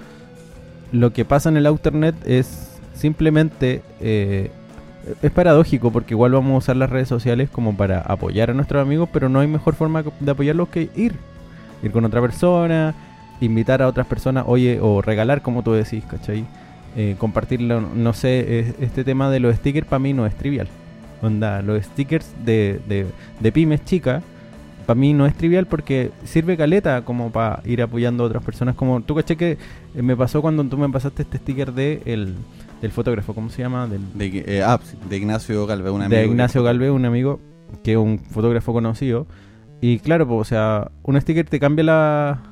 lo 0.93 1.13
que 1.13 1.25
pasa 1.25 1.49
en 1.49 1.57
el 1.57 1.67
Outernet 1.67 2.15
es 2.27 2.71
simplemente 2.95 3.83
eh, 4.01 4.51
es 5.23 5.31
paradójico 5.31 5.91
porque 5.91 6.15
igual 6.15 6.33
vamos 6.33 6.55
a 6.55 6.59
usar 6.59 6.77
las 6.77 6.91
redes 6.91 7.09
sociales 7.09 7.51
como 7.51 7.77
para 7.77 8.01
apoyar 8.01 8.51
a 8.51 8.55
nuestros 8.55 8.81
amigos, 8.83 9.09
pero 9.13 9.29
no 9.29 9.41
hay 9.41 9.49
mejor 9.49 9.75
forma 9.75 10.05
de 10.21 10.31
apoyarlos 10.31 10.69
que 10.69 10.91
ir. 10.95 11.15
Ir 11.83 11.91
con 11.91 12.05
otra 12.05 12.21
persona, 12.21 12.95
invitar 13.41 13.83
a 13.83 13.89
otras 13.89 14.07
personas, 14.07 14.45
oye, 14.47 14.79
o 14.81 15.03
regalar 15.03 15.43
como 15.43 15.63
tú 15.65 15.73
decís, 15.73 16.05
¿cachai? 16.09 16.45
Eh, 16.97 17.17
compartirlo, 17.19 17.81
no 17.81 18.13
sé, 18.13 18.61
es- 18.61 18.75
este 18.81 19.03
tema 19.03 19.29
de 19.31 19.41
los 19.41 19.57
stickers 19.57 19.87
para 19.89 19.99
mí 19.99 20.13
no 20.13 20.25
es 20.27 20.35
trivial. 20.37 20.69
Onda, 21.21 21.63
los 21.63 21.83
stickers 21.85 22.31
de, 22.45 22.81
de, 22.87 23.07
de 23.41 23.53
pymes 23.53 23.85
chicas, 23.85 24.23
para 24.93 25.01
mí 25.01 25.15
no 25.15 25.25
es 25.27 25.35
trivial 25.35 25.67
porque 25.67 26.11
sirve 26.25 26.57
caleta 26.57 27.03
como 27.03 27.31
para 27.33 27.63
ir 27.65 27.81
apoyando 27.81 28.25
a 28.25 28.27
otras 28.27 28.45
personas. 28.45 28.75
Como 28.75 29.01
tú 29.01 29.15
caché 29.15 29.37
que 29.37 29.53
eh, 29.95 30.03
me 30.03 30.15
pasó 30.17 30.43
cuando 30.43 30.63
tú 30.65 30.77
me 30.77 30.89
pasaste 30.91 31.23
este 31.23 31.39
sticker 31.39 31.73
de 31.73 32.03
el, 32.05 32.35
del 32.83 32.91
fotógrafo, 32.91 33.35
¿cómo 33.35 33.49
se 33.49 33.63
llama? 33.63 33.87
Del, 33.87 34.01
De, 34.15 34.45
eh, 34.47 34.63
ah, 34.63 34.79
Ignacio 35.11 35.65
Galvez, 35.67 35.93
un 35.93 36.03
amigo. 36.03 36.17
de 36.17 36.23
que- 36.25 36.29
Ignacio 36.31 36.63
Galvez, 36.63 36.91
un 36.91 37.05
amigo 37.07 37.41
que 37.83 37.93
es 37.93 37.97
un 37.99 38.19
fotógrafo 38.19 38.73
conocido. 38.75 39.27
Y 39.81 39.99
claro, 40.01 40.29
pues, 40.29 40.41
o 40.41 40.45
sea, 40.45 40.91
un 41.03 41.19
sticker 41.21 41.49
te 41.49 41.59
cambia 41.59 41.85
la. 41.85 42.43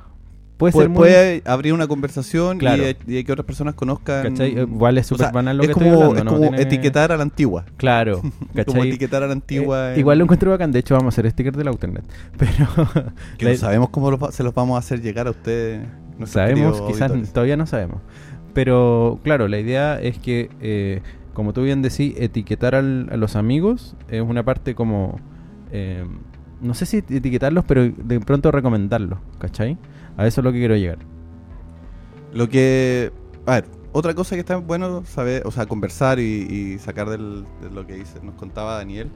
Puede, 0.60 0.72
Puede, 0.72 0.84
ser 0.84 0.88
muy. 0.90 0.98
puede 0.98 1.42
abrir 1.46 1.72
una 1.72 1.88
conversación 1.88 2.58
Claro. 2.58 2.82
y, 2.82 2.86
de- 2.86 2.96
y 3.08 3.12
de 3.14 3.24
que 3.24 3.32
otras 3.32 3.46
personas 3.46 3.74
conozcan. 3.74 4.22
¿Cachai? 4.28 4.56
Eh, 4.56 4.62
Igual 4.62 4.98
es 4.98 5.06
O 5.06 5.08
súper 5.16 5.24
sea, 5.26 5.32
banal 5.32 5.56
lo 5.56 5.62
es 5.64 5.68
que 5.70 5.74
como, 5.74 5.86
estoy 5.86 6.02
hablando, 6.02 6.18
es 6.18 6.24
¿no? 6.24 6.30
como 6.48 6.54
etiquetar 6.60 7.10
a 7.12 7.16
la 7.16 7.22
antigua. 7.24 7.64
Claro, 7.78 8.20
Como 8.22 8.32
¿cachai? 8.54 8.88
etiquetar 8.90 9.22
a 9.22 9.26
la 9.26 9.32
antigua. 9.32 9.88
Eh, 9.90 9.94
en- 9.94 10.00
igual 10.00 10.18
lo 10.18 10.24
encuentro 10.24 10.50
bacán, 10.52 10.70
de 10.70 10.78
hecho 10.78 10.94
vamos 10.94 11.14
a 11.14 11.20
hacer 11.20 11.30
sticker 11.32 11.56
del 11.56 11.66
Outernet. 11.68 12.04
Pero. 12.38 12.66
Que 13.38 13.46
la- 13.46 13.50
no 13.52 13.56
sabemos 13.56 13.88
cómo 13.90 14.30
se 14.30 14.42
los 14.44 14.54
vamos 14.54 14.76
a 14.76 14.78
hacer 14.78 15.00
llegar 15.00 15.26
a 15.26 15.30
ustedes. 15.30 15.80
sabemos, 16.26 16.80
quizás 16.82 17.10
auditores. 17.10 17.32
todavía 17.32 17.56
no 17.56 17.66
sabemos. 17.66 17.98
Pero 18.52 19.18
claro, 19.22 19.48
la 19.48 19.58
idea 19.58 20.00
es 20.00 20.18
que, 20.18 20.50
eh, 20.60 21.02
como 21.34 21.52
tú 21.52 21.62
bien 21.62 21.82
decís, 21.82 22.14
etiquetar 22.18 22.74
al- 22.74 23.08
a 23.10 23.16
los 23.16 23.36
amigos 23.36 23.96
es 24.08 24.20
una 24.20 24.42
parte 24.44 24.74
como... 24.74 25.18
eh, 25.72 26.04
no 26.60 26.74
sé 26.74 26.84
si 26.84 26.98
etiquetarlos, 26.98 27.64
pero 27.64 27.88
de 27.88 28.20
pronto 28.20 28.50
recomendarlos, 28.52 29.18
¿cachai? 29.38 29.78
A 30.20 30.26
eso 30.26 30.42
es 30.42 30.44
lo 30.44 30.52
que 30.52 30.58
quiero 30.58 30.76
llegar. 30.76 30.98
Lo 32.34 32.46
que. 32.50 33.10
A 33.46 33.54
ver, 33.54 33.64
otra 33.92 34.12
cosa 34.12 34.36
que 34.36 34.40
está 34.40 34.56
bueno 34.56 35.02
saber, 35.06 35.46
o 35.46 35.50
sea, 35.50 35.64
conversar 35.64 36.20
y, 36.20 36.78
sacar 36.78 37.08
del, 37.08 37.46
de 37.62 37.70
lo 37.70 37.86
que 37.86 37.94
dice, 37.94 38.20
nos 38.22 38.34
contaba 38.34 38.76
Daniel, 38.76 39.10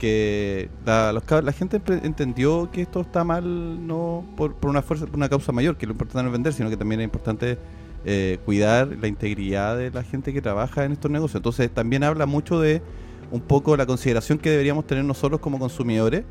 que 0.00 0.68
la, 0.84 1.52
gente 1.56 1.80
entendió 2.02 2.68
que 2.72 2.82
esto 2.82 3.02
está 3.02 3.22
mal 3.22 3.86
no 3.86 4.24
por, 4.36 4.56
por 4.56 4.68
una 4.68 4.82
fuerza, 4.82 5.06
por 5.06 5.14
una 5.14 5.28
causa 5.28 5.52
mayor, 5.52 5.76
que 5.76 5.86
lo 5.86 5.92
importante 5.92 6.24
no 6.24 6.30
es 6.30 6.32
vender, 6.32 6.52
sino 6.52 6.70
que 6.70 6.76
también 6.76 7.02
es 7.02 7.04
importante 7.04 7.56
eh, 8.04 8.40
cuidar 8.44 8.88
la 9.00 9.06
integridad 9.06 9.76
de 9.76 9.92
la 9.92 10.02
gente 10.02 10.32
que 10.32 10.42
trabaja 10.42 10.84
en 10.84 10.90
estos 10.90 11.08
negocios. 11.08 11.36
Entonces 11.36 11.70
también 11.70 12.02
habla 12.02 12.26
mucho 12.26 12.60
de 12.60 12.82
un 13.30 13.42
poco 13.42 13.76
la 13.76 13.86
consideración 13.86 14.38
que 14.38 14.50
deberíamos 14.50 14.88
tener 14.88 15.04
nosotros 15.04 15.40
como 15.40 15.60
consumidores 15.60 16.24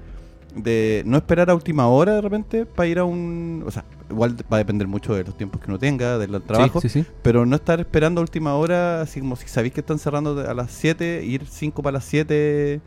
de 0.55 1.03
no 1.05 1.17
esperar 1.17 1.49
a 1.49 1.55
última 1.55 1.87
hora 1.87 2.15
de 2.15 2.21
repente 2.21 2.65
para 2.65 2.87
ir 2.87 2.99
a 2.99 3.03
un... 3.03 3.63
O 3.65 3.71
sea, 3.71 3.83
igual 4.09 4.35
va 4.51 4.57
a 4.57 4.59
depender 4.59 4.87
mucho 4.87 5.13
de 5.13 5.23
los 5.23 5.37
tiempos 5.37 5.61
que 5.61 5.67
uno 5.69 5.77
tenga, 5.79 6.17
del 6.17 6.41
trabajo, 6.41 6.81
Sí, 6.81 6.89
sí, 6.89 7.03
sí. 7.03 7.09
pero 7.21 7.45
no 7.45 7.55
estar 7.55 7.79
esperando 7.79 8.21
a 8.21 8.23
última 8.23 8.55
hora, 8.55 9.01
así 9.01 9.19
como 9.19 9.35
si 9.35 9.47
sabéis 9.47 9.73
que 9.73 9.81
están 9.81 9.99
cerrando 9.99 10.39
a 10.49 10.53
las 10.53 10.71
7, 10.71 11.23
ir 11.25 11.45
5 11.45 11.81
para 11.81 11.93
las 11.95 12.05
7 12.05 12.79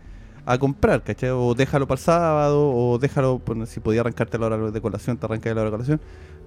a 0.47 0.59
comprar, 0.59 1.03
¿cachai? 1.03 1.31
O 1.31 1.55
déjalo 1.55 1.87
para 1.87 1.99
el 1.99 2.05
sábado, 2.05 2.71
o 2.75 2.99
déjalo, 2.99 3.43
si 3.67 3.81
podía 3.81 4.01
arrancarte 4.01 4.39
a 4.39 4.41
la 4.41 4.47
hora 4.47 4.71
de 4.71 4.81
colación, 4.81 5.19
te 5.19 5.27
arranca 5.27 5.51
a 5.51 5.55
la 5.55 5.61
hora 5.61 5.71
de 5.71 5.77
colación. 5.77 6.01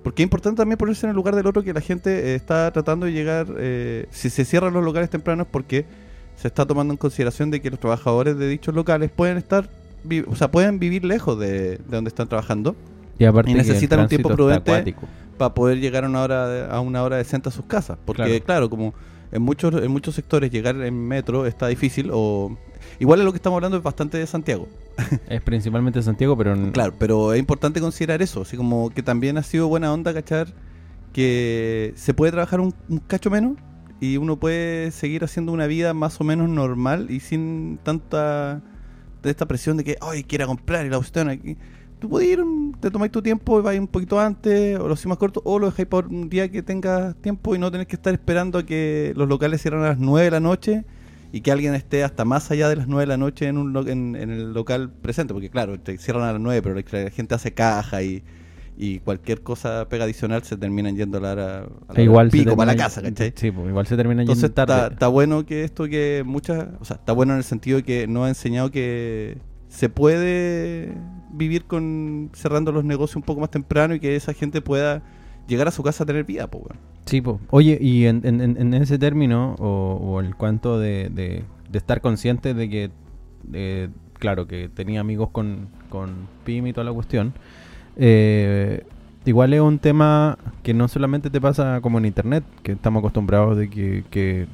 Porque 0.04 0.24
es 0.24 0.26
importante 0.26 0.58
también 0.58 0.78
ponerse 0.80 1.06
en 1.06 1.12
el 1.12 1.16
lugar 1.16 1.36
del 1.36 1.46
otro 1.46 1.62
que 1.62 1.74
la 1.74 1.82
gente 1.82 2.32
eh, 2.32 2.36
está 2.36 2.72
tratando 2.72 3.06
de 3.06 3.12
llegar, 3.12 3.46
eh, 3.60 4.08
si 4.10 4.32
se 4.32 4.44
cierran 4.46 4.74
los 4.74 4.84
locales 4.84 5.12
tempranos 5.12 5.46
porque 5.52 5.86
se 6.36 6.48
está 6.48 6.66
tomando 6.66 6.92
en 6.92 6.98
consideración 6.98 7.52
de 7.52 7.62
que 7.62 7.70
los 7.70 7.80
trabajadores 7.80 8.36
de 8.40 8.48
dichos 8.48 8.74
locales 8.74 9.12
pueden 9.12 9.38
estar, 9.38 9.70
o 10.28 10.36
sea, 10.36 10.50
pueden 10.52 10.80
vivir 10.80 11.06
lejos 11.06 11.40
de, 11.40 11.78
de 11.78 11.80
donde 11.90 12.10
están 12.10 12.28
trabajando 12.28 12.76
Y 13.20 13.26
aparte 13.26 13.52
Y 13.52 13.54
necesitan 13.54 14.00
un 14.02 14.08
tiempo 14.08 14.30
prudente. 14.30 14.96
para 15.38 15.54
poder 15.54 15.80
llegar 15.80 16.06
a 16.06 16.10
una 16.10 16.22
hora 16.22 16.48
de- 16.48 16.66
a 16.74 16.80
una 16.80 17.04
hora 17.04 17.18
decente 17.18 17.50
a 17.50 17.52
sus 17.52 17.66
casas 17.66 17.98
porque 18.06 18.24
Claro. 18.24 18.44
claro, 18.46 18.70
como 18.70 18.94
en 19.32 19.42
muchos 19.42 19.74
en 19.82 19.90
muchos 19.92 20.16
sectores 20.16 20.52
llegar 20.52 20.76
en 20.82 21.08
metro 21.08 21.46
está 21.46 21.68
difícil 21.68 22.10
o 22.12 22.58
igual 23.00 23.20
es 23.20 23.26
lo 23.26 23.32
que 23.32 23.38
estamos 23.38 23.58
hablando 23.58 23.78
es 23.78 23.84
bastante 23.84 24.18
de 24.18 24.28
Santiago 24.28 24.68
Es 25.30 25.42
principalmente 25.42 26.02
Santiago, 26.04 26.36
pero... 26.38 26.54
n- 26.54 26.72
claro 26.74 26.94
pero 27.00 27.32
es 27.34 27.40
importante 27.40 27.80
considerar 27.80 28.22
eso 28.22 28.42
así 28.42 28.58
como 28.58 28.90
que 28.90 29.04
también 29.04 29.38
ha 29.38 29.44
sido 29.44 29.68
buena 29.70 29.94
onda 29.94 30.14
cachar 30.14 30.48
que 31.14 31.94
se 31.96 32.14
puede 32.14 32.32
trabajar 32.32 32.60
un, 32.60 32.74
un 32.90 33.00
cacho 33.00 33.30
menos 33.30 33.54
y 34.00 34.18
uno 34.18 34.38
puede 34.38 34.92
seguir 34.92 35.24
haciendo 35.24 35.52
una 35.52 35.68
vida 35.68 35.94
más 35.94 36.20
o 36.22 36.24
menos 36.24 36.50
normal 36.50 37.08
y 37.10 37.20
sin 37.20 37.80
tanta 37.84 38.62
de 39.24 39.30
esta 39.30 39.46
presión 39.48 39.78
de 39.78 39.84
que, 39.84 39.98
ay, 40.02 40.24
quiera 40.24 40.46
comprar 40.48 40.86
y 40.86 40.90
la 40.90 40.98
cuestión 40.98 41.30
aquí. 41.30 41.58
Tú 42.00 42.10
puedes 42.10 42.30
ir, 42.30 42.44
te 42.80 42.90
tomáis 42.90 43.12
tu 43.12 43.22
tiempo 43.22 43.60
y 43.60 43.62
vais 43.62 43.80
un 43.80 43.88
poquito 43.88 44.20
antes, 44.20 44.80
o 44.80 44.88
lo 44.88 44.94
hacéis 44.96 45.06
más 45.08 45.18
corto, 45.20 45.42
o 45.46 45.60
lo 45.60 45.68
dejáis 45.68 45.88
por 45.88 46.08
un 46.08 46.30
día 46.30 46.50
que 46.50 46.64
tengas 46.64 47.16
tiempo 47.18 47.56
y 47.56 47.60
no 47.60 47.72
tenés 47.72 47.86
que 47.88 47.96
estar 47.96 48.12
esperando 48.14 48.58
a 48.60 48.66
que 48.66 49.14
los 49.16 49.30
locales 49.30 49.62
cierran 49.62 49.84
a 49.84 49.90
las 49.90 50.00
9 50.00 50.26
de 50.26 50.32
la 50.32 50.40
noche 50.40 50.84
y 51.32 51.42
que 51.42 51.52
alguien 51.52 51.76
esté 51.76 52.04
hasta 52.04 52.26
más 52.26 52.50
allá 52.52 52.68
de 52.70 52.76
las 52.76 52.88
9 52.88 53.04
de 53.04 53.08
la 53.08 53.18
noche 53.18 53.48
en, 53.48 53.58
un 53.58 53.72
lo- 53.72 53.88
en, 53.88 54.16
el 54.16 54.52
local 54.54 54.90
presente, 54.90 55.34
porque 55.34 55.50
claro, 55.52 55.80
te 55.80 55.98
cierran 56.00 56.24
a 56.24 56.32
las 56.34 56.42
9, 56.42 56.62
pero 56.64 56.76
la 57.04 57.12
gente 57.12 57.36
hace 57.36 57.54
caja 57.54 58.02
y, 58.02 58.24
y 58.84 58.98
cualquier 59.00 59.42
cosa 59.44 59.88
pega 59.90 60.06
adicional 60.06 60.42
se 60.42 60.58
terminan 60.58 60.96
yendo 60.98 61.20
a 61.20 61.22
la 61.22 61.32
a 61.88 61.94
la 61.94 62.02
igual 62.02 62.30
pico 62.30 62.56
para 62.58 62.72
la 62.74 62.78
casa, 62.78 63.00
¿cachai? 63.02 63.32
Sí, 63.36 63.52
pues, 63.52 63.68
igual 63.70 63.86
se 63.86 63.96
termina 63.96 64.22
Entonces 64.24 64.42
yendo 64.50 64.56
tarde. 64.56 64.74
está, 64.74 64.94
está 64.94 65.08
bueno 65.08 65.46
que 65.46 65.64
esto 65.64 65.86
que 65.88 66.24
muchas, 66.26 66.66
o 66.80 66.86
sea, 66.86 66.96
está 66.98 67.14
bueno 67.14 67.34
en 67.34 67.38
el 67.38 67.44
sentido 67.44 67.78
de 67.78 67.84
que 67.84 68.08
nos 68.08 68.26
ha 68.26 68.30
enseñado 68.30 68.72
que 68.72 69.38
se 69.68 69.88
puede 69.88 70.94
vivir 71.32 71.66
con 71.66 72.32
cerrando 72.34 72.72
los 72.72 72.84
negocios 72.84 73.18
un 73.18 73.22
poco 73.22 73.40
más 73.42 73.52
temprano 73.52 73.94
y 73.94 74.00
que 74.00 74.16
esa 74.16 74.34
gente 74.34 74.62
pueda 74.62 75.04
llegar 75.48 75.68
a 75.68 75.72
su 75.72 75.84
casa 75.84 76.04
a 76.04 76.08
tener 76.08 76.24
vida, 76.26 76.48
pues. 76.50 76.64
Sí, 77.06 77.22
po. 77.22 77.40
oye, 77.52 77.78
y 77.80 78.06
en, 78.08 78.22
en- 78.26 78.42
en- 78.42 78.74
ese 78.74 78.98
término, 78.98 79.56
o, 79.60 80.00
o 80.02 80.20
el 80.22 80.36
cuanto 80.36 80.80
de, 80.80 81.10
de- 81.10 81.44
de 81.72 81.78
estar 81.78 82.02
consciente 82.02 82.54
de 82.54 82.70
que, 82.70 82.92
eh, 83.54 83.90
claro, 84.20 84.48
que 84.48 84.70
tenía 84.70 85.02
amigos 85.02 85.30
con, 85.32 85.68
con 85.90 86.28
PIM 86.46 86.68
y 86.68 86.74
toda 86.74 86.86
la 86.86 86.94
cuestión, 86.94 87.34
eh, 87.98 88.84
igual 89.26 89.54
es 89.54 89.62
un 89.62 89.80
tema 89.80 90.38
que 90.64 90.74
no 90.74 90.88
solamente 90.88 91.30
te 91.30 91.42
pasa 91.42 91.80
como 91.82 91.98
en 91.98 92.06
Internet, 92.06 92.44
que 92.64 92.74
estamos 92.74 93.02
acostumbrados 93.02 93.58
de 93.58 93.70
que, 93.70 94.48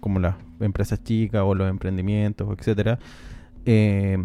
como 0.00 0.18
las 0.20 0.34
empresas 0.60 1.02
chicas 1.02 1.42
o 1.44 1.54
los 1.54 1.68
emprendimientos, 1.70 2.48
etcétera, 2.58 2.98
eh, 3.64 4.18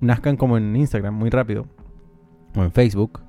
nazcan 0.00 0.36
como 0.36 0.56
en 0.56 0.74
Instagram 0.76 1.14
muy 1.14 1.30
rápido, 1.30 1.66
o 2.56 2.62
en 2.62 2.72
Facebook. 2.72 3.20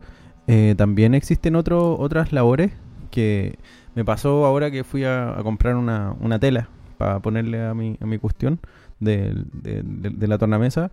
Eh, 0.47 0.75
también 0.77 1.13
existen 1.13 1.55
otro, 1.55 1.97
otras 1.99 2.31
labores 2.33 2.71
que 3.11 3.57
me 3.95 4.05
pasó 4.05 4.45
ahora 4.45 4.71
que 4.71 4.83
fui 4.83 5.03
a, 5.03 5.35
comprar 5.43 5.75
una, 5.75 6.15
una 6.19 6.39
tela 6.39 6.69
para 6.97 7.19
ponerle 7.19 7.61
a 7.65 7.73
mi, 7.73 7.97
a 7.99 8.05
mi 8.05 8.17
cuestión 8.17 8.59
de- 8.99 9.33
de 9.53 10.27
la 10.27 10.37
tornamesa 10.37 10.91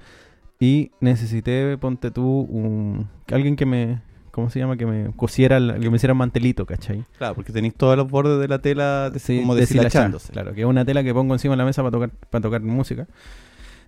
y 0.58 0.90
necesité, 1.00 1.76
ponte 1.78 2.10
tú, 2.10 2.40
un, 2.48 3.08
alguien 3.30 3.56
que 3.56 3.66
me, 3.66 4.00
¿cómo 4.30 4.48
se 4.50 4.58
llama? 4.58 4.76
Que 4.76 4.86
me 4.86 5.12
cosiera, 5.14 5.58
que 5.78 5.90
me 5.90 5.96
hiciera 5.96 6.14
mantelito, 6.14 6.64
¿cachai? 6.66 7.04
Claro, 7.18 7.34
porque 7.34 7.52
tenéis 7.52 7.74
todos 7.74 7.96
los 7.96 8.10
bordes 8.10 8.38
de 8.40 8.48
la 8.48 8.58
tela 8.60 9.12
Sí, 9.18 9.40
como 9.40 9.54
deshilachándose. 9.54 10.32
Claro, 10.32 10.54
que 10.54 10.60
es 10.62 10.66
una 10.66 10.84
tela 10.84 11.02
que 11.04 11.12
pongo 11.12 11.34
encima 11.34 11.52
de 11.52 11.58
la 11.58 11.64
mesa 11.64 11.82
para 11.82 11.90
tocar, 11.92 12.10
para 12.30 12.42
tocar 12.42 12.62
música. 12.62 13.06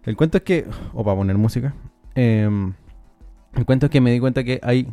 El 0.05 0.17
cuento 0.17 0.37
es 0.39 0.45
que, 0.45 0.67
o 0.93 1.03
para 1.05 1.17
poner 1.17 1.37
música, 1.39 1.75
em, 2.15 2.73
el 3.55 3.65
cuento 3.65 3.87
es 3.87 3.91
que 3.91 4.01
me 4.01 4.11
di 4.13 4.21
cuenta 4.21 4.45
que 4.45 4.61
hay 4.63 4.87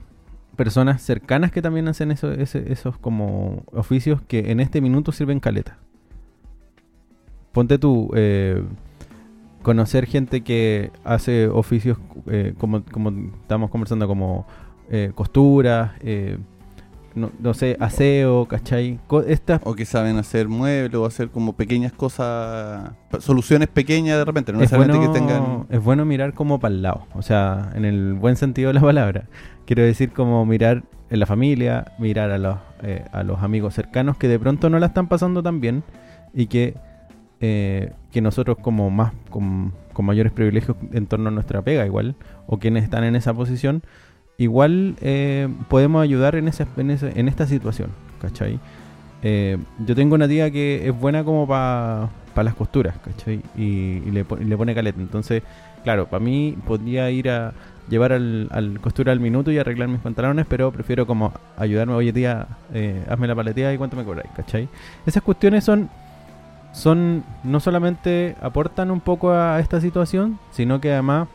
personas 0.56 1.02
cercanas 1.02 1.52
que 1.52 1.62
también 1.62 1.88
hacen 1.90 2.12
eso, 2.12 2.32
ese- 2.32 2.72
esos 2.72 2.98
como 2.98 3.64
oficios 3.74 4.22
que 4.22 4.52
en 4.52 4.62
este 4.62 4.80
minuto 4.80 5.12
sirven 5.12 5.42
caleta. 5.42 5.78
Ponte 7.52 7.78
tú, 7.78 8.10
eh, 8.16 8.62
conocer 9.66 10.06
gente 10.06 10.42
que 10.42 10.92
hace 11.04 11.48
oficios 11.48 11.98
eh, 12.28 12.54
como, 12.58 12.84
como 12.86 13.10
estamos 13.42 13.72
conversando, 13.72 14.08
como 14.08 14.46
eh, 14.92 15.12
costura, 15.16 15.96
eh, 16.02 16.38
no, 17.16 17.32
no 17.40 17.54
sé, 17.54 17.76
aseo, 17.80 18.46
¿cachai? 18.46 19.00
Co- 19.08 19.24
estas 19.24 19.62
O 19.64 19.74
que 19.74 19.86
saben 19.86 20.18
hacer 20.18 20.48
muebles 20.48 20.96
o 20.96 21.06
hacer 21.06 21.30
como 21.30 21.54
pequeñas 21.54 21.94
cosas, 21.94 22.92
soluciones 23.20 23.68
pequeñas 23.70 24.18
de 24.18 24.26
repente, 24.26 24.52
no 24.52 24.60
es, 24.60 24.64
necesariamente 24.72 24.98
bueno, 24.98 25.14
que 25.14 25.20
tengan... 25.20 25.66
es 25.70 25.84
bueno 25.84 26.06
mirar 26.06 26.34
como 26.34 26.60
para 26.60 26.76
el 26.76 26.82
lado, 26.82 27.08
o 27.16 27.22
sea, 27.24 27.72
en 27.74 27.86
el 27.86 28.14
buen 28.14 28.36
sentido 28.36 28.68
de 28.68 28.76
la 28.76 28.82
palabra. 28.82 29.24
Quiero 29.66 29.82
decir 29.82 30.12
como 30.12 30.46
mirar 30.46 30.84
en 31.10 31.20
la 31.20 31.26
familia, 31.26 31.94
mirar 31.98 32.30
a 32.32 32.38
los, 32.38 32.58
eh, 32.84 33.06
a 33.12 33.24
los 33.24 33.42
amigos 33.42 33.74
cercanos 33.74 34.18
que 34.18 34.28
de 34.28 34.38
pronto 34.38 34.70
no 34.70 34.78
la 34.78 34.88
están 34.88 35.08
pasando 35.08 35.42
tan 35.42 35.60
bien 35.62 35.84
y 36.34 36.48
que, 36.48 36.76
eh, 37.42 37.92
que 38.12 38.22
nosotros 38.22 38.58
como 38.62 38.90
más, 38.90 39.12
con, 39.30 39.74
mayores 40.00 40.32
privilegios 40.32 40.78
en 40.92 41.08
torno 41.08 41.30
a 41.30 41.32
nuestra 41.32 41.62
pega 41.62 41.86
igual, 41.86 42.16
o 42.48 42.60
quienes 42.60 42.84
están 42.84 43.04
en 43.04 43.16
esa 43.16 43.34
posición, 43.34 43.84
igual 44.38 44.96
eh, 45.02 45.48
podemos 45.70 46.02
ayudar 46.02 46.36
en, 46.36 46.48
ese, 46.48 46.66
en, 46.78 47.28
esta 47.28 47.46
situación, 47.48 47.90
¿cachai? 48.22 48.60
Eh, 49.22 49.58
yo 49.86 49.96
tengo 49.96 50.16
una 50.16 50.28
tía 50.28 50.52
que 50.52 50.88
es 50.88 50.98
buena 50.98 51.24
como 51.24 51.48
para 51.48 52.10
las 52.36 52.56
costuras, 52.56 52.98
¿cachai? 53.00 53.42
Y, 53.58 54.00
le, 54.12 54.26
pone 54.26 54.76
caleta. 54.76 55.00
Entonces, 55.00 55.44
claro, 55.84 56.08
para 56.08 56.24
mí 56.24 56.58
podría 56.66 57.10
ir 57.10 57.30
a 57.30 57.54
llevar 57.90 58.14
al, 58.14 58.80
costura 58.82 59.12
al 59.12 59.20
minuto 59.20 59.52
y 59.52 59.58
arreglar 59.58 59.88
mis 59.88 60.00
pantalones, 60.00 60.46
pero 60.48 60.72
prefiero 60.72 61.06
como 61.08 61.34
ayudarme, 61.58 61.94
oye 61.94 62.14
tía, 62.14 62.48
hazme 63.10 63.28
la 63.28 63.36
paleteada 63.36 63.74
y 63.74 63.78
cuánto 63.78 63.96
me 63.98 64.04
cobráis, 64.04 64.32
¿cachai? 64.36 64.68
Esas 65.06 65.24
cuestiones 65.24 65.64
son, 65.64 65.90
son, 66.76 67.24
no 67.46 67.62
solamente 67.62 68.36
aportan 68.42 68.92
un 68.92 69.00
poco 69.00 69.32
a 69.32 69.62
esta 69.62 69.80
situación, 69.80 70.38
sino 70.52 70.82
que 70.82 70.92
además 70.92 71.30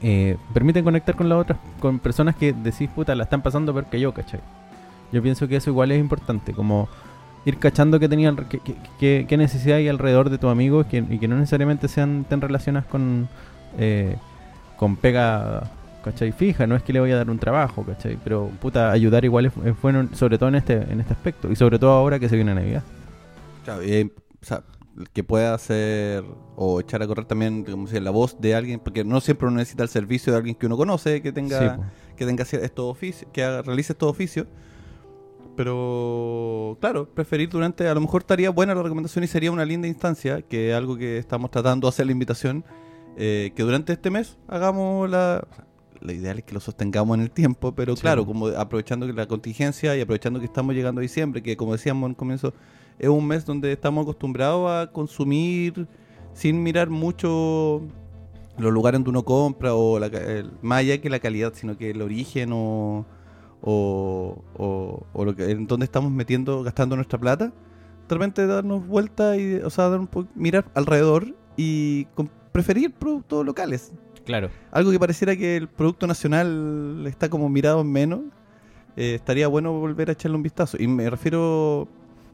eh, 0.00 0.36
permiten 0.54 0.84
conectar 0.84 1.16
con 1.16 1.28
las 1.28 1.38
otras, 1.38 1.58
con 1.80 1.98
personas 1.98 2.36
que 2.36 2.52
decís, 2.52 2.88
puta, 2.88 3.16
la 3.16 3.24
están 3.24 3.42
pasando 3.42 3.72
peor 3.72 3.86
que 3.86 3.98
yo, 3.98 4.14
¿cachai? 4.14 4.40
Yo 5.10 5.20
pienso 5.22 5.48
que 5.48 5.56
eso 5.56 5.70
igual 5.70 5.90
es 5.90 5.98
importante, 5.98 6.52
como 6.52 6.88
ir 7.44 7.58
cachando 7.58 7.98
que 7.98 8.08
tenían 8.08 8.36
que, 8.98 9.36
necesidad 9.36 9.78
hay 9.78 9.88
alrededor 9.88 10.30
de 10.30 10.38
tus 10.38 10.50
amigos 10.50 10.86
que, 10.86 10.98
y 10.98 11.18
que 11.18 11.26
no 11.26 11.36
necesariamente 11.36 11.88
sean 11.88 12.24
tan 12.28 12.40
relacionadas 12.40 12.86
con 12.88 13.28
eh, 13.76 14.16
con 14.76 14.96
pega 14.96 15.64
¿cachai? 16.04 16.30
fija, 16.30 16.66
no 16.68 16.76
es 16.76 16.82
que 16.84 16.92
le 16.92 17.00
voy 17.00 17.10
a 17.10 17.16
dar 17.16 17.28
un 17.28 17.40
trabajo, 17.40 17.82
¿cachai? 17.84 18.16
Pero 18.22 18.50
puta, 18.60 18.92
ayudar 18.92 19.24
igual 19.24 19.46
es, 19.46 19.52
bueno, 19.82 20.08
sobre 20.14 20.38
todo 20.38 20.48
en 20.48 20.54
este, 20.54 20.74
en 20.74 21.00
este 21.00 21.12
aspecto, 21.12 21.50
y 21.50 21.56
sobre 21.56 21.78
todo 21.78 21.90
ahora 21.90 22.20
que 22.20 22.28
se 22.28 22.36
viene 22.36 22.54
Navidad. 22.54 22.84
Y, 23.84 23.92
eh, 23.92 24.10
o 24.42 24.44
sea, 24.44 24.64
que 25.12 25.22
pueda 25.24 25.54
hacer 25.54 26.24
o 26.56 26.80
echar 26.80 27.02
a 27.02 27.06
correr 27.06 27.24
también 27.24 27.64
como 27.64 27.84
decía, 27.86 28.00
la 28.00 28.10
voz 28.10 28.40
de 28.40 28.54
alguien, 28.54 28.80
porque 28.80 29.04
no 29.04 29.20
siempre 29.20 29.46
uno 29.48 29.56
necesita 29.58 29.82
el 29.84 29.88
servicio 29.88 30.32
de 30.32 30.38
alguien 30.38 30.54
que 30.56 30.66
uno 30.66 30.76
conoce, 30.76 31.22
que 31.22 31.32
tenga, 31.32 31.76
Sí, 31.76 31.82
que 32.16 32.26
tenga 32.26 32.42
estos 32.44 32.84
oficios, 32.90 33.30
que 33.32 33.42
haga- 33.44 33.62
realice 33.62 33.92
estos 33.92 34.10
oficios. 34.10 34.46
Pero 35.56 36.78
claro, 36.80 37.08
preferir 37.12 37.48
durante, 37.48 37.86
a 37.88 37.94
lo 37.94 38.00
mejor 38.00 38.22
estaría 38.22 38.50
buena 38.50 38.74
la 38.74 38.82
recomendación 38.82 39.24
y 39.24 39.26
sería 39.26 39.50
una 39.52 39.64
linda 39.64 39.88
instancia, 39.88 40.42
que 40.42 40.70
es 40.70 40.76
algo 40.76 40.96
que 40.96 41.18
estamos 41.18 41.50
tratando 41.50 41.86
de 41.86 41.90
hacer 41.90 42.06
la 42.06 42.12
invitación, 42.12 42.64
eh, 43.16 43.52
que 43.54 43.62
durante 43.62 43.92
este 43.92 44.10
mes 44.10 44.38
hagamos 44.48 45.10
la... 45.10 45.44
o 45.50 45.54
sea, 45.54 45.66
lo 46.00 46.12
ideal 46.12 46.38
es 46.38 46.44
que 46.44 46.54
lo 46.54 46.60
sostengamos 46.60 47.14
en 47.18 47.22
el 47.22 47.30
tiempo, 47.30 47.74
pero 47.74 47.94
Sí. 47.94 48.00
claro, 48.02 48.24
como 48.24 48.46
aprovechando 48.46 49.06
la 49.06 49.26
contingencia 49.26 49.94
y 49.96 50.00
aprovechando 50.00 50.38
que 50.40 50.46
estamos 50.46 50.74
llegando 50.74 51.00
a 51.00 51.02
diciembre, 51.02 51.42
que 51.42 51.56
como 51.58 51.72
decíamos 51.72 52.08
en 52.08 52.14
comienzo, 52.14 52.54
es 53.00 53.08
un 53.08 53.26
mes 53.26 53.44
donde 53.44 53.72
estamos 53.72 54.02
acostumbrados 54.04 54.70
a 54.70 54.92
consumir 54.92 55.88
sin 56.34 56.62
mirar 56.62 56.88
mucho 56.90 57.82
los 58.58 58.72
lugares 58.72 58.98
donde 58.98 59.10
uno 59.10 59.24
compra 59.24 59.74
o 59.74 59.98
la, 59.98 60.06
el- 60.06 60.52
más 60.62 60.80
allá 60.80 61.00
que 61.00 61.10
la 61.10 61.18
calidad, 61.18 61.52
sino 61.54 61.76
que 61.76 61.90
el 61.90 62.02
origen 62.02 62.50
o, 62.52 63.04
o, 63.62 64.44
o- 64.56 65.06
o 65.12 65.24
lo 65.24 65.34
que, 65.34 65.50
en 65.50 65.66
donde 65.66 65.84
estamos 65.84 66.12
metiendo, 66.12 66.62
gastando 66.62 66.94
nuestra 66.96 67.18
plata. 67.18 67.46
De 68.08 68.14
repente 68.14 68.46
darnos 68.46 68.86
vuelta 68.86 69.36
y, 69.36 69.54
o 69.56 69.70
sea, 69.70 69.88
dar 69.88 70.00
un 70.00 70.08
mirar 70.34 70.64
alrededor 70.74 71.34
y 71.56 72.06
preferir 72.52 72.92
productos 72.92 73.46
locales. 73.46 73.92
Claro. 74.24 74.50
Algo 74.72 74.90
que 74.90 74.98
pareciera 74.98 75.36
que 75.36 75.56
el 75.56 75.68
producto 75.68 76.06
nacional 76.06 77.04
está 77.06 77.28
como 77.30 77.48
mirado 77.48 77.80
en 77.80 77.90
menos, 77.90 78.20
eh, 78.96 79.14
estaría 79.14 79.48
bueno 79.48 79.72
volver 79.72 80.08
a 80.10 80.12
echarle 80.12 80.36
un 80.36 80.42
vistazo. 80.42 80.76
Y 80.80 80.86
me 80.86 81.08
refiero 81.08 81.88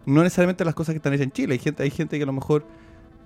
no 0.06 0.22
necesariamente 0.22 0.64
las 0.64 0.74
cosas 0.74 0.92
que 0.94 0.96
están 0.98 1.12
hechas 1.12 1.24
en 1.24 1.32
Chile. 1.32 1.52
Hay 1.54 1.58
gente, 1.58 1.82
hay 1.82 1.90
gente 1.90 2.16
que 2.16 2.22
a 2.22 2.26
lo 2.26 2.32
mejor 2.32 2.64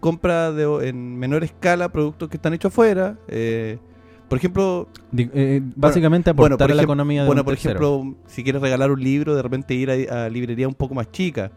compra 0.00 0.50
de- 0.52 0.88
en 0.88 1.18
menor 1.18 1.44
escala 1.44 1.90
productos 1.90 2.28
que 2.28 2.36
están 2.36 2.54
hechos 2.54 2.72
afuera. 2.72 3.16
eh, 3.28 3.78
por 4.28 4.38
ejemplo, 4.38 4.88
eh, 5.16 5.60
básicamente 5.74 6.30
aportar 6.30 6.50
bueno, 6.50 6.58
por 6.58 6.70
a 6.70 6.74
la 6.74 6.82
economía 6.82 7.22
de 7.22 7.26
bueno, 7.26 7.42
un 7.42 7.44
por 7.44 7.54
tercero. 7.54 7.70
ejemplo, 7.80 8.16
si 8.26 8.44
quieres 8.44 8.62
regalar 8.62 8.90
un 8.92 9.02
libro, 9.02 9.34
de 9.34 9.42
repente 9.42 9.74
ir 9.74 9.90
a, 9.90 10.26
a 10.26 10.28
librería 10.28 10.68
un 10.68 10.74
poco 10.74 10.94
más 10.94 11.10
chica. 11.10 11.50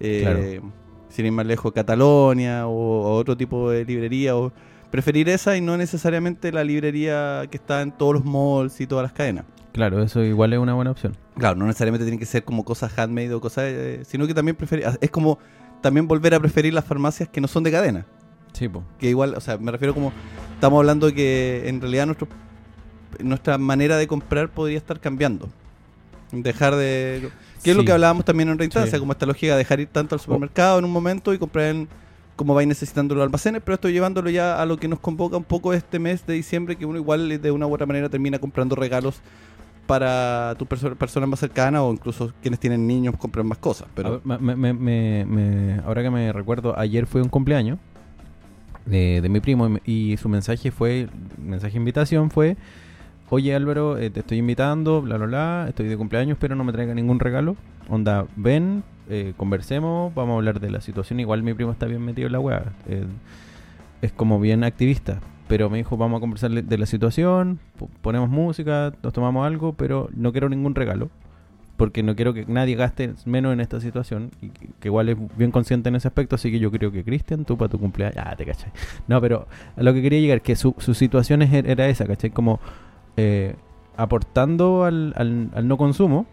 Eh, 0.00 0.20
Claro. 0.22 0.72
Sin 1.08 1.26
ir 1.26 1.32
más 1.32 1.44
lejos, 1.44 1.72
Catalonia 1.72 2.66
o, 2.68 2.72
o 2.72 3.16
otro 3.16 3.36
tipo 3.36 3.70
de 3.70 3.84
librería. 3.84 4.34
O 4.36 4.52
preferir 4.90 5.28
esa 5.28 5.56
y 5.56 5.60
no 5.60 5.76
necesariamente 5.76 6.52
la 6.52 6.64
librería 6.64 7.42
que 7.50 7.56
está 7.58 7.82
en 7.82 7.90
todos 7.92 8.14
los 8.14 8.24
malls 8.24 8.80
y 8.80 8.86
todas 8.86 9.02
las 9.02 9.12
cadenas. 9.12 9.44
Claro, 9.72 10.02
eso 10.02 10.22
igual 10.22 10.52
es 10.52 10.58
una 10.58 10.74
buena 10.74 10.90
opción. 10.90 11.16
Claro, 11.38 11.56
no 11.56 11.66
necesariamente 11.66 12.04
tienen 12.04 12.18
que 12.18 12.26
ser 12.26 12.44
como 12.44 12.64
cosas 12.64 12.96
handmade 12.98 13.32
o 13.32 13.40
cosas, 13.40 13.64
eh, 13.68 14.02
sino 14.06 14.26
que 14.26 14.34
también 14.34 14.54
preferir, 14.54 14.86
es 15.00 15.10
como 15.10 15.38
también 15.80 16.06
volver 16.06 16.34
a 16.34 16.40
preferir 16.40 16.74
las 16.74 16.84
farmacias 16.84 17.28
que 17.28 17.40
no 17.40 17.48
son 17.48 17.62
de 17.62 17.72
cadena. 17.72 18.06
Sí, 18.52 18.68
po. 18.68 18.84
Que 18.98 19.08
igual, 19.08 19.34
o 19.34 19.40
sea, 19.40 19.56
me 19.56 19.72
refiero 19.72 19.94
como, 19.94 20.12
estamos 20.54 20.78
hablando 20.78 21.06
de 21.06 21.14
que 21.14 21.68
en 21.68 21.80
realidad 21.80 22.04
nuestro, 22.06 22.28
nuestra 23.20 23.56
manera 23.56 23.96
de 23.96 24.06
comprar 24.06 24.50
podría 24.50 24.76
estar 24.76 25.00
cambiando. 25.00 25.48
Dejar 26.32 26.74
de... 26.76 27.30
Que 27.62 27.70
es 27.70 27.76
lo 27.76 27.84
que 27.84 27.92
hablábamos 27.92 28.24
también 28.24 28.48
en 28.48 28.54
otra 28.54 28.64
instancia, 28.64 28.92
Sí. 28.92 28.98
como 29.00 29.12
esta 29.12 29.24
lógica 29.24 29.52
de 29.52 29.58
dejar 29.58 29.80
ir 29.80 29.88
tanto 29.88 30.14
al 30.14 30.20
supermercado 30.20 30.78
en 30.78 30.84
un 30.84 30.90
momento 30.90 31.32
y 31.32 31.38
comprar 31.38 31.66
en, 31.66 31.88
como 32.36 32.54
vais 32.54 32.66
necesitando 32.66 33.14
los 33.14 33.22
almacenes, 33.22 33.62
pero 33.64 33.76
estoy 33.76 33.92
llevándolo 33.92 34.28
ya 34.30 34.60
a 34.60 34.66
lo 34.66 34.76
que 34.76 34.88
nos 34.88 34.98
convoca 34.98 35.36
un 35.36 35.44
poco 35.44 35.72
este 35.72 35.98
mes 35.98 36.26
de 36.26 36.34
diciembre, 36.34 36.76
que 36.76 36.84
uno 36.84 36.98
igual 36.98 37.40
de 37.40 37.50
una 37.50 37.66
u 37.66 37.74
otra 37.74 37.86
manera 37.86 38.08
termina 38.08 38.38
comprando 38.38 38.74
regalos 38.74 39.20
para 39.86 40.54
tus 40.58 40.68
perso- 40.68 40.94
personas 40.96 41.28
más 41.28 41.40
cercanas 41.40 41.82
o 41.82 41.92
incluso 41.92 42.32
quienes 42.40 42.60
tienen 42.60 42.86
niños 42.86 43.14
compran 43.18 43.46
más 43.46 43.58
cosas. 43.58 43.88
Pero 43.94 44.20
me- 44.24 44.72
me- 44.74 45.24
me- 45.24 45.80
ahora 45.84 46.02
que 46.02 46.10
me 46.10 46.32
recuerdo, 46.32 46.78
ayer 46.78 47.06
fue 47.06 47.20
un 47.22 47.28
cumpleaños 47.28 47.78
de, 48.86 49.20
mi 49.28 49.40
primo 49.40 49.68
y 49.84 50.16
su 50.16 50.28
mensaje 50.28 50.70
fue, 50.70 51.08
mensaje 51.38 51.72
de 51.74 51.78
invitación 51.78 52.30
fue, 52.30 52.56
oye 53.30 53.54
Álvaro, 53.54 53.98
eh, 53.98 54.10
te 54.10 54.20
estoy 54.20 54.38
invitando, 54.38 55.02
bla, 55.02 55.16
bla, 55.16 55.26
bla, 55.26 55.66
estoy 55.68 55.88
de 55.88 55.96
cumpleaños, 55.96 56.36
pero 56.40 56.54
no 56.56 56.64
me 56.64 56.72
traiga 56.72 56.94
ningún 56.94 57.20
regalo. 57.20 57.56
Onda, 57.88 58.26
ven, 58.36 58.82
eh, 59.08 59.34
conversemos, 59.36 60.14
vamos 60.14 60.34
a 60.34 60.36
hablar 60.36 60.60
de 60.60 60.70
la 60.70 60.80
situación. 60.80 61.20
Igual 61.20 61.42
mi 61.42 61.54
primo 61.54 61.72
está 61.72 61.86
bien 61.86 62.04
metido 62.04 62.26
en 62.26 62.32
la 62.32 62.40
weá. 62.40 62.64
eh, 62.88 63.04
es 64.00 64.12
como 64.12 64.40
bien 64.40 64.64
activista. 64.64 65.20
Pero 65.52 65.68
me 65.68 65.76
dijo, 65.76 65.98
vamos 65.98 66.16
a 66.16 66.20
conversar 66.20 66.50
de- 66.50 66.78
la 66.78 66.86
situación, 66.86 67.58
po- 67.78 67.90
ponemos 68.00 68.30
música, 68.30 68.94
nos 69.02 69.12
tomamos 69.12 69.46
algo, 69.46 69.74
pero 69.74 70.08
no 70.16 70.32
quiero 70.32 70.48
ningún 70.48 70.74
regalo 70.74 71.10
porque 71.76 72.02
no 72.02 72.16
quiero 72.16 72.32
que 72.32 72.46
nadie 72.46 72.74
gaste 72.74 73.12
menos 73.26 73.52
en 73.52 73.60
esta 73.60 73.78
situación 73.78 74.30
y 74.40 74.48
que, 74.48 74.88
igual 74.88 75.10
es 75.10 75.16
bien 75.36 75.50
consciente 75.50 75.90
en 75.90 75.96
ese 75.96 76.08
aspecto, 76.08 76.36
así 76.36 76.50
que 76.50 76.58
yo 76.58 76.70
creo 76.70 76.90
que 76.90 77.04
Cristian, 77.04 77.44
tú 77.44 77.58
para 77.58 77.68
tu 77.68 77.78
cumpleaños, 77.78 78.16
ah, 78.24 78.34
te 78.34 78.46
cachai. 78.46 78.70
No, 79.08 79.20
pero 79.20 79.46
a 79.76 79.82
lo 79.82 79.92
que 79.92 80.00
quería 80.00 80.20
llegar, 80.20 80.40
que 80.40 80.56
su, 80.56 80.74
su 80.78 80.94
situación 80.94 81.42
es- 81.42 81.52
era 81.52 81.86
esa, 81.86 82.06
¿cachai? 82.06 82.30
Como 82.30 82.58
eh, 83.18 83.54
aportando 83.98 84.84
al, 84.84 85.12
al, 85.16 85.50
al 85.54 85.68
no 85.68 85.76
consumo 85.76 86.24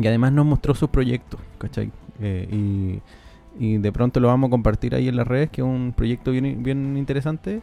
y 0.00 0.06
además 0.06 0.32
nos 0.32 0.46
mostró 0.46 0.74
sus 0.74 0.88
proyectos, 0.88 1.38
¿cachai? 1.58 1.90
Eh, 2.22 2.48
y, 2.50 3.62
y 3.62 3.76
de 3.76 3.92
pronto 3.92 4.20
lo 4.20 4.28
vamos 4.28 4.48
a 4.48 4.50
compartir 4.52 4.94
ahí 4.94 5.08
en 5.08 5.16
las 5.16 5.26
redes, 5.26 5.50
que 5.50 5.60
es 5.60 5.66
un 5.66 5.92
proyecto 5.94 6.30
bien, 6.30 6.62
bien 6.62 6.96
interesante 6.96 7.60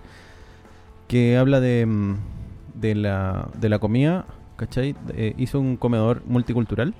que 1.10 1.38
habla 1.38 1.60
de, 1.60 1.86
mm, 1.86 2.16
de, 2.76 2.96
la, 2.96 3.50
de 3.60 3.68
la 3.68 3.80
comida, 3.80 4.26
¿cachai? 4.56 4.96
Eh, 5.16 5.34
hizo 5.38 5.60
un 5.60 5.76
comedor 5.76 6.22
multicultural 6.28 6.94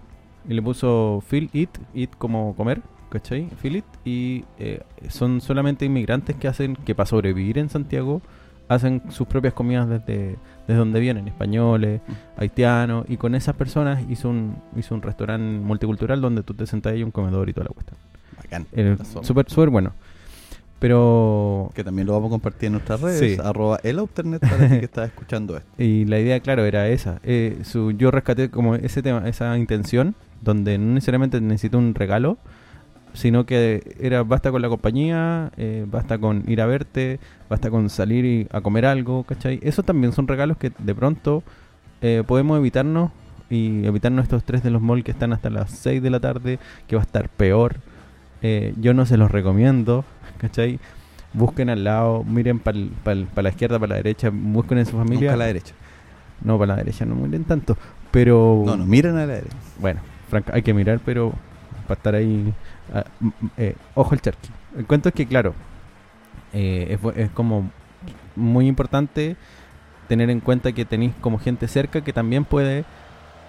y 0.50 0.54
le 0.56 0.62
puso 0.62 1.24
Feel 1.26 1.50
It, 1.54 1.70
It 1.94 2.10
como 2.18 2.56
comer, 2.56 2.82
¿cachai? 3.12 3.48
Feel 3.62 3.78
It, 3.78 3.86
y 4.04 4.46
eh, 4.58 4.82
son 5.10 5.42
solamente 5.42 5.86
inmigrantes 5.86 6.36
que 6.36 6.48
hacen, 6.48 6.76
que 6.76 6.96
para 6.96 7.06
sobrevivir 7.06 7.60
en 7.60 7.70
Santiago, 7.70 8.22
hacen 8.68 9.04
sus 9.10 9.28
propias 9.28 9.54
comidas 9.54 9.88
desde, 9.88 10.38
desde 10.68 10.80
donde 10.80 11.00
vienen, 11.00 11.28
españoles, 11.28 12.02
haitianos, 12.36 13.06
y 13.10 13.18
con 13.18 13.36
esas 13.36 13.56
personas 13.56 14.04
hizo 14.10 14.30
un, 14.30 14.58
hizo 14.76 14.96
un 14.96 15.04
restaurante 15.04 15.64
multicultural 15.64 16.20
donde 16.20 16.42
tú 16.42 16.56
te 16.56 16.66
sentás 16.66 16.96
y 16.96 17.04
un 17.04 17.12
comedor 17.12 17.48
y 17.48 17.54
toda 17.54 17.68
la 17.68 17.74
cuestión. 17.74 17.98
bacán. 18.38 18.66
Eh. 18.72 18.98
Súper, 19.22 19.48
súper 19.50 19.70
bueno. 19.70 19.94
Pero 20.80 21.72
Que 21.76 21.84
también 21.84 22.08
lo 22.08 22.14
vamos 22.14 22.30
a 22.30 22.32
compartir 22.32 22.68
en 22.68 22.74
nuestras 22.74 23.02
redes, 23.02 23.36
Sí. 23.36 23.42
arroba 23.44 23.80
el 23.84 24.00
Alternet 24.00 24.42
para 24.42 24.70
que 24.80 24.86
está 24.86 25.04
escuchando 25.06 25.58
esto. 25.58 25.70
Y 25.78 26.06
la 26.06 26.20
idea, 26.20 26.40
claro, 26.40 26.66
era 26.66 26.88
esa. 26.88 27.20
Eh, 27.24 27.60
su, 27.64 27.92
yo 27.92 28.12
rescaté 28.12 28.50
como 28.50 28.76
ese 28.76 29.02
tema, 29.04 29.28
esa 29.28 29.58
intención, 29.58 30.16
donde 30.42 30.78
no 30.78 30.94
necesariamente 30.94 31.42
necesito 31.42 31.78
un 31.78 31.94
regalo, 31.96 32.38
sino 33.14 33.46
que 33.46 33.96
era 34.00 34.24
basta 34.24 34.52
con 34.52 34.62
la 34.62 34.70
compañía, 34.70 35.52
eh, 35.58 35.86
basta 35.90 36.18
con 36.18 36.44
ir 36.48 36.62
a 36.62 36.66
verte, 36.66 37.20
basta 37.50 37.70
con 37.70 37.90
salir 37.90 38.24
y 38.24 38.48
a 38.52 38.62
comer 38.62 38.86
algo, 38.86 39.24
¿cachai? 39.24 39.60
Eso 39.64 39.84
también 39.84 40.14
son 40.14 40.28
regalos 40.28 40.56
que 40.58 40.72
de 40.78 40.96
pronto 40.96 41.44
eh, 42.02 42.24
podemos 42.26 42.58
evitarnos 42.58 43.12
y 43.50 43.86
evitarnos 43.86 44.24
estos 44.24 44.44
tres 44.46 44.64
de 44.64 44.70
los 44.70 44.82
malls 44.82 45.04
que 45.04 45.12
están 45.12 45.34
hasta 45.34 45.50
las 45.50 45.72
6 45.72 46.02
de 46.04 46.10
la 46.12 46.20
tarde, 46.20 46.60
que 46.88 46.96
va 46.96 47.02
a 47.02 47.06
estar 47.06 47.28
peor. 47.30 47.78
Yo 48.80 48.94
no 48.94 49.06
se 49.06 49.18
los 49.18 49.30
recomiendo, 49.32 50.06
¿cachai? 50.40 50.80
Busquen 51.34 51.70
al 51.70 51.84
lado, 51.84 52.24
miren 52.24 52.60
para 52.60 52.78
la 53.44 53.50
izquierda, 53.50 53.78
para 53.78 53.90
la 53.92 53.96
derecha, 53.98 54.32
busquen 54.34 54.80
en 54.80 54.86
su 54.88 54.98
familia. 54.98 55.20
Nunca 55.30 55.34
a 55.34 55.38
la 55.38 55.46
derecha. 55.46 55.74
No, 56.42 56.58
para 56.58 56.74
la 56.74 56.78
derecha 56.78 57.06
no 57.06 57.14
miren 57.16 57.44
tanto. 57.44 57.78
Pero. 58.12 58.64
No, 58.66 58.76
no, 58.78 58.86
miren 58.86 59.16
a 59.18 59.26
la 59.26 59.34
derecha. 59.36 59.56
Bueno, 59.80 60.00
franca, 60.30 60.54
hay 60.56 60.64
que 60.64 60.74
mirar, 60.74 61.00
pero 61.06 61.34
para 61.88 61.98
estar 61.98 62.16
ahí. 62.16 62.52
ah, 62.94 63.04
m- 63.22 63.32
m- 63.42 63.52
eh, 63.58 63.76
ojo 63.94 64.16
el 64.16 64.22
charqui. 64.22 64.50
El 64.78 64.86
cuento 64.88 65.10
es 65.10 65.16
que, 65.16 65.28
claro, 65.28 65.54
eh, 66.54 66.98
es 67.16 67.30
como 67.32 67.70
muy 68.36 68.68
importante 68.68 69.36
tener 70.08 70.30
en 70.32 70.40
cuenta 70.40 70.72
que 70.72 70.86
tenéis 70.86 71.14
como 71.22 71.38
gente 71.38 71.68
cerca 71.68 72.02
que 72.02 72.14
también 72.14 72.46
puede 72.46 72.86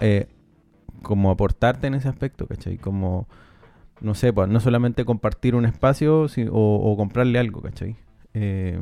eh, 0.01 0.27
como 1.01 1.31
aportarte 1.31 1.87
en 1.87 1.95
ese 1.95 2.07
aspecto, 2.09 2.45
¿cachai? 2.45 2.77
Como, 2.77 3.27
no 4.01 4.13
sé, 4.15 4.33
pues 4.33 4.49
no 4.49 4.59
solamente 4.59 5.05
compartir 5.05 5.55
un 5.55 5.65
espacio 5.65 6.27
si- 6.27 6.47
o, 6.51 6.51
o 6.53 6.97
comprarle 6.97 7.39
algo, 7.39 7.61
¿cachai? 7.61 7.95
Eh, 8.33 8.81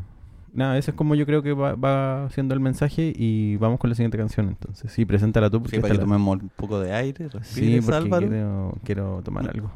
nada, 0.53 0.77
ese 0.77 0.91
es 0.91 0.97
como 0.97 1.15
yo 1.15 1.25
creo 1.25 1.41
que 1.43 1.53
va, 1.53 1.75
va 1.75 2.29
siendo 2.31 2.53
el 2.53 2.59
mensaje 2.59 3.13
y 3.15 3.55
vamos 3.57 3.79
con 3.79 3.89
la 3.89 3.95
siguiente 3.95 4.17
canción 4.17 4.47
entonces. 4.47 4.91
Sí, 4.91 5.05
preséntala 5.05 5.49
tú 5.49 5.61
porque 5.61 5.77
Sí, 5.77 5.81
para 5.81 5.93
que 5.93 5.97
la- 5.99 6.03
tomemos 6.05 6.41
un 6.41 6.49
poco 6.55 6.79
de 6.79 6.93
aire, 6.93 7.29
Sí, 7.29 7.37
respires, 7.37 7.85
porque 7.85 7.97
Álvaro. 7.97 8.27
quiero, 8.27 8.73
quiero 8.83 9.21
tomar 9.23 9.49
algo. 9.49 9.71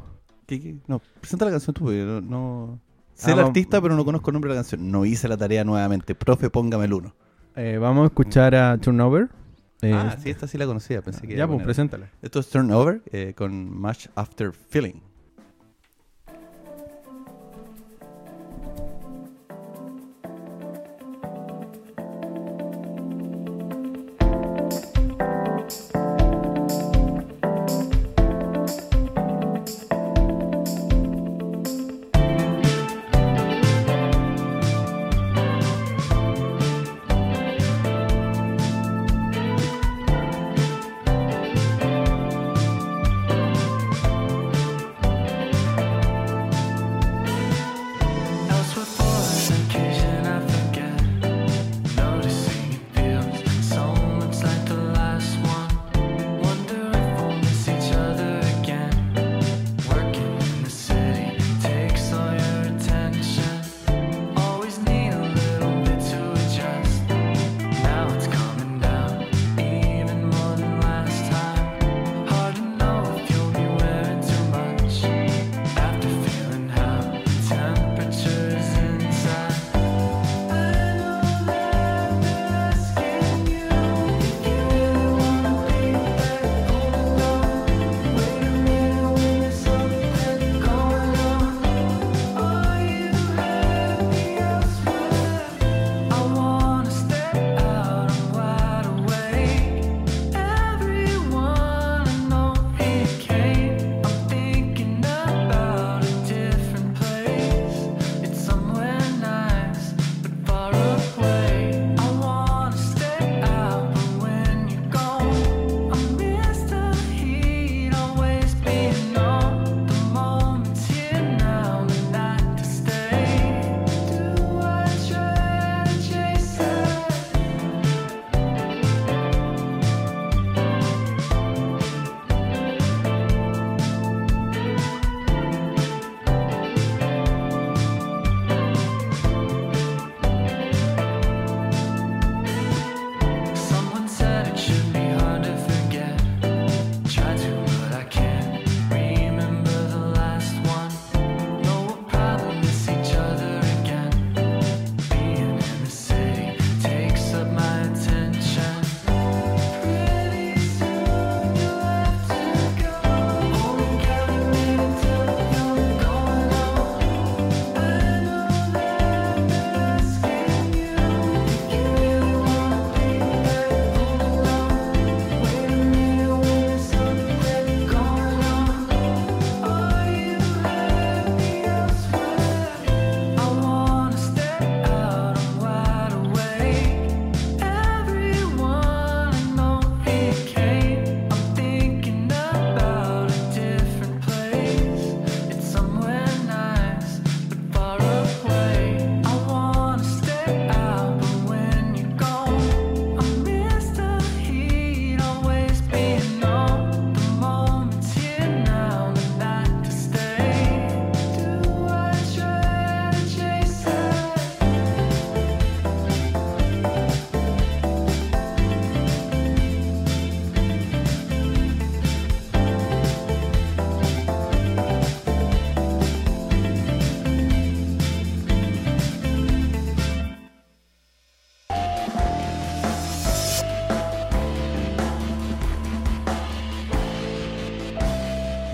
¿Qué- 0.46 0.60
qué? 0.60 0.76
No, 0.86 1.00
presenta 1.20 1.44
la 1.46 1.50
canción 1.52 1.74
tú, 1.74 1.84
porque 1.84 1.98
no... 2.04 2.20
no- 2.20 2.78
Sé 3.14 3.30
Ah, 3.30 3.34
el 3.34 3.40
artista, 3.40 3.80
pero 3.80 3.94
no 3.94 4.04
conozco 4.04 4.30
el 4.30 4.32
nombre 4.32 4.48
de 4.50 4.56
la 4.56 4.62
canción. 4.62 4.90
No 4.90 5.04
hice 5.04 5.28
la 5.28 5.36
tarea 5.36 5.62
nuevamente. 5.62 6.16
Profe, 6.16 6.50
póngame 6.50 6.86
el 6.86 6.94
uno. 6.94 7.14
Eh, 7.54 7.78
vamos 7.80 8.02
a 8.02 8.06
escuchar 8.06 8.56
a 8.56 8.76
Turnover. 8.78 9.28
Eh, 9.82 9.92
ah, 9.94 10.16
sí, 10.18 10.30
esta 10.30 10.48
sí 10.48 10.58
la 10.58 10.66
conocía. 10.66 11.00
Pensé 11.00 11.24
que 11.28 11.36
ya, 11.36 11.46
pues, 11.46 11.62
preséntala. 11.62 12.08
Esto 12.22 12.40
es 12.40 12.48
Turnover 12.50 13.02
eh, 13.12 13.32
con 13.36 13.80
Much 13.80 14.08
After 14.16 14.50
Feeling. 14.52 14.94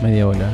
Media 0.02 0.24
bola. 0.24 0.50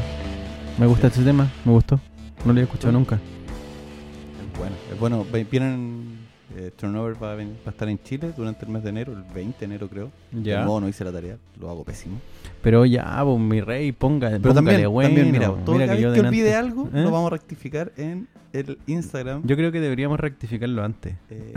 Me 0.79 0.87
gusta 0.87 1.07
este 1.07 1.23
tema, 1.23 1.51
me 1.65 1.73
gustó. 1.73 2.01
No 2.45 2.53
lo 2.53 2.61
he 2.61 2.65
escuchado 2.65 2.93
nunca. 2.93 3.17
Es 3.17 4.59
bueno. 4.59 4.77
Es 4.93 4.99
bueno. 4.99 5.27
Vienen. 5.51 6.27
eh, 6.57 6.71
Turnover 6.77 7.23
va 7.23 7.33
a, 7.33 7.35
ven- 7.35 7.57
va 7.65 7.69
a 7.69 7.71
estar 7.71 7.89
en 7.89 7.99
Chile 8.03 8.33
durante 8.37 8.65
el 8.65 8.71
mes 8.73 8.83
de 8.83 8.91
enero, 8.91 9.13
el 9.13 9.23
20 9.35 9.59
de 9.59 9.65
enero 9.65 9.89
creo. 9.89 10.11
Ya. 10.33 10.65
No, 10.65 10.81
no 10.81 10.89
hice 10.89 11.05
la 11.05 11.13
tarea, 11.13 11.37
lo 11.61 11.71
hago 11.71 11.85
pésimo. 11.85 12.19
Pero 12.63 12.85
ya, 12.87 13.21
pues, 13.25 13.39
mi 13.39 13.61
rey, 13.61 13.93
ponga, 13.93 14.29
Pero 14.31 14.43
póngale 14.43 14.55
también, 14.67 14.91
bueno. 14.93 15.09
también, 15.11 15.33
mira, 15.33 15.47
todo 15.65 15.75
Mira 15.75 15.87
cada 15.87 15.97
que 15.97 16.03
yo 16.03 16.13
que 16.13 16.21
olvide 16.21 16.55
algo, 16.55 16.89
¿Eh? 16.95 17.03
lo 17.03 17.11
vamos 17.11 17.29
a 17.29 17.37
rectificar 17.37 17.93
en 17.97 18.29
el 18.53 18.79
Instagram. 18.87 19.43
Yo 19.47 19.57
creo 19.57 19.71
que 19.73 19.81
deberíamos 19.81 20.19
rectificarlo 20.19 20.83
antes. 20.85 21.15
Eh, 21.31 21.53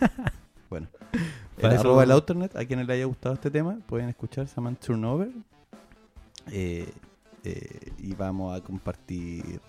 bueno, 0.70 0.88
el 1.12 1.20
Para 1.62 1.74
eso- 1.74 1.80
arroba 1.82 2.04
el 2.04 2.10
Outernet, 2.10 2.54
a 2.56 2.64
quienes 2.66 2.86
le 2.86 2.92
haya 2.94 3.04
gustado 3.06 3.34
este 3.34 3.50
tema, 3.50 3.78
pueden 3.86 4.08
escuchar, 4.08 4.46
se 4.46 4.56
llama 4.56 4.74
Turnover. 4.74 5.28
Eh, 6.52 6.86
eh, 7.44 7.92
y 7.98 8.14
vamos 8.14 8.56
a 8.56 8.62
compartir 8.62 9.60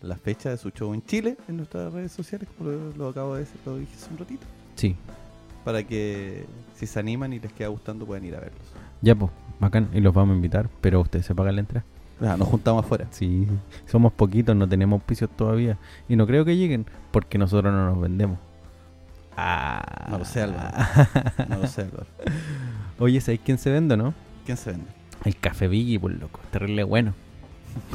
la 0.00 0.16
fecha 0.16 0.50
de 0.50 0.56
su 0.56 0.70
show 0.70 0.94
en 0.94 1.02
Chile 1.04 1.36
en 1.48 1.56
nuestras 1.58 1.92
redes 1.92 2.12
sociales, 2.12 2.48
como 2.56 2.70
lo, 2.70 2.92
lo 2.96 3.08
acabo 3.08 3.34
de 3.34 3.40
decir, 3.40 3.60
lo 3.66 3.76
dije 3.78 3.92
hace 3.96 4.10
un 4.10 4.18
ratito, 4.18 4.46
Sí, 4.76 4.94
para 5.64 5.82
que 5.82 6.46
si 6.76 6.86
se 6.86 6.98
animan 7.00 7.32
y 7.32 7.40
les 7.40 7.52
queda 7.52 7.68
gustando 7.68 8.06
puedan 8.06 8.24
ir 8.24 8.34
a 8.36 8.40
verlos. 8.40 8.62
ya, 9.02 9.14
pues, 9.14 9.30
bacán. 9.60 9.88
Y 9.92 10.00
los 10.00 10.14
vamos 10.14 10.32
a 10.34 10.36
invitar, 10.36 10.68
pero 10.80 11.00
ustedes 11.00 11.26
se 11.26 11.34
pagan 11.34 11.56
la 11.56 11.60
entrada. 11.62 11.84
Ah, 12.20 12.36
nos 12.36 12.48
juntamos 12.48 12.84
afuera. 12.84 13.06
Sí, 13.10 13.46
somos 13.86 14.12
poquitos, 14.12 14.54
no 14.56 14.68
tenemos 14.68 14.98
auspicios 15.00 15.30
todavía. 15.36 15.78
Y 16.08 16.16
no 16.16 16.26
creo 16.26 16.44
que 16.44 16.56
lleguen, 16.56 16.86
porque 17.12 17.38
nosotros 17.38 17.72
no 17.72 17.86
nos 17.90 18.00
vendemos. 18.00 18.38
Ah. 19.36 20.06
No 20.10 20.18
lo 20.18 20.24
sé, 20.24 20.42
Álvaro. 20.42 20.76
No 21.48 21.58
lo 21.58 21.66
sé, 21.66 21.82
Álvaro. 21.82 22.06
Oye, 22.98 23.20
¿sabéis 23.20 23.40
quién 23.44 23.58
se 23.58 23.70
vende, 23.70 23.94
o 23.94 23.96
no? 23.96 24.14
¿Quién 24.44 24.56
se 24.56 24.70
vende? 24.72 24.86
El 25.24 25.36
café 25.36 25.68
Biggie, 25.68 25.98
por 25.98 26.12
loco. 26.12 26.40
Terrible 26.50 26.84
bueno. 26.84 27.14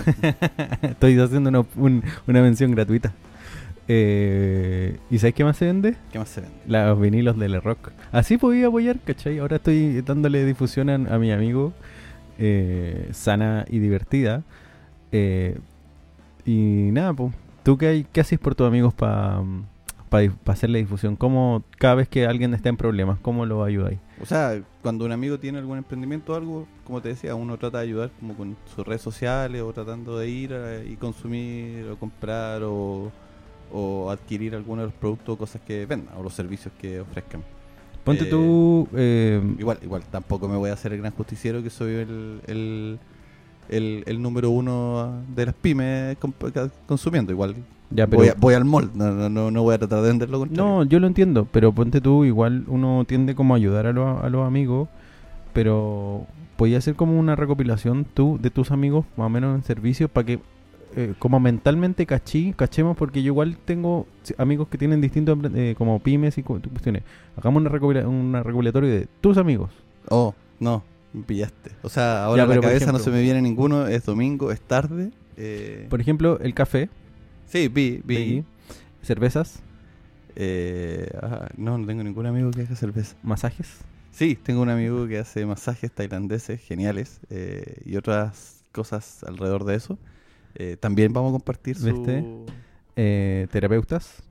Estoy 0.81 1.19
haciendo 1.19 1.49
una, 1.49 1.65
un- 1.75 2.03
una 2.27 2.41
mención 2.41 2.71
gratuita. 2.71 3.13
Eh, 3.87 4.97
¿Y 5.11 5.17
sabéis 5.19 5.35
qué 5.35 5.43
más 5.43 5.57
se 5.57 5.65
vende? 5.65 5.95
¿Qué 6.11 6.19
más 6.19 6.29
se 6.29 6.41
vende? 6.41 6.55
Los 6.67 6.99
vinilos 6.99 7.37
del 7.37 7.61
rock. 7.61 7.91
Así 8.11 8.37
podía 8.37 8.67
apoyar, 8.67 8.99
¿cachai? 8.99 9.39
Ahora 9.39 9.57
estoy 9.57 10.01
dándole 10.01 10.45
difusión 10.45 10.89
a, 10.89 10.95
a 10.95 11.19
mi 11.19 11.31
amigo 11.31 11.73
eh, 12.39 13.09
sana 13.11 13.65
y 13.69 13.79
divertida. 13.79 14.43
Eh, 15.11 15.57
y 16.45 16.89
nada, 16.91 17.13
pues, 17.13 17.33
¿tú 17.63 17.77
qué, 17.77 17.87
hay- 17.87 18.07
qué 18.11 18.21
haces 18.21 18.39
por 18.39 18.55
tus 18.55 18.67
amigos 18.67 18.93
para 18.93 19.41
hacerle 20.45 20.79
difusión? 20.79 21.15
¿Cómo, 21.15 21.63
cada 21.77 21.95
vez 21.95 22.07
que 22.07 22.25
alguien 22.25 22.53
está 22.53 22.69
en 22.69 22.77
problemas, 22.77 23.19
cómo 23.21 23.45
lo 23.45 23.63
ayudáis? 23.63 23.99
O 24.23 24.25
sea, 24.25 24.63
cuando 24.81 25.03
un 25.03 25.11
amigo 25.11 25.37
tiene 25.37 25.57
algún 25.57 25.77
emprendimiento 25.77 26.31
o 26.31 26.35
algo, 26.37 26.65
como 26.85 27.01
te 27.01 27.09
decía, 27.09 27.35
uno 27.35 27.57
trata 27.57 27.79
de 27.79 27.83
ayudar 27.83 28.09
como 28.21 28.33
con 28.35 28.55
sus 28.73 28.87
redes 28.87 29.01
sociales 29.01 29.61
o 29.61 29.73
tratando 29.73 30.17
de 30.17 30.29
ir 30.29 30.51
eh, 30.53 30.87
y 30.89 30.95
consumir 30.95 31.89
o 31.89 31.97
comprar 31.97 32.63
o, 32.63 33.11
o 33.73 34.09
adquirir 34.09 34.55
alguno 34.55 34.81
de 34.83 34.87
los 34.87 34.95
productos 34.95 35.35
o 35.35 35.37
cosas 35.37 35.61
que 35.67 35.85
vendan 35.85 36.15
o 36.17 36.23
los 36.23 36.33
servicios 36.33 36.73
que 36.79 37.01
ofrezcan. 37.01 37.43
Ponte 38.05 38.23
Eh, 38.23 38.29
tú... 38.29 38.87
eh, 38.93 39.41
Igual, 39.59 39.79
igual, 39.83 40.03
tampoco 40.09 40.47
me 40.47 40.55
voy 40.55 40.69
a 40.69 40.73
hacer 40.73 40.93
el 40.93 40.99
gran 40.99 41.11
justiciero 41.11 41.61
que 41.61 41.69
soy 41.69 41.93
el, 41.95 42.39
el, 42.47 42.99
el, 43.67 44.03
el 44.05 44.21
número 44.21 44.51
uno 44.51 45.21
de 45.35 45.45
las 45.47 45.55
pymes 45.55 46.17
consumiendo. 46.87 47.33
Igual 47.33 47.55
ya, 47.95 48.07
pero, 48.07 48.17
voy, 48.21 48.27
a- 48.29 48.35
voy 48.37 48.53
al 48.55 48.65
mall, 48.65 48.91
no, 48.95 49.11
no, 49.11 49.29
no, 49.29 49.51
no 49.51 49.63
voy 49.63 49.75
a 49.75 49.77
tratar 49.77 50.01
de 50.01 50.07
vender 50.09 50.29
lo 50.29 50.39
contrario. 50.39 50.63
No, 50.63 50.83
yo 50.83 50.99
lo 50.99 51.07
entiendo, 51.07 51.47
pero 51.51 51.71
ponte 51.73 52.01
tú, 52.01 52.25
igual 52.25 52.63
uno 52.67 53.03
tiende 53.07 53.35
como 53.35 53.53
a 53.53 53.57
ayudar 53.57 53.85
a, 53.87 53.93
los- 53.93 54.23
a 54.23 54.29
los 54.29 54.45
amigos, 54.47 54.89
pero 55.53 56.25
podía 56.57 56.77
hacer 56.77 56.95
como 56.95 57.17
una 57.19 57.35
recopilación 57.35 58.05
tú 58.13 58.39
de 58.41 58.49
tus 58.49 58.71
amigos, 58.71 59.05
más 59.17 59.27
o 59.27 59.29
menos 59.29 59.55
en 59.55 59.63
servicios, 59.63 60.09
para 60.09 60.25
que 60.25 60.39
eh, 60.95 61.13
como 61.17 61.39
mentalmente 61.39 62.05
cachí, 62.05 62.53
cachemos, 62.55 62.95
porque 62.95 63.23
yo 63.23 63.27
igual 63.31 63.57
tengo 63.65 64.05
amigos 64.37 64.67
que 64.67 64.77
tienen 64.77 65.01
distintos 65.01 65.37
eh, 65.55 65.73
como 65.75 65.97
pymes 65.99 66.37
y 66.37 66.43
cu- 66.43 66.61
cuestiones. 66.61 67.01
Hagamos 67.35 67.61
una, 67.61 67.69
recopila 67.71 68.07
una 68.07 68.43
recopilatoria 68.43 68.91
de 68.91 69.07
tus 69.19 69.37
amigos. 69.37 69.71
Oh, 70.09 70.35
no, 70.59 70.83
me 71.13 71.23
pillaste. 71.23 71.71
O 71.81 71.89
sea, 71.89 72.25
ahora 72.25 72.43
Ya, 72.43 72.43
en 72.43 72.49
la 72.57 72.61
cabeza 72.61 72.91
no 72.91 72.99
se 72.99 73.09
me 73.09 73.23
viene 73.23 73.41
ninguno, 73.41 73.87
es 73.87 74.05
domingo, 74.05 74.51
es 74.51 74.61
tarde. 74.61 75.09
Eh, 75.35 75.87
Por 75.89 75.99
ejemplo, 75.99 76.37
el 76.39 76.53
café, 76.53 76.89
sí, 77.53 77.67
vi, 77.67 78.01
vi. 78.03 78.43
Cervezas, 79.03 79.61
Eh, 80.35 81.07
ajá, 81.21 81.49
no, 81.57 81.77
no 81.77 81.85
tengo 81.85 82.03
ningún 82.03 82.25
amigo 82.25 82.49
que 82.49 82.61
haga 82.61 82.75
cerveza. 82.75 83.15
masajes. 83.21 83.81
Sí, 84.11 84.35
tengo 84.35 84.61
un 84.63 84.69
amigo 84.69 85.07
que 85.07 85.19
hace 85.19 85.45
masajes 85.45 85.91
tailandeses 85.91 86.59
geniales 86.61 87.19
eh, 87.29 87.81
y 87.85 87.95
otras 87.97 88.63
cosas 88.71 89.23
alrededor 89.25 89.63
de 89.65 89.75
eso. 89.75 89.99
Eh, 90.55 90.75
también 90.79 91.13
vamos 91.13 91.29
a 91.29 91.33
compartir 91.33 91.75
su... 91.77 91.85
¿Viste? 91.85 92.25
eh, 92.95 93.47
terapeutas, 93.51 94.23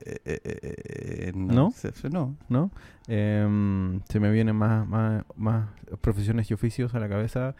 eh, 0.00 0.20
eh, 0.24 1.32
¿No? 1.34 1.72
se- 1.72 1.92
se- 1.92 2.10
no. 2.10 2.36
¿no? 2.48 2.70
Em, 3.08 4.00
se 4.08 4.20
me 4.20 4.30
vienen 4.30 4.54
más, 4.54 4.86
más, 4.86 5.24
más 5.36 5.68
profesiones 6.00 6.48
y 6.50 6.54
oficios 6.54 6.94
a 6.94 7.00
la 7.00 7.08
cabeza. 7.08 7.56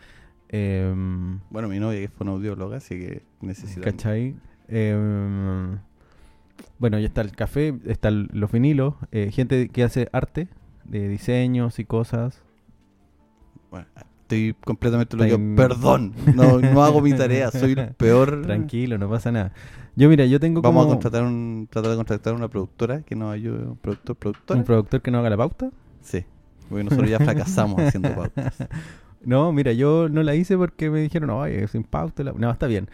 Em, 0.48 1.40
Bueno, 1.50 1.68
mi 1.68 1.78
novia 1.80 1.98
que 1.98 2.04
es 2.04 2.10
fonoaudióloga, 2.12 2.76
así 2.78 2.96
que 2.98 3.22
necesita... 3.40 3.80
¿Cachai? 3.82 4.34
Em, 4.68 5.78
bueno, 6.78 6.98
ya 6.98 7.06
está 7.06 7.20
el 7.22 7.32
café, 7.32 7.74
están 7.86 8.28
los 8.32 8.50
vinilos, 8.52 8.94
eh, 9.12 9.30
gente 9.32 9.68
que 9.68 9.82
hace 9.82 10.08
arte 10.12 10.48
de 10.84 11.08
diseños 11.08 11.78
y 11.78 11.84
cosas. 11.84 12.42
Bueno, 13.70 13.86
estoy 14.22 14.54
completamente 14.64 15.16
bloqueado. 15.16 15.40
en- 15.40 15.56
Perdón, 15.56 16.12
no, 16.34 16.58
no 16.60 16.84
hago 16.84 17.00
mi 17.00 17.12
tarea, 17.12 17.50
soy 17.50 17.72
el 17.72 17.94
peor. 17.94 18.42
Tranquilo, 18.42 18.98
no 18.98 19.08
pasa 19.10 19.32
nada. 19.32 19.52
Yo, 19.96 20.08
mira, 20.10 20.26
yo 20.26 20.38
tengo 20.38 20.60
Vamos 20.62 20.82
como 20.84 20.90
a 20.92 20.94
contratar 20.94 21.22
un, 21.24 21.68
tratar 21.70 21.90
de 21.92 21.96
contratar 21.96 22.34
una 22.34 22.48
productora 22.48 23.00
que 23.02 23.16
nos 23.16 23.32
ayude, 23.32 23.64
un 23.66 23.76
productor, 23.76 24.14
productora. 24.16 24.58
un 24.60 24.64
productor 24.66 25.00
que 25.02 25.10
no 25.10 25.18
haga 25.18 25.30
la 25.30 25.36
pauta. 25.38 25.70
sí, 26.02 26.24
porque 26.68 26.84
nosotros 26.84 27.08
ya 27.08 27.18
fracasamos 27.18 27.80
haciendo 27.80 28.14
pautas. 28.14 28.54
No, 29.26 29.52
mira, 29.52 29.72
yo 29.72 30.08
no 30.08 30.22
la 30.22 30.34
hice 30.34 30.56
porque 30.56 30.88
me 30.88 31.00
dijeron, 31.00 31.28
no, 31.28 31.42
sin 31.68 31.82
pauta. 31.84 32.22
la-". 32.24 32.32
No, 32.32 32.50
está 32.50 32.66
bien. 32.66 32.88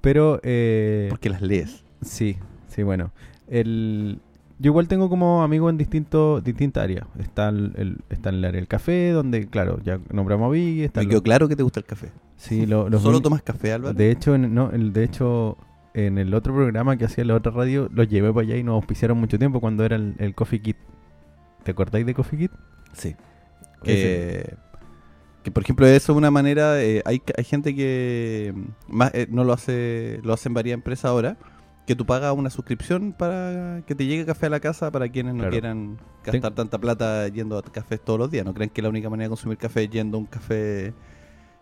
Pero, 0.00 0.38
eh, 0.44 1.08
Porque 1.10 1.30
las 1.30 1.42
lees. 1.42 1.82
Sí, 2.02 2.36
sí, 2.68 2.82
bueno. 2.84 3.10
El, 3.48 4.20
yo 4.60 4.70
igual 4.70 4.86
tengo 4.86 5.08
como 5.08 5.42
amigos 5.42 5.70
en 5.70 5.78
distintos 5.78 6.44
distintas 6.44 6.84
áreas. 6.84 7.06
Está 7.18 7.48
el, 7.48 7.72
el- 7.76 7.96
está 8.10 8.28
el 8.30 8.44
área 8.44 8.60
del 8.60 8.68
café, 8.68 9.10
donde, 9.10 9.48
claro, 9.48 9.80
ya 9.82 9.98
nombramos 10.12 10.46
a 10.48 10.50
Biggie. 10.50 10.84
Está 10.84 11.00
Me 11.00 11.04
lo- 11.06 11.10
quedó 11.10 11.22
claro 11.22 11.48
que 11.48 11.56
te 11.56 11.62
gusta 11.62 11.80
el 11.80 11.86
café. 11.86 12.10
sí, 12.36 12.66
lo- 12.66 12.88
los 12.90 13.02
¿Solo 13.02 13.20
tomas 13.20 13.42
café, 13.42 13.72
Álvaro? 13.72 13.94
De 13.94 14.10
hecho, 14.10 14.34
en, 14.34 14.54
no, 14.54 14.70
el, 14.70 14.92
de 14.92 15.02
hecho, 15.04 15.56
en 15.94 16.18
el 16.18 16.34
otro 16.34 16.54
programa 16.54 16.96
que 16.96 17.06
hacía 17.06 17.24
la 17.24 17.34
otra 17.34 17.50
radio, 17.50 17.88
los 17.92 18.06
llevé 18.08 18.32
para 18.32 18.42
allá 18.46 18.56
y 18.56 18.62
nos 18.62 18.74
auspiciaron 18.74 19.18
mucho 19.18 19.38
tiempo 19.38 19.60
cuando 19.60 19.84
era 19.84 19.96
el, 19.96 20.14
el 20.18 20.34
Coffee 20.34 20.60
Kit. 20.60 20.76
¿Te 21.64 21.70
acordáis 21.72 22.04
de 22.06 22.14
Coffee 22.14 22.38
Kit? 22.38 22.52
Sí. 22.92 23.16
Que, 23.82 24.54
que, 25.42 25.50
por 25.50 25.62
ejemplo, 25.62 25.86
eso 25.86 26.12
es 26.12 26.16
una 26.16 26.30
manera. 26.30 26.82
eh, 26.82 27.02
hay, 27.04 27.22
hay 27.36 27.44
gente 27.44 27.74
que 27.74 28.52
mm, 28.54 28.62
más, 28.96 29.10
eh, 29.14 29.26
no 29.30 29.44
lo 29.44 29.52
hace, 29.52 30.20
lo 30.22 30.32
hacen 30.32 30.54
varias 30.54 30.74
empresas 30.74 31.06
ahora. 31.06 31.36
Que 31.86 31.96
tú 31.96 32.04
pagas 32.04 32.34
una 32.36 32.50
suscripción 32.50 33.14
para 33.14 33.80
que 33.86 33.94
te 33.94 34.04
llegue 34.04 34.26
café 34.26 34.44
a 34.46 34.50
la 34.50 34.60
casa 34.60 34.90
para 34.90 35.08
quienes 35.08 35.32
no 35.32 35.38
Claro. 35.38 35.52
quieran 35.52 35.96
gastar 36.22 36.52
tanta 36.54 36.76
plata 36.76 37.26
yendo 37.28 37.56
a 37.56 37.62
cafés 37.62 37.98
todos 38.04 38.18
los 38.18 38.30
días. 38.30 38.44
No 38.44 38.52
creen 38.52 38.68
que 38.68 38.82
la 38.82 38.90
única 38.90 39.08
manera 39.08 39.24
de 39.24 39.30
consumir 39.30 39.56
café 39.56 39.84
es 39.84 39.90
yendo 39.90 40.18
a 40.18 40.20
un 40.20 40.26
café 40.26 40.92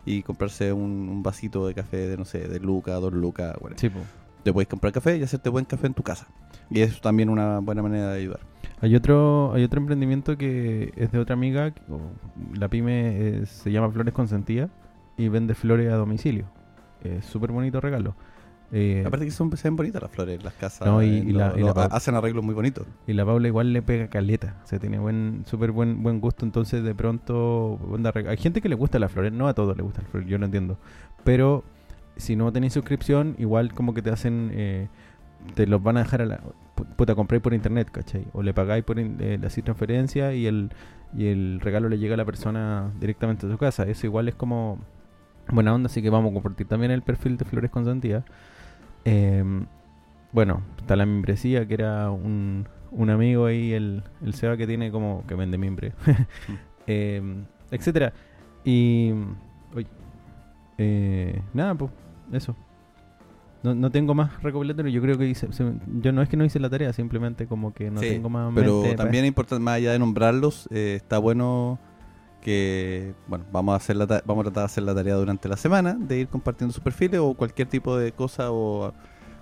y 0.05 0.23
comprarse 0.25 0.73
un, 0.73 1.09
un 1.09 1.23
vasito 1.23 1.65
de 1.69 1.75
café 1.75 2.09
de, 2.09 2.17
no 2.17 2.25
sé, 2.25 2.39
de 2.49 2.59
Luca, 2.59 2.95
dos 2.95 3.13
Lucas. 3.13 3.55
whatever. 3.61 3.79
Sí. 3.79 3.89
Te 4.43 4.53
puedes 4.53 4.67
comprar 4.69 4.93
café 4.93 5.17
y 5.17 5.23
hacerte 5.23 5.49
buen 5.49 5.65
café 5.65 5.87
en 5.87 5.95
tu 5.95 6.03
casa. 6.03 6.27
Y 6.71 6.81
eso 6.81 6.95
es 6.97 7.01
también 7.01 7.29
una 7.29 7.61
buena 7.61 7.83
manera 7.83 8.11
de 8.13 8.19
ayudar. 8.19 8.41
Hay 8.81 8.95
otro, 8.95 9.53
hay 9.55 9.65
otro 9.65 9.81
emprendimiento 9.81 10.37
que 10.37 10.93
es 10.97 11.11
de 11.11 11.19
otra 11.19 11.35
amiga, 11.35 11.73
la 12.55 12.69
pyme 12.69 13.39
es- 13.43 13.49
se 13.49 13.73
llama 13.73 13.91
Flores 13.91 14.13
Consentidas 14.13 14.71
y 15.17 15.29
vende 15.29 15.55
flores 15.55 15.91
a 15.93 15.97
domicilio. 15.97 16.45
Es 17.03 17.25
súper 17.25 17.53
bonito 17.53 17.81
regalo. 17.81 18.15
Eh, 18.73 19.05
Aparte 19.07 19.25
que 19.25 19.31
son, 19.31 19.57
se 19.57 19.69
ven 19.69 19.77
bonitas 19.77 20.03
las 20.03 20.11
flores, 20.11 20.43
las 20.43 20.53
casas. 20.55 20.87
No, 20.89 21.01
y- 21.01 21.07
eh, 21.07 21.25
y 21.29 21.33
la- 21.33 21.51
lo- 21.51 21.57
y 21.57 21.61
lo- 21.61 21.67
la 21.69 21.75
pa- 21.75 21.85
hacen 21.85 22.17
arreglos 22.17 22.45
muy 22.45 22.53
bonitos. 22.55 22.85
y 23.07 23.13
la 23.13 23.25
Paula 23.25 23.47
igual 23.47 23.73
le 23.73 23.81
pega 23.81 24.09
caleta. 24.09 24.57
O 24.65 24.67
sea, 24.67 24.79
tiene 24.81 24.99
buen, 24.99 25.45
súper 25.47 25.71
buen, 25.71 26.03
buen 26.03 26.21
gusto. 26.21 26.45
Entonces, 26.45 26.83
de 26.83 26.95
pronto, 26.95 27.75
onda 27.91 28.13
hay 28.29 28.37
gente 28.37 28.61
que 28.61 28.69
le 28.69 28.75
gusta 28.75 28.99
las 28.99 29.13
flores. 29.13 29.33
No 29.33 29.47
a 29.47 29.55
todos 29.55 29.77
le 29.77 29.85
gustan 29.85 30.03
las 30.05 30.11
flores, 30.11 30.29
yo 30.29 30.37
no 30.39 30.47
entiendo. 30.47 30.79
Pero 31.23 31.63
si 32.17 32.35
no 32.35 32.53
tenéis 32.53 32.73
suscripción, 32.73 33.37
igual 33.39 33.73
como 33.73 33.95
que 33.95 34.03
te 34.03 34.11
hacen. 34.11 34.51
eh, 34.53 34.89
te 35.55 35.67
los 35.69 35.81
van 35.83 35.97
a 35.97 36.01
dejar 36.01 36.23
a 36.23 36.27
la. 36.27 36.41
Pu- 36.77 36.87
Puta, 36.97 37.15
compráis 37.15 37.43
por 37.43 37.55
internet, 37.55 37.89
¿cachai? 37.91 38.27
O 38.33 38.43
le 38.43 38.53
pagáis 38.55 38.85
por 38.85 38.99
eh, 38.99 39.39
la 39.41 39.49
transferencia 39.49 40.33
y 40.35 40.47
el, 40.47 40.71
y 41.17 41.27
el 41.27 41.61
regalo 41.61 41.89
le 41.89 41.99
llega 41.99 42.15
a 42.15 42.17
la 42.17 42.25
persona 42.25 42.91
directamente 43.01 43.47
a 43.47 43.51
su 43.51 43.59
casa. 43.59 43.85
Eso 43.85 44.07
igual 44.07 44.29
es 44.29 44.35
como 44.35 44.79
buena 45.51 45.75
onda, 45.75 45.87
así 45.87 46.03
que 46.03 46.11
vamos 46.11 46.31
a 46.31 46.35
compartir 46.35 46.67
también 46.69 46.91
el 46.93 47.03
perfil 47.03 47.37
de 47.37 47.45
Flores 47.45 47.71
Consentidas. 47.71 48.25
Em, 49.05 49.67
bueno, 50.33 50.63
está 50.79 50.97
la 50.97 51.07
membresía, 51.07 51.67
que 51.67 51.75
era 51.75 52.11
un, 52.11 52.67
un 52.91 53.11
amigo 53.11 53.47
ahí, 53.47 53.73
el, 53.73 54.03
el 54.23 54.35
Seba 54.35 54.57
que 54.57 54.67
tiene 54.67 54.91
como 54.91 55.25
que 55.27 55.35
vende 55.35 55.57
mimbre, 55.59 55.93
Em, 56.87 57.45
etcétera. 57.71 58.13
Y. 58.65 59.13
uy, 59.75 59.87
Eh, 60.79 61.41
nada, 61.55 61.75
pues, 61.75 61.91
eso. 62.33 62.55
No, 63.63 63.75
no 63.75 63.91
tengo 63.91 64.15
más 64.15 64.43
recopilatorio. 64.43 64.93
Yo 64.93 65.01
creo 65.03 65.19
que 65.19 65.27
hice, 65.27 65.53
se- 65.53 65.73
yo 66.01 66.13
no 66.13 66.23
es 66.23 66.29
que 66.29 66.37
no 66.37 66.45
hice 66.45 66.61
la 66.61 66.71
tarea, 66.71 66.93
simplemente 66.93 67.47
como 67.47 67.73
que 67.75 67.91
no 67.91 68.01
Sí, 68.01 68.09
tengo 68.11 68.29
más 68.29 68.53
Pero 68.55 68.81
mente 68.83 68.97
también 68.97 69.25
es 69.25 69.29
importante, 69.29 69.63
más 69.63 69.75
allá 69.77 69.93
de 69.93 69.99
nombrarlos, 69.99 70.69
eh, 70.71 70.95
está 70.97 71.19
bueno 71.19 71.79
que, 72.43 73.15
bueno, 73.27 73.45
vamos 73.51 73.73
a, 73.73 73.77
hacer 73.77 73.97
la 73.97 74.07
vamos 74.07 74.43
a 74.43 74.45
tratar 74.45 74.63
de 74.63 74.67
hacer 74.67 74.83
la 74.85 74.95
tarea 74.95 75.15
durante 75.17 75.49
la 75.49 75.57
semana, 75.57 75.95
de 75.99 76.19
ir 76.21 76.29
compartiendo 76.29 76.73
sus 76.73 76.83
perfiles 76.83 77.19
o 77.21 77.35
cualquier 77.35 77.69
tipo 77.69 77.97
de 77.97 78.13
cosa 78.13 78.53
o 78.53 78.93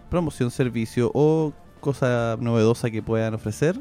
promoción, 0.09 0.51
servicio 0.51 1.11
o 1.13 1.53
cosa 1.81 2.37
novedosa 2.41 2.91
que 2.91 3.03
puedan 3.03 3.35
ofrecer. 3.35 3.79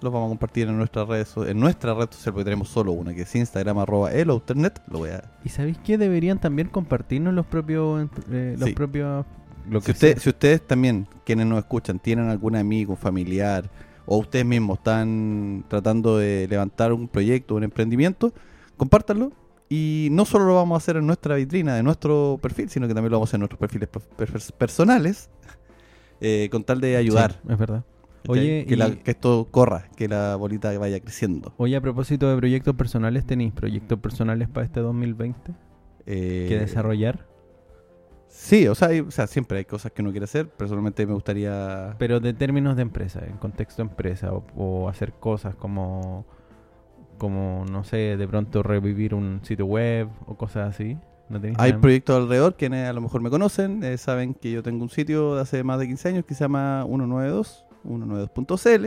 Los 0.00 0.12
vamos 0.12 0.26
a 0.26 0.30
compartir 0.30 0.66
en 0.68 0.76
nuestra 0.76 1.04
red, 1.04 1.24
so- 1.24 1.46
en 1.46 1.58
nuestra 1.60 1.92
red 1.94 2.08
social, 2.10 2.32
porque 2.32 2.44
tenemos 2.44 2.68
solo 2.68 2.92
una, 2.92 3.14
que 3.14 3.22
es 3.22 3.34
Instagram, 3.36 3.78
arroba 3.78 4.12
elouternet. 4.12 4.80
Lo 4.88 4.98
voy 4.98 5.10
a 5.10 5.22
¿Y 5.44 5.48
sabéis 5.50 5.78
qué? 5.84 5.98
Deberían 5.98 6.38
también 6.40 6.68
compartirnos 6.68 7.34
los 7.34 7.46
propios... 7.46 8.08
eh, 8.30 8.56
los 8.58 8.68
Sí. 8.70 8.74
propios... 8.74 9.24
Lo 9.70 9.80
si, 9.80 9.90
usted- 9.92 10.18
ustedes 10.28 10.66
también, 10.66 11.06
quienes 11.24 11.46
nos 11.46 11.58
escuchan, 11.58 11.98
tienen 11.98 12.28
algún 12.28 12.56
amigo, 12.56 12.96
familiar, 12.96 13.70
o 14.06 14.16
ustedes 14.18 14.44
mismos 14.46 14.78
están 14.78 15.64
tratando 15.68 16.16
de 16.18 16.46
levantar 16.48 16.92
un 16.92 17.08
proyecto, 17.08 17.54
un 17.56 17.64
emprendimiento, 17.64 18.32
compártanlo. 18.76 19.32
Y 19.70 20.08
no 20.12 20.24
solo 20.24 20.46
lo 20.46 20.54
vamos 20.54 20.76
a 20.76 20.78
hacer 20.78 20.96
en 20.96 21.06
nuestra 21.06 21.34
vitrina 21.34 21.74
de 21.76 21.82
nuestro 21.82 22.38
perfil, 22.40 22.70
sino 22.70 22.88
que 22.88 22.94
también 22.94 23.10
lo 23.10 23.18
vamos 23.18 23.28
a 23.28 23.30
hacer 23.30 23.36
en 23.36 23.40
nuestros 23.42 23.58
perfiles 23.60 23.88
per- 23.90 24.02
per- 24.02 24.52
personales, 24.56 25.28
eh, 26.22 26.48
con 26.50 26.64
tal 26.64 26.80
de 26.80 26.96
ayudar. 26.96 27.32
Sí, 27.32 27.52
es 27.52 27.58
verdad. 27.58 27.84
Oye, 28.28 28.64
que, 28.66 28.76
la- 28.76 28.96
que 28.96 29.10
esto 29.10 29.46
corra, 29.50 29.88
que 29.94 30.08
la 30.08 30.36
bolita 30.36 30.76
vaya 30.78 30.98
creciendo. 31.00 31.52
Oye, 31.58 31.76
a 31.76 31.80
propósito 31.82 32.30
de 32.30 32.36
proyectos 32.38 32.74
personales, 32.76 33.26
¿tenéis 33.26 33.52
proyectos 33.52 33.98
personales 34.00 34.48
para 34.48 34.64
este 34.66 34.80
2020 34.80 35.52
Eh, 36.06 36.46
que 36.48 36.58
desarrollar? 36.58 37.26
Sí, 38.28 38.68
o 38.68 38.74
sea, 38.74 38.88
hay- 38.88 39.00
o 39.00 39.10
sea, 39.10 39.26
siempre 39.26 39.58
hay 39.58 39.64
cosas 39.64 39.90
que 39.92 40.02
uno 40.02 40.10
quiere 40.10 40.24
hacer. 40.24 40.48
Personalmente 40.48 41.06
me 41.06 41.14
gustaría... 41.14 41.94
Pero 41.98 42.20
de 42.20 42.34
términos 42.34 42.76
de 42.76 42.82
empresa, 42.82 43.20
en 43.26 43.36
contexto 43.36 43.82
de 43.82 43.88
empresa, 43.88 44.32
o, 44.32 44.44
o 44.56 44.88
hacer 44.88 45.12
cosas 45.14 45.54
como, 45.54 46.24
como, 47.18 47.64
no 47.70 47.84
sé, 47.84 48.16
de 48.16 48.28
pronto 48.28 48.62
revivir 48.62 49.14
un 49.14 49.40
sitio 49.42 49.66
web 49.66 50.08
o 50.26 50.36
cosas 50.36 50.74
así. 50.74 50.96
¿No 51.28 51.40
tenéis 51.40 51.58
Hay 51.58 51.70
nada? 51.72 51.82
proyectos 51.82 52.16
alrededor, 52.16 52.54
quienes 52.56 52.88
a 52.88 52.92
lo 52.92 53.00
mejor 53.02 53.20
me 53.20 53.28
conocen, 53.28 53.82
eh, 53.84 53.98
saben 53.98 54.32
que 54.34 54.50
yo 54.50 54.62
tengo 54.62 54.82
un 54.82 54.88
sitio 54.88 55.34
de 55.34 55.42
hace 55.42 55.62
más 55.62 55.78
de 55.78 55.86
15 55.86 56.08
años 56.08 56.24
que 56.24 56.34
se 56.34 56.44
llama 56.44 56.84
192, 56.86 57.66
192.cl, 57.84 58.86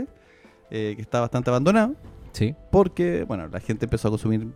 eh, 0.71 0.93
que 0.95 1.01
está 1.01 1.19
bastante 1.19 1.49
abandonado, 1.51 1.93
Sí. 2.31 2.55
porque, 2.71 3.25
bueno, 3.27 3.47
la 3.47 3.59
gente 3.59 3.85
empezó 3.85 4.07
a 4.07 4.11
consumir 4.11 4.47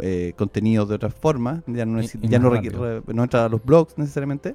eh, 0.00 0.32
contenidos 0.36 0.88
de 0.88 0.94
otra 0.96 1.10
forma, 1.10 1.62
ya 1.66 1.84
no, 1.86 2.02
y 2.02 2.08
ya 2.22 2.38
no, 2.38 2.50
re- 2.50 3.02
no 3.12 3.22
entra 3.22 3.44
a 3.44 3.48
los 3.48 3.64
blogs 3.64 3.96
necesariamente, 3.98 4.54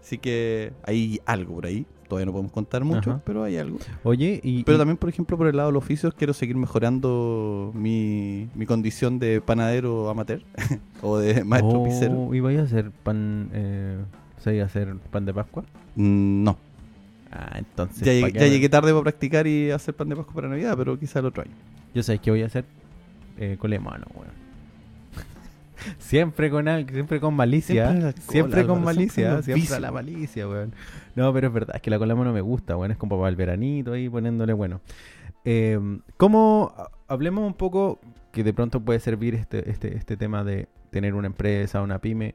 así 0.00 0.18
que 0.18 0.72
hay 0.84 1.20
algo 1.26 1.54
por 1.54 1.66
ahí, 1.66 1.86
todavía 2.08 2.26
no 2.26 2.32
podemos 2.32 2.52
contar 2.52 2.84
mucho, 2.84 3.10
Ajá. 3.12 3.22
pero 3.24 3.42
hay 3.44 3.56
algo. 3.56 3.78
Oye, 4.02 4.40
y... 4.42 4.64
Pero 4.64 4.76
y- 4.76 4.78
también, 4.78 4.96
por 4.98 5.08
ejemplo, 5.08 5.36
por 5.38 5.46
el 5.46 5.56
lado 5.56 5.68
de 5.70 5.72
los 5.74 5.82
oficios, 5.84 6.12
quiero 6.14 6.32
seguir 6.34 6.56
mejorando 6.56 7.70
mi, 7.74 8.48
mi 8.54 8.66
condición 8.66 9.18
de 9.18 9.40
panadero 9.40 10.10
amateur 10.10 10.42
o 11.02 11.18
de 11.18 11.42
maestro 11.44 11.80
oh, 11.80 11.84
pizzero. 11.84 12.34
¿Y 12.34 12.40
vais 12.40 12.58
a 12.58 12.62
hacer 12.64 12.90
pan... 12.90 13.48
Eh, 13.52 13.98
¿sabes 14.38 14.62
hacer 14.64 14.94
pan 15.10 15.24
de 15.24 15.32
Pascua? 15.34 15.64
Mm, 15.96 16.42
No, 16.44 16.58
Ah, 17.34 17.56
entonces... 17.56 18.02
ya, 18.04 18.26
¿pa' 18.26 18.28
llegué, 18.38 18.60
ya 18.60 18.68
tarde 18.68 18.90
para 18.92 19.04
practicar 19.04 19.46
y 19.46 19.70
hacer 19.70 19.94
pan 19.94 20.08
de 20.10 20.16
Pascua 20.16 20.34
para 20.34 20.48
Navidad, 20.48 20.74
pero 20.76 20.98
quizá 20.98 21.20
el 21.20 21.26
otro 21.26 21.44
año. 21.44 21.52
Yo 21.94 22.02
sé 22.02 22.18
que 22.18 22.30
voy 22.30 22.42
a 22.42 22.46
hacer 22.46 22.66
eh, 23.38 23.56
colemano, 23.58 24.04
weón. 24.14 24.41
Siempre 25.98 26.50
con 26.50 26.66
siempre 26.90 27.20
con 27.20 27.34
malicia. 27.34 27.90
Siempre 27.90 28.22
Siempre, 28.22 28.66
con 28.66 28.78
Álvaro, 28.78 28.94
siempre 28.94 28.94
malicia. 28.94 29.42
Siempre, 29.42 29.54
vicios, 29.54 29.76
a 29.76 29.80
la 29.80 29.90
malicia, 29.92 30.48
weón. 30.48 30.74
No, 31.14 31.32
pero 31.32 31.48
es 31.48 31.52
verdad, 31.54 31.76
es 31.76 31.82
que 31.82 31.90
la 31.90 31.98
colema 31.98 32.24
no 32.24 32.32
me 32.32 32.40
gusta, 32.40 32.76
weón. 32.76 32.90
Es 32.90 32.96
como 32.98 33.16
para 33.18 33.28
el 33.28 33.36
veranito 33.36 33.92
ahí 33.92 34.08
poniéndole 34.08 34.52
bueno. 34.52 34.80
Eh, 35.44 35.78
¿Cómo? 36.16 36.72
ha- 36.76 36.90
Hablemos 37.08 37.44
un 37.46 37.54
poco 37.54 38.00
que 38.32 38.42
de 38.42 38.54
pronto 38.54 38.80
puede 38.80 38.98
servir 39.00 39.34
este, 39.34 39.68
este, 39.70 39.96
este 39.96 40.16
tema 40.16 40.44
de 40.44 40.68
tener 40.90 41.14
una 41.14 41.26
empresa, 41.26 41.82
una 41.82 41.98
pyme. 41.98 42.34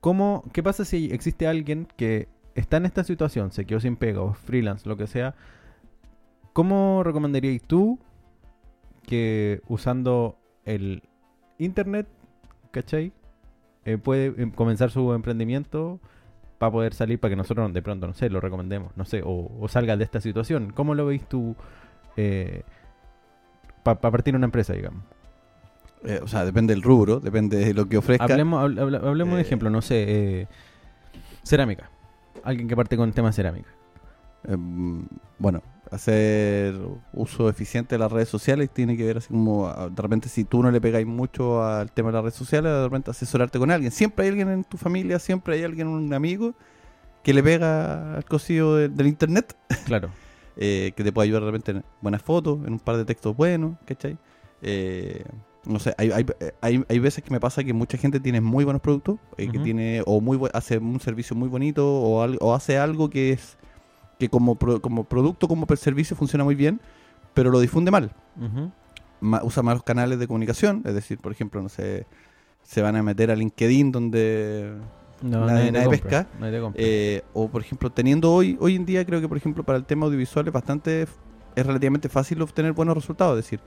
¿Cómo, 0.00 0.44
¿Qué 0.52 0.62
pasa 0.62 0.84
si 0.84 1.10
existe 1.12 1.46
alguien 1.46 1.86
que 1.96 2.28
está 2.54 2.76
en 2.78 2.84
esta 2.86 3.04
situación, 3.04 3.52
se 3.52 3.64
quedó 3.64 3.80
sin 3.80 3.96
pega 3.96 4.20
o 4.20 4.34
freelance, 4.34 4.86
lo 4.88 4.96
que 4.98 5.06
sea? 5.06 5.34
¿Cómo 6.52 7.02
recomendarías 7.04 7.62
tú 7.62 7.98
que 9.06 9.60
usando 9.68 10.38
el 10.64 11.02
internet, 11.58 12.06
¿cachai? 12.70 13.12
Eh, 13.84 13.98
puede 13.98 14.26
eh, 14.42 14.52
comenzar 14.54 14.90
su 14.90 15.12
emprendimiento 15.14 15.98
para 16.58 16.70
poder 16.72 16.92
salir, 16.94 17.18
para 17.18 17.30
que 17.30 17.36
nosotros 17.36 17.72
de 17.72 17.82
pronto, 17.82 18.06
no 18.06 18.12
sé, 18.12 18.28
lo 18.30 18.40
recomendemos, 18.40 18.94
no 18.96 19.04
sé, 19.04 19.22
o, 19.24 19.50
o 19.58 19.68
salga 19.68 19.96
de 19.96 20.04
esta 20.04 20.20
situación. 20.20 20.72
¿Cómo 20.74 20.94
lo 20.94 21.06
veis 21.06 21.26
tú 21.26 21.56
para 23.82 24.00
partir 24.00 24.36
una 24.36 24.44
empresa, 24.46 24.72
digamos? 24.74 25.02
Eh, 26.04 26.20
o 26.22 26.26
sea, 26.28 26.44
depende 26.44 26.74
del 26.74 26.82
rubro, 26.82 27.20
depende 27.20 27.58
de 27.58 27.74
lo 27.74 27.86
que 27.88 27.96
ofrezca. 27.98 28.24
Hablemos, 28.24 28.62
habl- 28.62 28.78
habl- 28.80 29.06
hablemos 29.06 29.34
de 29.34 29.40
Eh, 29.40 29.44
ejemplo, 29.44 29.70
no 29.70 29.82
sé, 29.82 30.04
eh, 30.42 30.48
cerámica. 31.42 31.90
Alguien 32.44 32.68
que 32.68 32.76
parte 32.76 32.96
con 32.96 33.08
el 33.08 33.14
tema 33.14 33.32
cerámica. 33.32 33.68
Eh, 34.48 34.56
bueno, 35.38 35.62
hacer 35.90 36.74
uso 37.12 37.48
eficiente 37.48 37.94
de 37.96 37.98
las 37.98 38.10
redes 38.12 38.28
sociales 38.28 38.70
tiene 38.72 38.96
que 38.96 39.04
ver 39.04 39.18
así 39.18 39.28
como, 39.28 39.66
ah, 39.66 39.88
de 39.90 40.02
repente 40.02 40.28
si 40.28 40.44
tú 40.44 40.62
no 40.62 40.70
le 40.70 40.80
pegáis 40.80 41.06
mucho 41.06 41.62
al 41.64 41.90
tema 41.92 42.08
de 42.10 42.14
las 42.14 42.22
redes 42.22 42.34
sociales, 42.36 42.70
de 42.72 42.84
repente 42.84 43.10
asesorarte 43.10 43.58
con 43.58 43.70
alguien. 43.70 43.90
Siempre 43.92 44.24
hay 44.24 44.30
alguien 44.30 44.48
en 44.50 44.64
tu 44.64 44.76
familia, 44.76 45.18
siempre 45.18 45.54
hay 45.56 45.64
alguien, 45.64 45.88
un 45.88 46.12
amigo, 46.14 46.54
que 47.22 47.34
le 47.34 47.42
pega 47.42 48.16
al 48.16 48.24
cosido 48.24 48.76
de- 48.76 48.88
del 48.88 49.06
internet, 49.06 49.56
Claro. 49.86 50.10
eh, 50.56 50.92
que 50.96 51.04
te 51.04 51.12
puede 51.12 51.26
ayudar 51.26 51.42
de 51.42 51.46
repente 51.50 51.70
en 51.72 51.84
buenas 52.00 52.22
fotos, 52.22 52.58
en 52.66 52.72
un 52.74 52.78
par 52.78 52.96
de 52.96 53.04
textos 53.04 53.36
buenos, 53.36 53.76
¿cachai? 53.84 54.16
Eh, 54.62 55.24
no 55.66 55.78
sé, 55.78 55.94
hay, 55.98 56.10
hay, 56.10 56.24
hay, 56.62 56.84
hay 56.88 56.98
veces 56.98 57.22
que 57.22 57.30
me 57.30 57.38
pasa 57.40 57.62
que 57.62 57.74
mucha 57.74 57.98
gente 57.98 58.18
tiene 58.20 58.40
muy 58.40 58.64
buenos 58.64 58.80
productos, 58.80 59.18
eh, 59.36 59.50
que 59.50 59.58
tiene, 59.58 60.02
o 60.06 60.20
muy 60.22 60.38
hace 60.54 60.78
un 60.78 60.98
servicio 61.00 61.36
muy 61.36 61.48
bonito, 61.48 61.86
o, 62.00 62.22
al- 62.22 62.38
o 62.40 62.54
hace 62.54 62.78
algo 62.78 63.10
que 63.10 63.32
es 63.32 63.58
que 64.20 64.28
como, 64.28 64.54
pro- 64.54 64.80
como 64.80 65.02
producto, 65.04 65.48
como 65.48 65.66
servicio 65.76 66.14
funciona 66.14 66.44
muy 66.44 66.54
bien, 66.54 66.80
pero 67.34 67.50
lo 67.50 67.58
difunde 67.58 67.90
mal. 67.90 68.12
Ujú. 68.40 68.70
Ma- 69.20 69.42
usa 69.42 69.62
malos 69.64 69.82
canales 69.82 70.18
de 70.20 70.26
comunicación, 70.28 70.82
es 70.86 70.94
decir, 70.94 71.18
por 71.18 71.32
ejemplo, 71.32 71.60
no 71.62 71.68
sé, 71.68 72.06
se 72.62 72.80
van 72.82 72.94
a 72.96 73.02
meter 73.02 73.30
a 73.30 73.34
LinkedIn 73.34 73.90
donde 73.90 74.74
No, 75.22 75.44
Nadie- 75.46 75.66
te 75.66 75.72
nadie 75.72 75.86
compra, 75.86 76.00
pesca. 76.24 76.26
nadie 76.38 76.60
eh, 76.76 77.22
o 77.34 77.48
por 77.48 77.60
ejemplo, 77.60 77.90
teniendo 77.90 78.32
hoy, 78.32 78.56
hoy 78.60 78.76
en 78.76 78.86
día 78.86 79.04
creo 79.04 79.20
que 79.20 79.28
por 79.28 79.36
ejemplo 79.36 79.64
para 79.64 79.76
el 79.78 79.84
tema 79.84 80.06
audiovisual 80.06 80.46
es 80.46 80.52
bastante, 80.52 81.02
es 81.56 81.66
relativamente 81.66 82.08
fácil 82.08 82.40
obtener 82.40 82.72
buenos 82.72 82.94
resultados, 82.94 83.38
es 83.38 83.44
decir, 83.44 83.60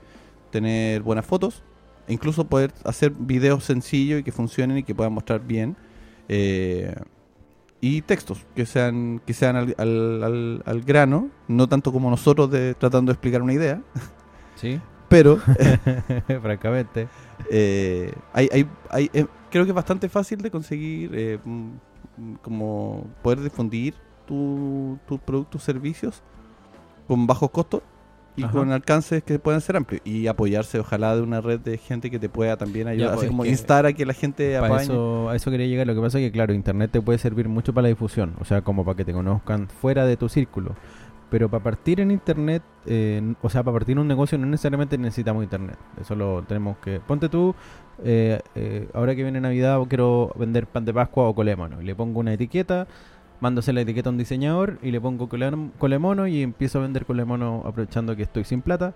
tener 0.50 1.02
buenas 1.02 1.24
fotos, 1.26 1.62
incluso 2.08 2.44
poder 2.44 2.72
hacer 2.84 3.12
videos 3.12 3.62
sencillos 3.64 4.20
y 4.20 4.22
que 4.24 4.32
funcionen 4.32 4.78
y 4.78 4.82
que 4.82 4.94
puedan 4.96 5.12
mostrar 5.12 5.40
bien, 5.46 5.76
eh, 6.28 6.94
y 7.86 8.00
textos 8.02 8.38
que 8.54 8.64
sean, 8.64 9.20
que 9.26 9.34
sean 9.34 9.56
al, 9.56 9.74
al- 9.76 10.22
al- 10.24 10.62
al 10.64 10.80
grano, 10.82 11.28
no 11.48 11.66
tanto 11.68 11.92
como 11.92 12.08
nosotros 12.08 12.50
de, 12.50 12.74
tratando 12.74 13.10
de 13.10 13.14
explicar 13.14 13.42
una 13.42 13.52
idea, 13.52 13.82
Sí, 14.54 14.80
pero 15.08 15.36
francamente. 16.42 17.08
eh, 17.50 18.12
hay, 18.32 18.48
hay, 18.52 18.66
hay, 18.90 19.10
eh, 19.12 19.26
creo 19.50 19.64
que 19.64 19.70
es 19.70 19.74
bastante 19.74 20.08
fácil 20.08 20.40
de 20.40 20.50
conseguir 20.50 21.10
eh, 21.14 21.38
mm, 21.44 21.70
como 22.42 23.06
poder 23.22 23.40
difundir 23.40 23.94
tu- 24.26 24.98
tus 25.06 25.20
productos 25.20 25.62
servicios 25.62 26.22
con 27.06 27.26
bajos 27.26 27.50
costos 27.50 27.82
y 28.36 28.42
Ajá. 28.42 28.52
con 28.52 28.72
alcances 28.72 29.22
que 29.22 29.38
puedan 29.38 29.60
ser 29.60 29.76
amplios 29.76 30.02
y 30.04 30.26
apoyarse 30.26 30.80
ojalá 30.80 31.14
de 31.14 31.22
una 31.22 31.40
red 31.40 31.60
de 31.60 31.78
gente 31.78 32.10
que 32.10 32.18
te 32.18 32.28
pueda 32.28 32.56
también 32.56 32.88
ayudar 32.88 33.10
pues, 33.10 33.18
así 33.18 33.26
es 33.26 33.30
como 33.30 33.44
instar 33.44 33.86
a 33.86 33.92
que 33.92 34.04
la 34.04 34.12
gente 34.12 34.56
apañe 34.56 34.82
eso, 34.82 35.28
a 35.28 35.36
eso 35.36 35.50
quería 35.50 35.66
llegar. 35.66 35.86
Lo 35.86 35.94
que 35.94 36.00
pasa 36.00 36.18
es 36.18 36.26
que, 36.26 36.32
claro, 36.32 36.52
Internet 36.52 36.90
te 36.90 37.00
puede 37.00 37.18
servir 37.18 37.48
mucho 37.48 37.72
para 37.72 37.82
la 37.82 37.88
difusión. 37.88 38.34
O 38.40 38.44
sea, 38.44 38.62
como 38.62 38.84
para 38.84 38.96
que 38.96 39.04
te 39.04 39.12
conozcan 39.12 39.68
fuera 39.68 40.04
de 40.06 40.16
tu 40.16 40.28
círculo. 40.28 40.74
Pero 41.30 41.48
para 41.48 41.64
partir 41.64 42.00
en 42.00 42.10
Internet, 42.10 42.62
eh, 42.86 43.34
o 43.42 43.50
sea, 43.50 43.62
para 43.62 43.74
partir 43.74 43.98
un 43.98 44.06
negocio 44.06 44.38
no 44.38 44.46
necesariamente 44.46 44.98
necesitamos 44.98 45.42
Internet. 45.42 45.78
Eso 46.00 46.14
lo 46.14 46.42
tenemos 46.42 46.76
que... 46.78 47.00
Ponte 47.00 47.28
tú, 47.28 47.54
eh, 48.04 48.40
eh, 48.54 48.88
ahora 48.94 49.14
que 49.14 49.22
viene 49.22 49.40
Navidad 49.40 49.80
quiero 49.88 50.32
vender 50.36 50.66
pan 50.66 50.84
de 50.84 50.92
Pascua 50.92 51.28
o 51.28 51.34
colémono. 51.34 51.80
Y 51.80 51.84
le 51.84 51.94
pongo 51.94 52.20
una 52.20 52.32
etiqueta, 52.32 52.86
hacer 53.42 53.74
la 53.74 53.82
etiqueta 53.82 54.08
a 54.08 54.12
un 54.12 54.18
diseñador 54.18 54.78
y 54.82 54.90
le 54.90 55.00
pongo 55.00 55.28
colem- 55.28 55.70
colemono 55.78 56.26
y 56.26 56.42
empiezo 56.42 56.78
a 56.78 56.82
vender 56.82 57.04
colemono 57.04 57.62
aprovechando 57.66 58.16
que 58.16 58.22
estoy 58.22 58.44
sin 58.44 58.62
plata. 58.62 58.94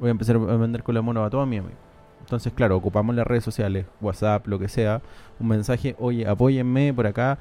Voy 0.00 0.08
a 0.08 0.10
empezar 0.10 0.36
a 0.36 0.56
vender 0.56 0.82
colemono 0.82 1.24
a 1.24 1.30
todos 1.30 1.46
mis 1.46 1.60
amigos. 1.60 1.78
Entonces, 2.20 2.52
claro, 2.52 2.76
ocupamos 2.76 3.14
las 3.14 3.26
redes 3.26 3.44
sociales, 3.44 3.86
WhatsApp, 4.00 4.46
lo 4.46 4.58
que 4.58 4.68
sea, 4.68 5.02
un 5.38 5.48
mensaje, 5.48 5.94
oye, 5.98 6.26
apóyenme 6.26 6.92
por 6.94 7.06
acá 7.06 7.38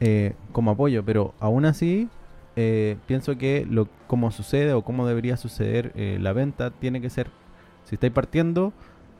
eh, 0.00 0.34
como 0.52 0.70
apoyo, 0.70 1.04
pero 1.04 1.34
aún 1.40 1.64
así 1.64 2.08
eh, 2.56 2.96
pienso 3.06 3.36
que 3.36 3.66
lo 3.68 3.88
como 4.06 4.30
sucede 4.30 4.72
o 4.72 4.82
cómo 4.82 5.06
debería 5.06 5.36
suceder 5.36 5.92
eh, 5.96 6.18
la 6.20 6.32
venta 6.32 6.70
tiene 6.70 7.00
que 7.00 7.10
ser, 7.10 7.28
si 7.84 7.96
estáis 7.96 8.12
partiendo, 8.12 8.72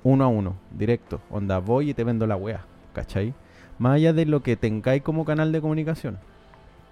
uno 0.04 0.24
a 0.24 0.28
uno, 0.28 0.54
directo, 0.70 1.20
onda, 1.30 1.58
voy 1.58 1.90
y 1.90 1.94
te 1.94 2.04
vendo 2.04 2.26
la 2.26 2.36
wea, 2.36 2.64
¿cachai? 2.94 3.34
más 3.78 3.96
allá 3.96 4.12
de 4.12 4.26
lo 4.26 4.42
que 4.42 4.56
tengáis 4.56 5.02
como 5.02 5.24
canal 5.24 5.50
de 5.50 5.60
comunicación. 5.60 6.18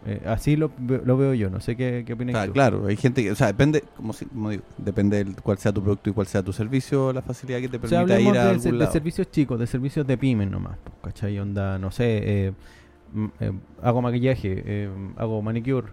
Eh, 0.06 0.22
así 0.26 0.56
lo, 0.56 0.70
lo 1.04 1.16
veo 1.18 1.34
yo, 1.34 1.50
no 1.50 1.60
sé 1.60 1.76
qué, 1.76 2.04
qué 2.06 2.14
opinas 2.14 2.34
Ah, 2.34 2.46
tú. 2.46 2.52
claro, 2.52 2.86
hay 2.86 2.96
gente 2.96 3.22
que, 3.22 3.32
o 3.32 3.34
sea, 3.34 3.48
depende, 3.48 3.84
como, 3.96 4.14
si- 4.14 4.24
como 4.24 4.48
digo, 4.48 4.62
depende 4.78 5.24
de 5.24 5.34
cuál 5.42 5.58
sea 5.58 5.72
tu 5.72 5.82
producto 5.82 6.08
y 6.08 6.12
cuál 6.14 6.26
sea 6.26 6.42
tu 6.42 6.54
servicio, 6.54 7.12
la 7.12 7.20
facilidad 7.20 7.60
que 7.60 7.68
te 7.68 7.76
O 7.76 7.86
sea, 7.86 8.06
permita 8.06 8.18
ir 8.20 8.28
a 8.38 8.44
de, 8.44 8.50
algún 8.50 8.64
de 8.64 8.72
lado. 8.72 8.92
servicios 8.92 9.30
chicos, 9.30 9.58
de 9.60 9.66
servicios 9.66 10.06
de 10.06 10.16
pymes 10.16 10.50
nomás, 10.50 10.78
¿cachai? 11.02 11.38
Onda, 11.38 11.78
no 11.78 11.90
sé, 11.90 12.46
eh, 12.46 12.52
eh, 13.40 13.52
hago 13.82 14.00
maquillaje, 14.00 14.88
hago 15.16 15.42
manicure, 15.42 15.88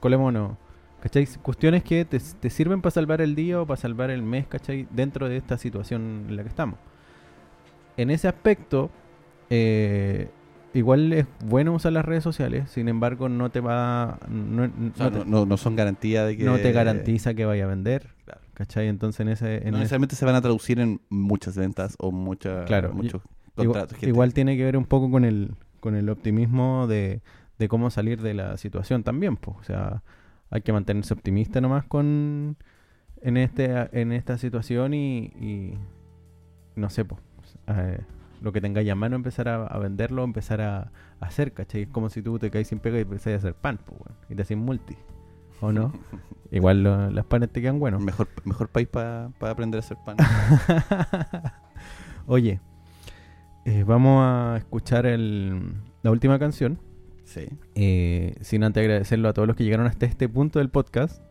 colemono, 0.00 0.58
¿cachai? 1.02 1.26
Cuestiones 1.42 1.82
que 1.84 2.04
te, 2.04 2.18
te 2.20 2.50
sirven 2.50 2.82
para 2.82 2.90
salvar 2.90 3.20
el 3.22 3.34
día 3.34 3.60
o 3.62 3.66
para 3.66 3.80
salvar 3.80 4.10
el 4.10 4.22
mes, 4.22 4.46
¿cachai? 4.46 4.86
Dentro 4.90 5.28
de 5.30 5.38
esta 5.38 5.56
situación 5.56 6.26
en 6.28 6.36
la 6.36 6.42
que 6.42 6.48
estamos. 6.50 6.78
En 7.96 8.10
ese 8.10 8.28
aspecto, 8.28 8.90
eh, 9.50 10.28
igual 10.74 11.12
es 11.12 11.26
bueno 11.44 11.72
usar 11.74 11.92
las 11.92 12.04
redes 12.04 12.22
sociales, 12.24 12.70
sin 12.70 12.88
embargo, 12.88 13.28
no 13.28 13.50
te 13.50 13.60
va... 13.60 14.18
No, 14.28 14.64
O 14.64 14.68
sea, 14.96 15.10
no 15.10 15.16
no, 15.18 15.24
te, 15.24 15.30
no- 15.30 15.46
no 15.46 15.56
son 15.56 15.76
garantía 15.76 16.24
de 16.24 16.36
que... 16.36 16.44
no 16.44 16.56
te 16.58 16.72
garantiza 16.72 17.34
que 17.34 17.44
vaya 17.44 17.64
a 17.64 17.68
vender, 17.68 18.08
Claro. 18.24 18.40
¿cachai? 18.54 18.88
Entonces, 18.88 19.20
en 19.20 19.28
ese... 19.28 19.56
En 19.56 19.62
No 19.62 19.68
ese- 19.70 19.78
necesariamente 19.78 20.16
se 20.16 20.24
van 20.24 20.34
a 20.34 20.40
traducir 20.40 20.80
en 20.80 21.00
muchas 21.10 21.56
ventas 21.56 21.96
o 21.98 22.10
mucha, 22.12 22.64
Claro, 22.64 22.92
muchos 22.92 23.22
Igual, 23.56 23.66
contratos. 23.66 23.92
gente. 23.98 24.08
igual 24.08 24.32
tiene 24.34 24.56
que 24.56 24.64
ver 24.64 24.76
un 24.76 24.86
poco 24.86 25.10
con 25.10 25.24
el, 25.24 25.54
con 25.80 25.94
el 25.94 26.08
optimismo 26.08 26.86
de, 26.86 27.20
de 27.58 27.68
cómo 27.68 27.90
salir 27.90 28.22
de 28.22 28.32
la 28.34 28.56
situación 28.56 29.02
también, 29.02 29.36
pues. 29.36 29.58
O 29.58 29.62
sea, 29.64 30.02
hay 30.50 30.62
que 30.62 30.72
mantenerse 30.72 31.12
optimista 31.12 31.60
nomás 31.60 31.84
con 31.84 32.56
en 33.20 33.36
este 33.36 33.70
en 33.92 34.12
esta 34.12 34.36
situación 34.38 34.94
y, 34.94 35.18
y 35.38 35.74
no 36.76 36.88
sé, 36.90 37.04
pues. 37.04 37.20
Lo 38.42 38.52
que 38.52 38.60
tengáis 38.60 38.90
a 38.90 38.94
mano 38.94 39.16
empezar 39.16 39.48
a, 39.48 39.66
a 39.66 39.78
venderlo, 39.78 40.24
empezar 40.24 40.60
a, 40.60 40.78
a 41.20 41.26
hacer, 41.26 41.52
¿cachai? 41.52 41.82
Es 41.82 41.88
como 41.88 42.10
si 42.10 42.22
tú 42.22 42.38
te 42.38 42.50
caes 42.50 42.68
sin 42.68 42.80
pega 42.80 42.98
y 42.98 43.02
empezás 43.02 43.34
a 43.34 43.36
hacer 43.36 43.54
pan, 43.54 43.78
pues, 43.84 44.00
weón, 44.00 44.18
y 44.28 44.34
te 44.34 44.42
haces 44.42 44.56
multi, 44.56 44.96
¿o 45.60 45.72
no? 45.72 45.92
Igual 46.50 46.82
lo- 46.82 47.10
las 47.10 47.24
panes 47.24 47.50
te 47.50 47.62
quedan 47.62 47.78
buenos. 47.78 48.02
Mejor, 48.02 48.28
mejor 48.44 48.68
país 48.68 48.88
para 48.88 49.30
aprender 49.40 49.78
a 49.78 49.80
hacer 49.80 49.96
pan. 50.04 50.16
Oye, 52.26 52.60
eh, 53.64 53.84
vamos 53.86 54.20
a 54.22 54.56
escuchar 54.58 55.06
el, 55.06 55.74
la 56.02 56.10
última 56.10 56.38
canción. 56.38 56.78
sí. 57.24 57.48
Eh, 57.74 58.34
sin 58.40 58.64
antes 58.64 58.82
agradecerlo 58.82 59.28
a 59.28 59.32
todos 59.32 59.48
los 59.48 59.56
que 59.56 59.64
llegaron 59.64 59.86
hasta 59.86 60.06
este 60.06 60.28
punto 60.28 60.58
del 60.58 60.68
podcast. 60.68 61.22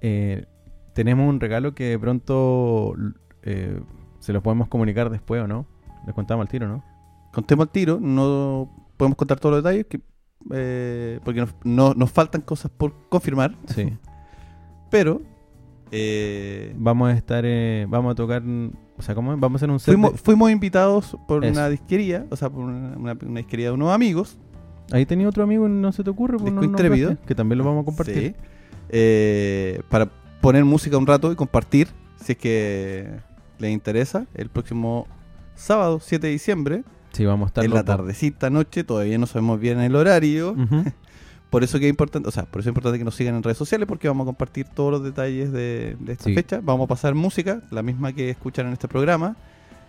Eh, 0.00 0.46
tenemos 0.94 1.28
un 1.28 1.40
regalo 1.40 1.74
que 1.74 1.84
de 1.90 1.98
pronto 1.98 2.94
se 4.18 4.32
los 4.32 4.42
podemos 4.42 4.68
comunicar 4.68 5.10
después 5.10 5.42
o 5.42 5.46
no. 5.46 5.66
Les 6.06 6.14
contamos 6.14 6.42
al 6.44 6.48
tiro, 6.48 6.68
¿no? 6.68 6.82
Contemos 7.32 7.64
al 7.66 7.70
tiro, 7.70 7.98
no 8.00 8.70
podemos 8.96 9.16
contar 9.16 9.38
todos 9.40 9.56
los 9.56 9.64
detalles 9.64 9.86
que, 9.86 10.00
eh, 10.52 11.20
porque 11.24 11.40
nos, 11.40 11.54
no- 11.64 11.94
nos 11.94 12.10
faltan 12.10 12.40
cosas 12.42 12.70
por 12.76 12.94
confirmar, 13.08 13.54
Sí. 13.66 13.92
pero 14.90 15.22
eh, 15.90 16.74
vamos 16.78 17.10
a 17.10 17.12
estar, 17.12 17.44
eh, 17.46 17.86
vamos 17.88 18.12
a 18.12 18.14
tocar, 18.14 18.42
o 18.96 19.02
sea, 19.02 19.14
¿cómo 19.14 19.32
es? 19.34 19.40
Vamos 19.40 19.56
a 19.56 19.64
hacer 19.64 19.70
un 19.70 19.78
set. 19.80 19.94
fuimos, 19.94 20.12
de- 20.12 20.18
fuimos 20.18 20.50
invitados 20.50 21.16
por 21.28 21.44
Eso. 21.44 21.52
una 21.52 21.68
disquería, 21.68 22.26
o 22.30 22.36
sea, 22.36 22.50
por 22.50 22.64
una, 22.64 22.96
una- 22.96 23.16
una 23.26 23.38
disquería 23.40 23.66
de 23.68 23.72
unos 23.72 23.92
amigos. 23.94 24.38
Ahí 24.90 25.06
tenía 25.06 25.28
otro 25.28 25.42
amigo, 25.42 25.68
no 25.68 25.92
se 25.92 26.02
te 26.04 26.10
ocurre, 26.10 26.34
Pues 26.38 26.44
Disco 26.46 26.60
no 26.60 26.66
Intrépido. 26.66 27.16
que 27.26 27.34
también 27.34 27.58
lo 27.58 27.64
vamos 27.64 27.82
a 27.82 27.84
compartir. 27.86 28.34
Sí. 28.34 28.34
Eh, 28.90 29.80
para 29.88 30.06
poner 30.40 30.64
música 30.64 30.98
un 30.98 31.06
rato 31.06 31.32
y 31.32 31.36
compartir, 31.36 31.88
si 32.16 32.32
es 32.32 32.38
que 32.38 33.08
les 33.58 33.70
interesa, 33.70 34.26
el 34.34 34.50
próximo 34.50 35.06
sábado, 35.62 36.00
7 36.00 36.26
de 36.26 36.32
diciembre, 36.32 36.84
Sí, 37.12 37.26
vamos 37.26 37.46
a 37.46 37.48
estar 37.48 37.64
en 37.64 37.74
la 37.74 37.84
tardecita, 37.84 38.48
noche, 38.48 38.84
todavía 38.84 39.18
no 39.18 39.26
sabemos 39.26 39.60
bien 39.60 39.80
el 39.80 39.94
horario. 39.96 40.56
Por 41.50 41.62
eso 41.62 41.78
que 41.78 41.84
es 41.84 41.90
importante, 41.90 42.26
o 42.26 42.32
sea, 42.32 42.44
por 42.44 42.60
eso 42.60 42.70
es 42.70 42.72
importante 42.72 42.98
que 42.98 43.04
nos 43.04 43.14
sigan 43.14 43.34
en 43.34 43.42
redes 43.42 43.58
sociales 43.58 43.86
porque 43.86 44.08
vamos 44.08 44.24
a 44.24 44.26
compartir 44.26 44.66
todos 44.68 44.90
los 44.90 45.04
detalles 45.04 45.52
de, 45.52 45.98
de 46.00 46.12
esta 46.12 46.24
Sí. 46.24 46.34
fecha. 46.34 46.60
Vamos 46.62 46.86
a 46.86 46.88
pasar 46.88 47.14
música, 47.14 47.60
la 47.70 47.82
misma 47.82 48.14
que 48.14 48.30
escuchan 48.30 48.68
en 48.68 48.72
este 48.72 48.88
programa. 48.88 49.36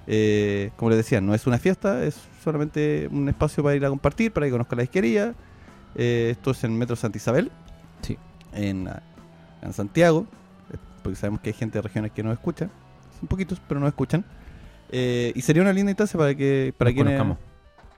Eh, 0.05 0.71
como 0.75 0.89
les 0.89 0.97
decía, 0.97 1.21
no 1.21 1.33
es 1.33 1.47
una 1.47 1.57
fiesta, 1.57 2.03
es 2.03 2.19
solamente 2.43 3.07
un 3.09 3.29
espacio 3.29 3.63
para 3.63 3.77
ir 3.77 3.85
a 3.85 3.89
compartir, 3.89 4.33
para 4.33 4.45
que 4.45 4.51
conozcan 4.51 4.75
la 4.75 4.81
disquería. 4.81 5.33
Eh, 5.95 6.29
esto 6.31 6.51
es 6.51 6.61
en 6.65 6.77
Metro 6.77 6.97
Santa 6.97 7.17
Isabel, 7.17 7.49
Sí. 8.01 8.17
en, 8.51 8.89
ah, 8.89 9.01
en 9.61 9.71
Santiago, 9.71 10.27
eh, 10.73 10.75
porque 11.01 11.15
sabemos 11.15 11.39
que 11.39 11.51
hay 11.51 11.53
gente 11.53 11.77
de 11.77 11.83
regiones 11.83 12.11
que 12.11 12.23
nos 12.23 12.33
escucha, 12.33 12.67
son 13.19 13.29
poquitos, 13.29 13.61
pero 13.69 13.79
nos 13.79 13.87
escuchan. 13.87 14.25
Eh, 14.95 15.31
y 15.35 15.41
sería 15.41 15.63
una 15.63 15.73
linda 15.73 15.89
instancia 15.91 16.17
para 16.17 16.35
que 16.35 16.73
para 16.77 16.91
Nos 16.91 16.95
quienes- 16.95 17.17
conozcamos. 17.17 17.37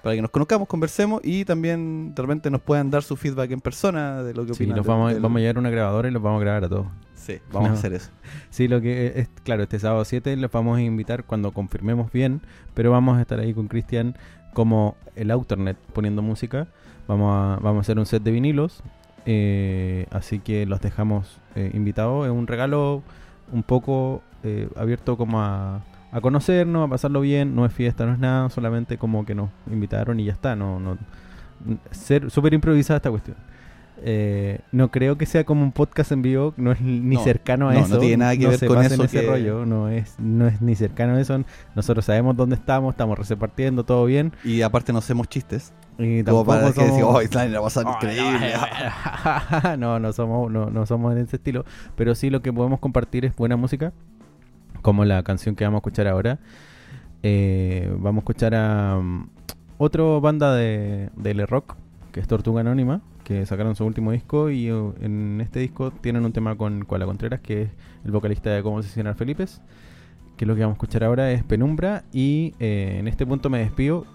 para 0.01 0.15
que 0.15 0.21
nos 0.21 0.31
conozcamos, 0.31 0.67
conversemos 0.67 1.19
y 1.23 1.43
también 1.45 2.13
de 2.15 2.21
repente 2.21 2.49
nos 2.49 2.61
puedan 2.61 2.89
dar 2.89 3.03
su 3.03 3.15
feedback 3.17 3.51
en 3.51 3.59
persona 3.59 4.23
de 4.23 4.33
lo 4.33 4.45
que 4.45 4.53
Sí, 4.53 4.63
opinan. 4.63 4.77
los 4.77 4.85
de- 4.85 4.91
vamos, 4.91 5.09
a- 5.09 5.13
del- 5.13 5.21
vamos 5.23 5.37
a 5.37 5.39
llevar 5.41 5.57
una 5.57 5.69
grabadora 5.71 6.07
y 6.07 6.11
los 6.11 6.21
vamos 6.21 6.39
a 6.39 6.43
grabar 6.45 6.63
a 6.63 6.69
todos. 6.69 6.87
Sí, 7.15 7.39
vamos 7.51 7.69
No. 7.69 7.75
a 7.75 7.77
hacer 7.79 7.93
eso. 7.93 8.11
Sí, 8.49 8.67
lo 8.67 8.79
que 8.81 9.13
es, 9.15 9.29
claro, 9.43 9.63
este 9.63 9.79
sábado 9.79 10.05
7 10.05 10.35
los 10.37 10.51
vamos 10.51 10.77
a 10.77 10.81
invitar 10.81 11.23
cuando 11.25 11.51
confirmemos 11.51 12.11
bien, 12.11 12.41
pero 12.75 12.91
vamos 12.91 13.17
a 13.17 13.21
estar 13.21 13.39
ahí 13.39 13.53
con 13.53 13.67
Cristian 13.67 14.15
como 14.53 14.95
el 15.15 15.31
Outernet 15.31 15.75
poniendo 15.91 16.21
música. 16.21 16.67
Vamos 17.07 17.33
a, 17.33 17.59
vamos 17.61 17.77
a 17.77 17.81
hacer 17.81 17.99
un 17.99 18.05
set 18.05 18.23
de 18.23 18.31
vinilos, 18.31 18.83
eh, 19.25 20.05
así 20.11 20.39
que 20.39 20.65
los 20.65 20.81
dejamos 20.81 21.39
eh, 21.55 21.71
invitados. 21.73 22.25
Es 22.27 22.31
un 22.31 22.47
regalo 22.47 23.01
un 23.51 23.63
poco 23.63 24.21
eh, 24.43 24.69
abierto 24.75 25.17
como 25.17 25.41
a, 25.41 25.81
a 26.15 26.21
conocernos, 26.21 26.87
a 26.87 26.89
pasarlo 26.89 27.21
bien. 27.21 27.55
No 27.55 27.65
es 27.65 27.73
fiesta, 27.73 28.05
no 28.05 28.13
es 28.13 28.19
nada, 28.19 28.49
solamente 28.49 28.97
como 28.97 29.25
que 29.25 29.35
nos 29.35 29.49
invitaron 29.71 30.19
y 30.19 30.25
ya 30.25 30.31
está. 30.33 30.55
No, 30.55 30.79
no, 30.79 30.97
ser 31.91 32.31
súper 32.31 32.53
improvisada 32.53 32.97
esta 32.97 33.09
cuestión. 33.11 33.37
Eh, 34.07 34.59
no 34.73 34.91
creo 34.91 35.17
que 35.17 35.25
sea 35.25 35.45
como 35.45 35.63
un 35.63 35.71
podcast 35.71 36.11
en 36.11 36.21
vivo, 36.21 36.53
no 36.57 36.73
es 36.73 36.81
ni 36.81 37.15
No, 37.15 37.23
cercano 37.23 37.69
a 37.69 37.73
no, 37.73 37.79
no 37.79 37.85
eso. 37.85 37.97
tiene 37.99 38.17
nada 38.17 38.35
que 38.37 38.45
ver 38.47 38.59
se 38.59 38.67
con 38.67 38.83
eso 38.83 39.01
ese 39.03 39.21
que- 39.21 39.25
rollo, 39.27 39.65
no 39.65 39.87
es, 39.89 40.19
no 40.19 40.47
es 40.47 40.61
ni 40.61 40.75
cercano 40.75 41.15
a 41.15 41.21
eso. 41.21 41.41
Nosotros 41.75 42.03
sabemos 42.05 42.35
dónde 42.35 42.55
estamos, 42.55 42.93
estamos 42.93 43.17
repartiendo 43.27 43.83
todo 43.85 44.05
bien. 44.05 44.33
Y 44.43 44.61
aparte 44.63 44.91
no 44.91 44.99
hacemos 44.99 45.29
chistes. 45.29 45.73
Y 45.97 46.23
tampoco 46.23 46.45
para 46.47 46.73
que 46.73 46.81
decir, 46.83 47.01
somos- 47.01 47.15
oh, 47.15 47.21
Island 47.21 47.53
la 47.53 47.61
va 47.61 47.67
a 47.69 47.93
increíble. 47.93 48.53
no, 49.77 49.97
no 49.99 50.11
somos, 50.11 50.51
no, 50.51 50.69
no 50.69 50.85
somos 50.85 51.13
en 51.13 51.19
ese 51.19 51.37
estilo. 51.37 51.63
Pero 51.95 52.15
sí 52.15 52.29
lo 52.29 52.41
que 52.41 52.51
podemos 52.51 52.79
compartir 52.79 53.23
es 53.25 53.33
buena 53.35 53.55
música. 53.55 53.93
Como 54.85 55.03
la 55.03 55.23
canción 55.23 55.55
que 55.55 55.63
vamos 55.63 55.77
a 55.77 55.79
escuchar 55.79 56.07
ahora. 56.07 56.37
Eh, 57.23 57.91
vamos 57.97 58.17
a 58.17 58.21
escuchar 58.21 58.53
a 58.53 58.97
um, 58.99 59.29
otra 59.79 60.03
banda 60.19 60.53
de, 60.53 61.09
de 61.15 61.31
L 61.31 61.43
rock, 61.47 61.75
que 62.11 62.19
es 62.19 62.27
Tortuga 62.27 62.61
Anónima, 62.61 63.01
que 63.23 63.47
sacaron 63.47 63.75
su 63.75 63.83
último 63.83 64.11
disco. 64.11 64.51
Y 64.51 64.71
uh, 64.71 64.93
en 65.01 65.41
este 65.41 65.59
disco 65.59 65.89
tienen 65.89 66.23
un 66.23 66.33
tema 66.33 66.55
con 66.55 66.85
Koala 66.85 67.07
Contreras, 67.07 67.39
que 67.39 67.63
es 67.63 67.69
el 68.03 68.11
vocalista 68.11 68.51
de 68.51 68.61
Cómo 68.61 68.77
Asesinar 68.77 69.15
Felipes. 69.15 69.59
Que 70.37 70.45
lo 70.45 70.53
que 70.53 70.61
vamos 70.61 70.75
a 70.75 70.77
escuchar 70.77 71.03
ahora 71.03 71.31
es 71.31 71.43
Penumbra. 71.43 72.03
Y 72.13 72.53
eh, 72.59 72.97
en 72.99 73.07
este 73.07 73.25
punto 73.25 73.49
me 73.49 73.57
despido. 73.57 74.05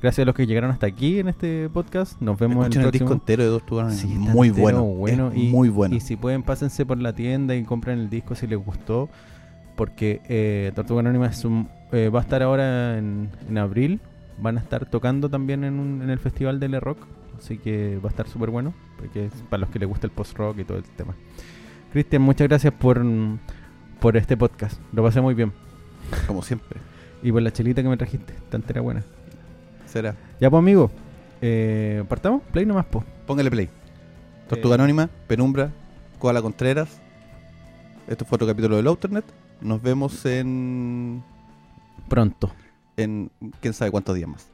Gracias 0.00 0.22
a 0.22 0.26
los 0.26 0.36
que 0.36 0.46
llegaron 0.46 0.70
hasta 0.70 0.86
aquí 0.86 1.18
en 1.18 1.26
este 1.26 1.68
podcast. 1.70 2.20
Nos 2.20 2.38
vemos 2.38 2.66
en 2.66 2.80
el 2.80 2.86
el 2.86 2.92
disco 2.92 3.12
entero 3.14 3.42
de 3.42 3.48
dos 3.48 3.66
tubanos. 3.66 3.94
Sí, 3.94 4.06
muy 4.06 4.50
entero 4.50 4.62
bueno. 4.62 4.84
bueno 4.84 5.32
es 5.32 5.38
y, 5.38 5.48
muy 5.48 5.70
bueno. 5.70 5.96
Y 5.96 5.98
si 5.98 6.14
pueden, 6.14 6.44
pásense 6.44 6.86
por 6.86 6.98
la 6.98 7.16
tienda 7.16 7.56
y 7.56 7.64
compren 7.64 7.98
el 7.98 8.08
disco 8.08 8.36
si 8.36 8.46
les 8.46 8.64
gustó. 8.64 9.08
Porque 9.80 10.20
eh, 10.28 10.72
Tortuga 10.74 11.00
Anónima 11.00 11.28
es 11.28 11.42
un- 11.46 11.66
eh, 11.90 12.10
va 12.10 12.18
a 12.18 12.22
estar 12.22 12.42
ahora 12.42 12.98
en, 12.98 13.30
en 13.48 13.56
abril. 13.56 13.98
Van 14.36 14.58
a 14.58 14.60
estar 14.60 14.84
tocando 14.84 15.30
también 15.30 15.64
en, 15.64 15.78
un- 15.80 16.02
en 16.02 16.10
el 16.10 16.18
festival 16.18 16.60
de 16.60 16.66
L 16.66 16.78
Rock. 16.80 16.98
Así 17.38 17.56
que 17.56 17.96
va 17.96 18.08
a 18.08 18.10
estar 18.10 18.28
súper 18.28 18.50
bueno. 18.50 18.74
Porque 18.98 19.24
es 19.24 19.32
para 19.48 19.62
los 19.62 19.70
que 19.70 19.78
les 19.78 19.88
gusta 19.88 20.06
el 20.06 20.10
post-rock 20.12 20.58
y 20.58 20.64
todo 20.64 20.76
el 20.76 20.84
tema. 20.84 21.14
Cristian, 21.94 22.20
muchas 22.20 22.46
gracias 22.46 22.74
por, 22.74 23.02
por 24.00 24.18
este 24.18 24.36
podcast. 24.36 24.78
Lo 24.92 25.02
pasé 25.02 25.22
muy 25.22 25.32
bien. 25.32 25.50
Como 26.26 26.42
siempre. 26.42 26.78
Y 27.22 27.32
por 27.32 27.40
la 27.40 27.50
chelita 27.50 27.82
que 27.82 27.88
me 27.88 27.96
trajiste. 27.96 28.34
Tan 28.50 28.60
entera 28.60 28.82
buena. 28.82 29.02
Será. 29.86 30.14
Ya 30.42 30.50
pues 30.50 30.58
amigo. 30.58 30.90
Eh, 31.40 32.04
¿Partamos? 32.06 32.42
Play 32.52 32.66
nomás, 32.66 32.84
po. 32.84 33.02
Póngale 33.26 33.50
play. 33.50 33.70
Tortuga. 34.46 34.74
Anónima, 34.74 35.08
Penumbra, 35.26 35.70
Koala 36.18 36.42
Contreras. 36.42 37.00
Esto 38.08 38.26
fue 38.26 38.36
otro 38.36 38.46
capítulo 38.46 38.76
del 38.76 38.86
Outernet. 38.86 39.24
Nos 39.60 39.82
vemos 39.82 40.24
en. 40.26 41.22
Pronto. 42.08 42.50
en 42.96 43.30
quién 43.60 43.72
sabe 43.72 43.90
cuántos 43.90 44.14
días 44.16 44.28
más. 44.28 44.50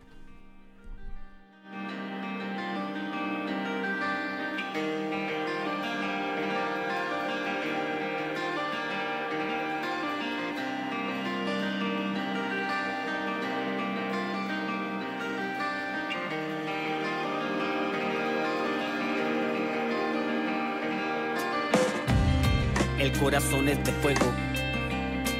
El 22.99 23.13
corazón 23.19 23.69
es 23.69 23.85
de 23.85 23.93
fuego, 23.93 24.27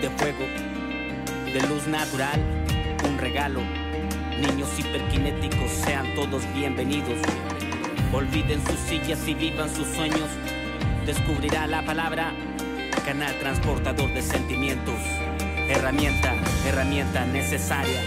de 0.07 0.11
fuego, 0.19 0.47
de 1.53 1.67
luz 1.67 1.89
natural, 1.89 2.41
un 3.09 3.19
regalo 3.19 3.61
Niños 4.39 4.69
hiperkinéticos, 4.79 5.71
sean 5.71 6.15
todos 6.15 6.43
bienvenidos. 6.55 7.19
Olviden 8.13 8.65
sus 8.67 8.79
sillas 8.81 9.27
y 9.27 9.35
vivan 9.35 9.75
sus 9.75 9.89
sueños. 9.89 10.29
Descubrirá 11.07 11.67
la 11.67 11.83
palabra 11.85 12.35
canal 13.05 13.35
transportador 13.41 14.13
de 14.13 14.21
sentimientos. 14.21 14.95
Herramienta, 15.69 16.35
herramienta 16.67 17.25
necesaria. 17.25 18.01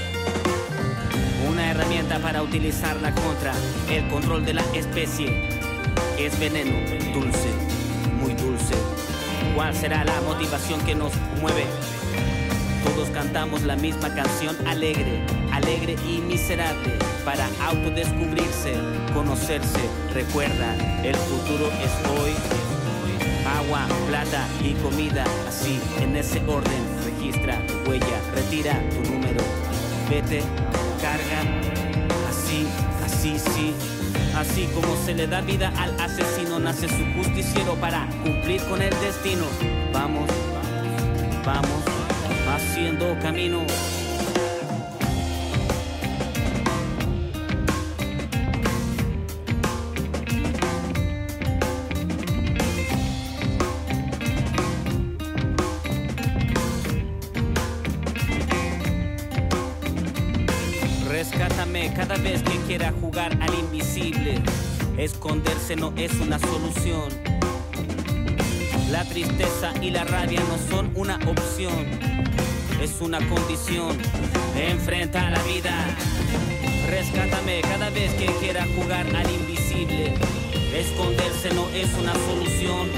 Una 1.50 1.72
herramienta 1.72 2.20
para 2.20 2.44
utilizarla 2.44 3.12
contra 3.16 3.54
el 3.90 4.08
control 4.08 4.46
de 4.46 4.54
la 4.54 4.64
especie. 4.74 5.50
Es 6.20 6.40
veneno, 6.40 6.78
dulce, 7.12 7.50
muy 8.22 8.36
dulce. 8.36 8.76
¿Cuál 9.56 9.76
será 9.76 10.04
la 10.04 10.22
motivación 10.22 10.80
que 10.82 10.96
nos 10.96 11.14
mueve? 11.42 11.66
Todos 12.84 13.10
cantamos 13.10 13.64
la 13.64 13.76
misma 13.76 14.14
canción 14.14 14.56
alegre, 14.68 15.22
alegre 15.52 15.96
y 16.08 16.22
miserable 16.22 16.94
para 17.26 17.48
autodescubrirse, 17.62 18.74
conocerse. 19.14 19.80
Recuerda, 20.14 20.76
el 21.04 21.16
futuro 21.16 21.68
es 21.68 22.10
hoy. 22.10 22.32
Agua, 23.58 23.88
plata 24.08 24.48
y 24.64 24.74
comida, 24.76 25.26
así 25.48 25.80
en 26.00 26.16
ese 26.16 26.40
orden. 26.48 26.84
Registra, 27.04 27.62
huella, 27.88 28.22
retira 28.34 28.82
tu 28.90 29.12
número. 29.12 29.42
Vete, 30.10 30.42
carga, 31.02 31.42
así, 32.30 32.68
así, 33.04 33.38
sí. 33.38 33.99
Así 34.40 34.70
como 34.74 34.96
se 35.06 35.14
le 35.14 35.28
da 35.28 35.42
vida 35.42 35.70
al 35.78 36.00
asesino, 36.00 36.60
nace 36.60 36.88
su 36.88 37.04
justiciero 37.14 37.76
para 37.76 38.08
cumplir 38.24 38.62
con 38.70 38.82
el 38.82 38.98
destino. 39.02 39.44
Vamos, 39.92 40.30
vamos, 41.46 41.84
haciendo 42.48 43.20
camino. 43.20 43.66
No 65.78 65.94
es 65.98 66.12
una 66.14 66.40
solución. 66.40 67.10
La 68.90 69.06
tristeza 69.06 69.72
y 69.84 69.92
la 69.92 70.04
rabia 70.04 70.40
no 70.50 70.58
son 70.68 70.92
una 70.96 71.18
opción, 71.28 71.86
es 72.82 73.00
una 73.02 73.20
condición. 73.30 73.96
Enfrenta 74.56 75.30
la 75.30 75.40
vida. 75.44 75.96
Rescátame 76.90 77.62
cada 77.62 77.92
vez 77.92 78.12
que 78.16 78.26
quiera 78.40 78.66
jugar 78.76 79.06
al 79.16 79.30
invisible. 79.30 80.16
Esconderse 80.74 81.54
no 81.54 81.70
es 81.70 81.94
una 82.00 82.16
solución. 82.16 82.90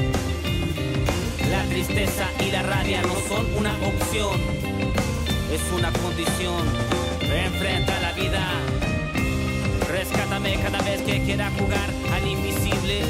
La 1.51 1.63
tristeza 1.65 2.30
y 2.39 2.51
la 2.51 2.63
rabia 2.63 3.01
no 3.01 3.15
son 3.28 3.53
una 3.57 3.74
opción, 3.86 4.39
es 5.51 5.61
una 5.78 5.91
condición. 5.91 6.65
Enfrenta 7.22 7.99
la 7.99 8.13
vida. 8.13 8.80
Cada 10.43 10.81
vez 10.81 11.01
que 11.03 11.21
quiera 11.23 11.51
jugar 11.51 11.87
al 12.13 12.27
invisible. 12.27 13.01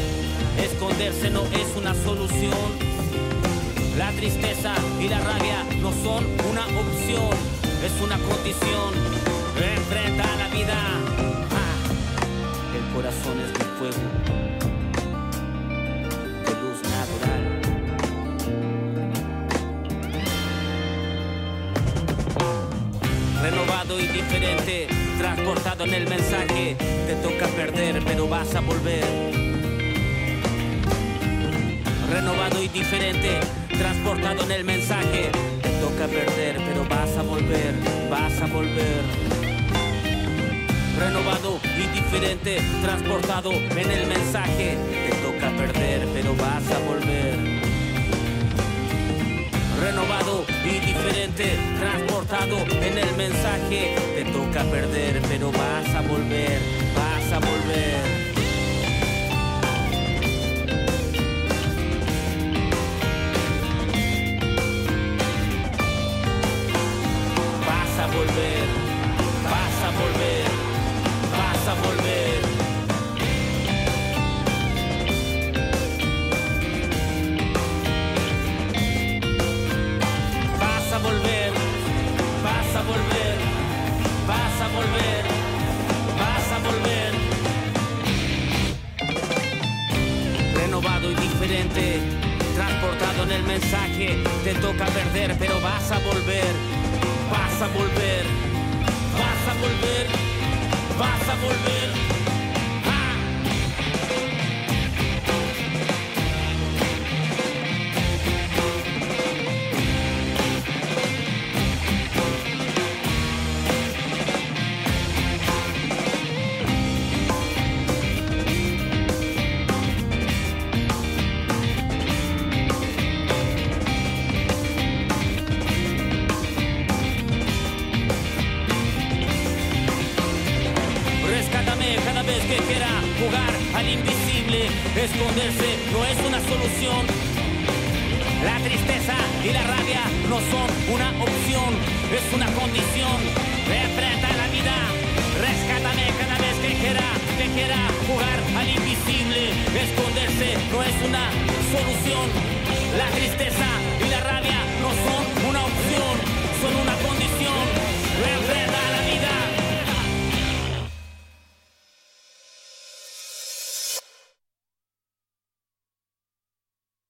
Esconderse 0.62 1.30
no 1.30 1.44
es 1.44 1.76
una 1.78 1.94
solución. 1.94 2.52
La 3.98 4.12
tristeza 4.12 4.74
y 5.00 5.08
la 5.08 5.20
rabia 5.20 5.64
no 5.82 5.92
son 6.04 6.26
una 6.50 6.66
opción, 6.66 7.30
es 7.86 8.02
una 8.04 8.18
condición. 8.18 8.94
Enfrenta 9.56 10.26
la 10.36 10.48
vida. 10.50 10.76
Ah, 11.52 11.78
El 12.76 12.94
corazón 12.94 13.40
es 13.40 13.54
de 13.54 13.66
fuego, 13.80 14.02
de 16.46 16.54
luz 16.62 16.82
natural. 16.84 17.62
renovado 23.42 24.00
y 24.00 24.08
diferente, 24.08 24.88
transportado 25.22 25.84
en 25.84 25.94
el 25.94 26.10
mensaje. 26.10 26.76
Te 26.80 27.16
toca 27.22 27.48
perder, 27.56 28.02
pero 28.04 28.28
vas 28.28 28.56
a 28.56 28.62
volver. 28.62 29.06
Renovado 32.12 32.64
y 32.64 32.68
diferente, 32.68 33.40
transportado 33.70 34.44
en 34.44 34.52
el 34.52 34.64
mensaje. 34.64 35.30
Te 35.62 35.70
toca 35.80 36.08
perder, 36.08 36.58
pero 36.66 36.88
vas 36.90 37.16
a 37.18 37.22
volver, 37.22 37.74
vas 38.10 38.42
a 38.42 38.48
volver. 38.48 39.04
Renovado 40.98 41.60
y 41.78 41.86
diferente, 41.96 42.58
transportado 42.82 43.52
en 43.52 43.92
el 43.92 44.08
mensaje. 44.08 44.76
Te 45.08 45.16
toca 45.18 45.56
perder, 45.56 46.08
pero 46.14 46.36
vas 46.36 46.72
a 46.72 46.80
volver 46.80 47.62
renovado 49.82 50.46
y 50.66 50.80
diferente, 50.80 51.58
transportado 51.80 52.58
en 52.82 52.98
el 52.98 53.16
mensaje. 53.16 53.96
Te 54.16 54.26
toca 54.26 54.64
perder, 54.66 55.22
pero 55.28 55.52
vas 55.52 55.90
a 55.96 56.02
volver, 56.02 56.60
vas 56.96 57.34
a 57.34 57.40
volver. 57.40 58.21